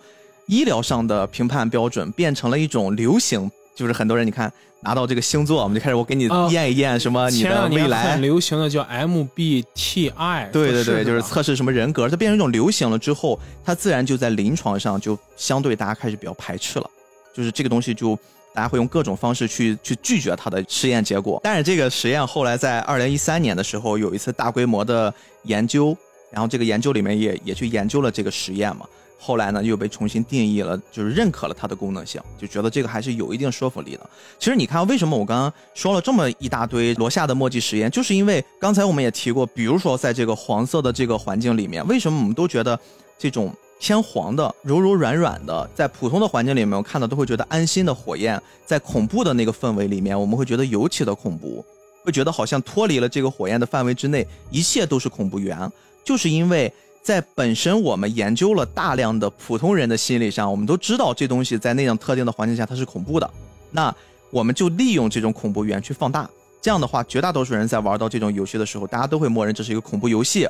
[0.46, 8.12] 医疗上的评判标准变成了一种流行，就是很多人你看拿到这个星座，我们就开始我给你验一验什么你的未来。
[8.12, 16.90] 很流行的叫 MBTI，对对对，就是测试什么人格，它变成一种流行了之后，它自然就在临床上就相对大家开始比较排斥了。
[17.32, 18.18] 就是这个东西，就
[18.54, 21.40] 大家会用各种方式去去拒绝它的实验结果。
[21.42, 25.12] 但是这个实验后来在二零一三年的时候有一次大规模的
[25.44, 25.96] 研究，
[26.30, 28.86] 然后这个研究里面也也去研究了这个实验嘛。
[29.22, 34.10] 后来呢又被重新定义了，就是认可了它的功能性，就觉得这个还是有一定说服力的。
[34.38, 42.78] 其实你看，为什么我刚刚说了这么一大堆罗夏的墨迹实验，就是因为刚才我们也提过，比如说在这个黄色的这个环境里面，为什么我们都觉得
[43.18, 43.54] 这种。
[43.80, 51.64] 偏黄的、柔柔软软的，在普通的环境里面，我看到都会觉得安心的火焰，在恐怖的那个氛围里面，我们会觉得尤其的恐怖，
[52.04, 55.58] 会觉得好像脱离了这个火焰的范围之内，一切都是恐怖源。
[56.04, 56.70] 就是因为
[57.02, 63.30] 在本身我们研究了大量的普通人的心理上，我们都知道这东西在那样特定的环境下它是恐怖的，
[63.70, 63.94] 那
[64.30, 66.28] 我们就利用这种恐怖源去放大。
[66.60, 70.46] 这样的话，绝大多数人在玩到这种游戏的时候，大家都会默认这是一个恐怖游戏。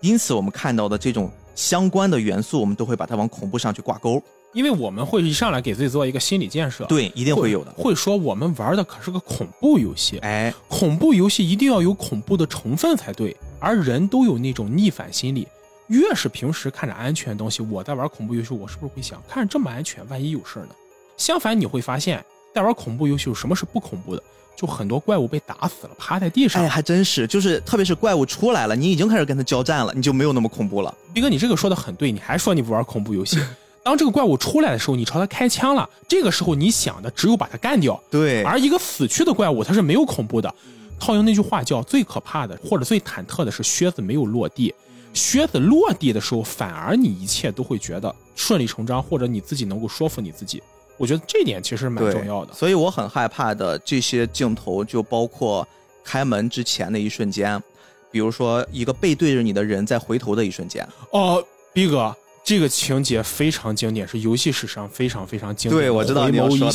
[0.00, 4.22] 因此，我们看到的这种相关的元素，我们都会把它往恐怖上去挂钩，
[4.52, 6.84] 因为我们会一上来给自己做一个心理建设。
[6.84, 7.72] 对，一定会有的。
[7.76, 13.36] 会说我们玩的可是个恐怖游戏，哎，恐怖游戏一定要有恐怖的成分才对。
[13.60, 15.48] 而人都有那种逆反心理，
[15.88, 20.68] 越是平时看着安全的东西，我在玩恐怖游戏，我是不是会想，看着这么安全，万一有事呢？
[21.16, 24.22] 相反，你会发现，在玩恐怖游戏，有什么是不恐怖的？
[24.58, 26.60] 就很多怪物被打死了，趴在地上。
[26.60, 30.92] 哎，还真是，就是特别是怪物出来了，你已经开始跟他交战了，你就没有那么恐怖了。
[31.14, 33.38] 斌哥，你这个说的很对，你还说你不玩恐怖游戏？
[33.84, 37.98] 当这个怪物出来的时候，你朝他开枪了，这个时候你想的只有把他干掉。
[38.10, 38.42] 对。
[38.42, 40.52] 而一个死去的怪物，它是没有恐怖的。
[40.98, 44.74] 套用那句话叫“最可怕的或者最忐忑的是靴子没有落地”，
[45.14, 50.60] 靴子落地的时候，反而你一切都会觉得顺理成章，或者你自己能够说服你自己。
[50.98, 55.66] 我觉得这点其实蛮重要的，所以我很害怕的这些镜头，就包括
[56.04, 57.58] 开门之前的一瞬间，
[58.10, 60.86] 比如说一个背对着你的人在回头的一瞬间。
[61.12, 61.42] 哦，
[61.72, 62.14] 逼哥，
[62.44, 65.82] 这个情节非常经典，是游戏史上非常非常经典。
[65.82, 66.70] 对，我知道你要说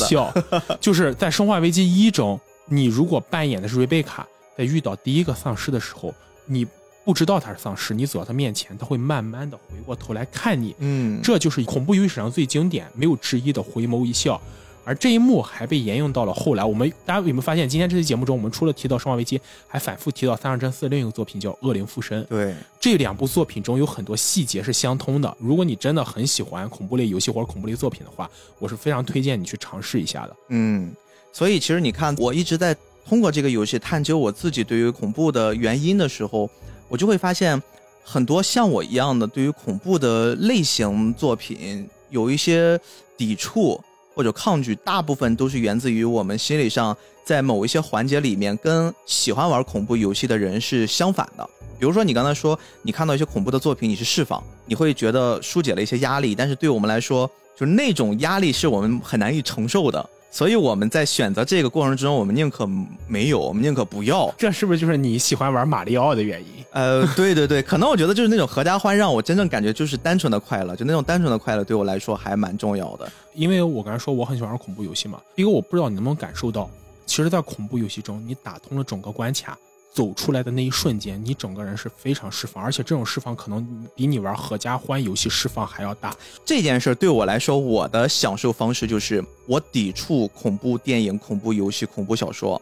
[0.50, 4.26] 的， 就是在《生化危机一》中，你如果扮演的是瑞贝卡，
[4.56, 6.14] 在遇到第一个丧尸的时候，
[6.46, 6.66] 你。
[7.04, 10.74] 不知道他是丧尸，你走到他面前，他会慢慢的回过头来看你。
[10.78, 14.40] 嗯，这就是恐怖游戏史上最经典、没有之一的回眸一笑。
[14.86, 16.62] 而这一幕还被沿用到了后来。
[16.62, 22.22] 我们大家有没有发现，今天这期节目中，我们除了提到《生化危机》，还反复提到三上真四另一个作品叫《恶灵附身》。
[22.26, 25.36] 对，这两部作品中有很多细节是相通的。
[25.38, 30.36] 如果你真的很喜欢恐怖类游戏或者恐怖类作品的话，我是非常推荐你去尝试一下的。
[30.50, 30.92] 嗯，
[31.32, 32.76] 所以其实你看，我一直在
[33.08, 36.50] 通过这个游戏探究我自己对于恐怖的原因的时候。
[36.88, 37.60] 我就会发现，
[38.02, 42.78] 很多像我一样的对于恐怖的类型作品有一些
[43.16, 43.80] 抵触
[44.14, 51.48] 或者抗拒，大部分都是源自于我们心理上在某一些环节里面跟喜欢玩恐怖游戏的人是相反的。
[51.78, 60.10] 比如说，你刚才说你看到一些恐怖的作品，你是释放，你会觉得疏解了一些压力，但是对我们来说，就是那种压力是我们很难以承受的。
[60.34, 62.68] 所以我们在选择这个过程之中，我们宁可
[63.06, 64.34] 没有，我们宁可不要。
[64.36, 66.48] 这是不是就是你喜欢玩马里奥的原因？
[66.72, 73.08] 呃，对对对，可能我觉得就是那种合家欢，让我真正感觉就是单纯的快乐，就那种单纯的快乐对我来说还蛮重要的。
[73.32, 76.68] 因为我刚才说我很喜欢玩恐怖游戏嘛，一个我不知道你能不能感受到，
[77.06, 79.56] 其实，在恐怖游戏中，你打通了整个关卡。
[79.94, 86.12] 走出来的那一瞬间，你整个人是非常释放，而且这种释放可能比你玩合家欢游戏释放还要大。
[86.44, 92.60] 这件事对我来说，我的享受方式就是我抵触恐怖电影、恐怖游戏、恐怖小说，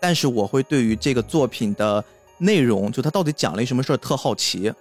[0.00, 2.04] 但是我会对于这个作品的
[2.38, 4.72] 内容，就它到底讲了一什么事儿特好奇，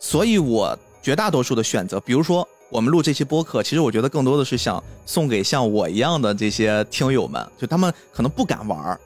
[0.00, 8.98] 所以我绝大多数的选择，比如说我们录这期播客，其实我觉得更多的是想送给像我一样的这些听友们，就他们可能不敢玩，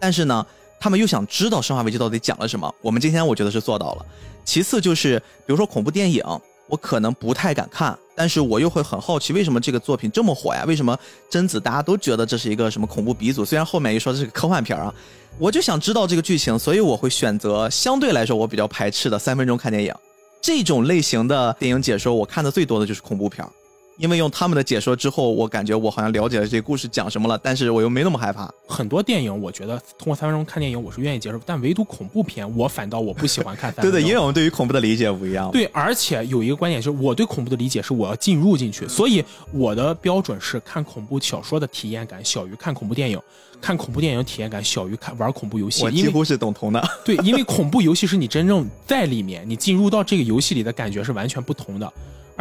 [0.00, 0.44] 但是呢。
[0.82, 4.06] 他们又想知道《生化危机》到底讲了什么，我们今天我觉得是做到了。
[4.44, 6.24] 其次就是，比如说恐怖电影，
[6.66, 10.64] 我可能不太敢看，但是我又会很好奇，为什么这个作品这么火呀？
[10.66, 10.98] 为什么
[11.30, 13.44] 贞子大家都觉得这是一个什么恐怖鼻祖？
[13.44, 14.92] 虽然后面一说这是个科幻片啊，
[15.38, 19.94] 我就想知道这个剧情，所以我会选择相对来说我比较排斥的三分钟看电影
[20.40, 23.52] 这种类型的电影解说，我看的最多的就是恐怖片儿。
[23.98, 28.50] 因为用他们的解说之后，我感觉我好像了解了这故事讲什么了，但是我又没那么害怕。
[28.66, 33.72] 很多电影，我觉得通过三分钟看电影，我是愿意接受，但唯独恐怖片，我反倒我不喜欢看。
[33.80, 35.50] 对对，因为我们对于恐怖的理解不一样。
[35.50, 43.20] 对，而且有一个观点就是，我对恐怖的理解是我要进入进去，所以我的标准是看恐怖小说的体验感小于看恐怖电影，
[43.60, 45.84] 看恐怖电影体验感小于看玩恐怖游戏。
[45.84, 46.82] 我几乎是等同的。
[47.04, 51.92] 对，因为恐怖游戏是你真正在里面，你进入到这个游戏里的感觉是完全不同的。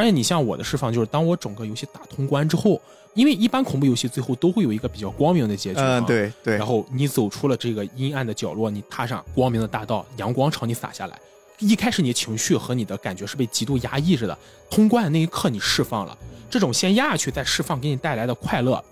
[0.01, 2.81] 而且你像我的释放，就是当我整个游戏打通关之后，
[3.13, 6.57] 因为一般恐怖游戏最后都会有一个比较光明的结局，嗯，对对。
[6.57, 11.19] 然后你走出了这个阴暗的角落，你踏上光明的大道，阳光朝你洒下来。
[11.59, 14.35] 一开始你情绪和你的感觉是被极度压抑着的，
[14.71, 16.17] 通关的那一刻你释放了，
[16.49, 18.83] 这种先压下去再释放给你带来的快乐，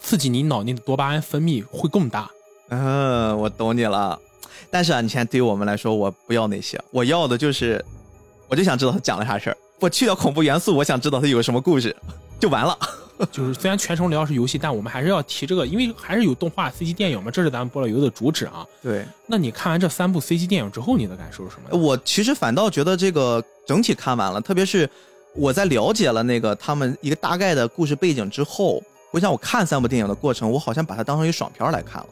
[0.00, 2.30] 刺激你脑内的多巴胺分泌会更大。
[2.70, 4.18] 嗯，我懂你了。
[4.70, 7.84] 但是啊，你现在对于我们来说，我不要那些，我要的就是，
[8.48, 9.56] 我就想知道他讲了啥事儿。
[9.80, 11.94] 我去掉恐怖元素，我想知道它有什么故事，
[12.40, 12.78] 就完了。
[13.32, 18.66] 就是虽然全程聊是游戏，但我们还是要提这个，因为还是有动画 CG 电影嘛，这是咱们菠萝油的主旨啊。
[18.82, 19.06] 对。
[19.26, 21.78] 那你看完这三部 CG 电影之后，你的感受是什么？
[21.78, 24.86] 我其实反倒觉得这个整体看完了，特别是
[25.34, 28.82] 我在了解了那个他们一个大概的故事背景之后，
[29.12, 32.06] 我想我看三部电影的过程，我好像把它当成一爽片来看了。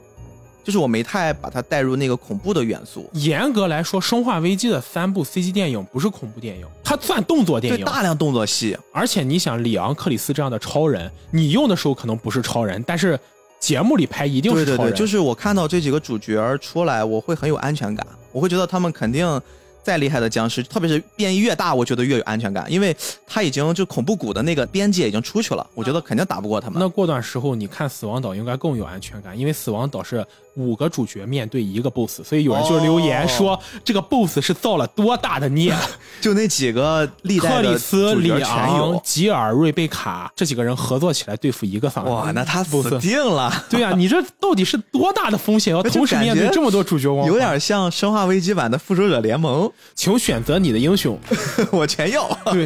[0.64, 3.08] 就是我没太把它带入那个恐怖的元素。
[3.12, 8.76] 严格来说，《生化危机》的三部 CG 电影不是恐怖电影，它算动作电影，大量动作戏。
[8.90, 13.16] 而且你想，里昂·克里斯这样的超人，你用的时候可能不是超人，但是
[13.60, 14.76] 节目里拍一定是超人。
[14.78, 19.40] 对对对，就是我看到这几个主角出来，我会很有安全感，我会觉得他们肯定。
[19.84, 22.96] 再厉害的僵尸，特别是变异越大，我觉得越有安全感，因为
[23.26, 26.80] 他已经就恐怖谷的那个边界已经出去了，我觉得肯定打不过他们。
[26.80, 35.74] 那过段时候你看死亡岛应该更有安全感，因为死亡岛是五个主角面对一个 boss，所以有人就留言说这个 boss 是造了多大的孽。
[36.20, 43.52] 就那几个历代克里斯、里昂、吉尔、瑞贝卡这几个人合作起来对付一个丧尸，哇，那他死定了。
[43.68, 45.74] 对呀，你这到底是多大的风险？
[45.74, 49.70] 要同时面对这么多主角，有点像生化危机版的复仇者联盟。
[49.94, 51.18] 请选择你的英雄，
[51.70, 52.26] 我全要。
[52.46, 52.64] 对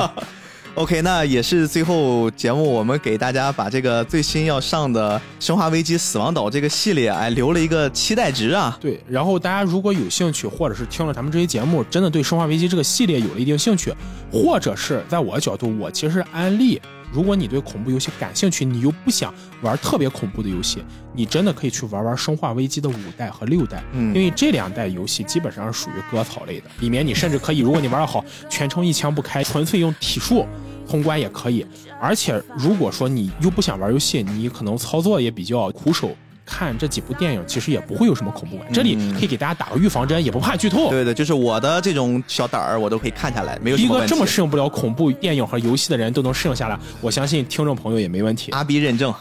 [0.79, 8.79] ，OK，那也是最后节目，我们给大家把这个最新要上的《生化危机：死亡岛》这个系列，哎，留了一个期待值啊。
[8.81, 13.93] 对，然后大家如果有兴趣，或者是听了咱们这些节目，真的对《生化危机》这个系列有了一定兴趣，
[14.33, 16.81] 或者是在我的角度，我其实安利。
[17.13, 19.33] 如果你对恐怖游戏感兴趣，你又不想
[19.63, 20.83] 玩特别恐怖的游戏，
[21.15, 30.47] 你真的可以去玩玩《生化危机》的五代和六代，嗯，因为这两代游戏基本上是属于割草类的，里面你甚至可以，如果你玩的好，全程一枪不开，纯粹用体术
[30.87, 31.67] 通关也可以。
[32.01, 36.15] 而且如果说你又不想玩游戏，你可能操作也比较苦手。
[36.49, 38.67] 看这几部电影，其实也不会有什么恐怖感。
[38.73, 40.89] 这里可以给大家打个预防针，也不怕剧透。
[40.89, 48.51] 对对，就是我的这种小胆儿，我都可以看下来，没有一个这么适应不了恐怖电影和游戏的人都能适应下来，我相信听众朋友也没问题。
[48.53, 49.13] 阿 B 认证，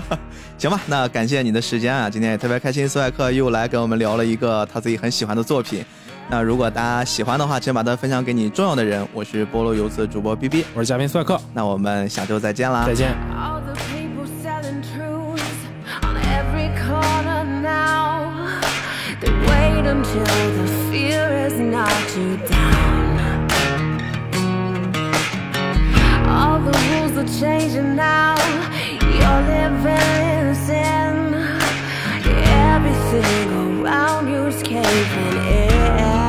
[0.56, 0.80] 行吧？
[0.86, 5.84] 那感谢你的时间啊，今天也特别开心，斯外克又来跟我们聊了一个他自己很喜欢的作品。
[6.32, 9.04] 那如果大家喜欢的话，请把它分享给你重要的人。
[9.12, 11.40] 我是菠萝游子主播 B B，我是嘉宾斯外克。
[11.52, 13.99] 那我们下周再见啦，再见。
[19.48, 23.48] Wait until the fear has knocked you down.
[26.28, 28.36] All the rules are changing now.
[29.18, 31.16] You're living in sin.
[32.72, 36.19] Everything around you's caving in.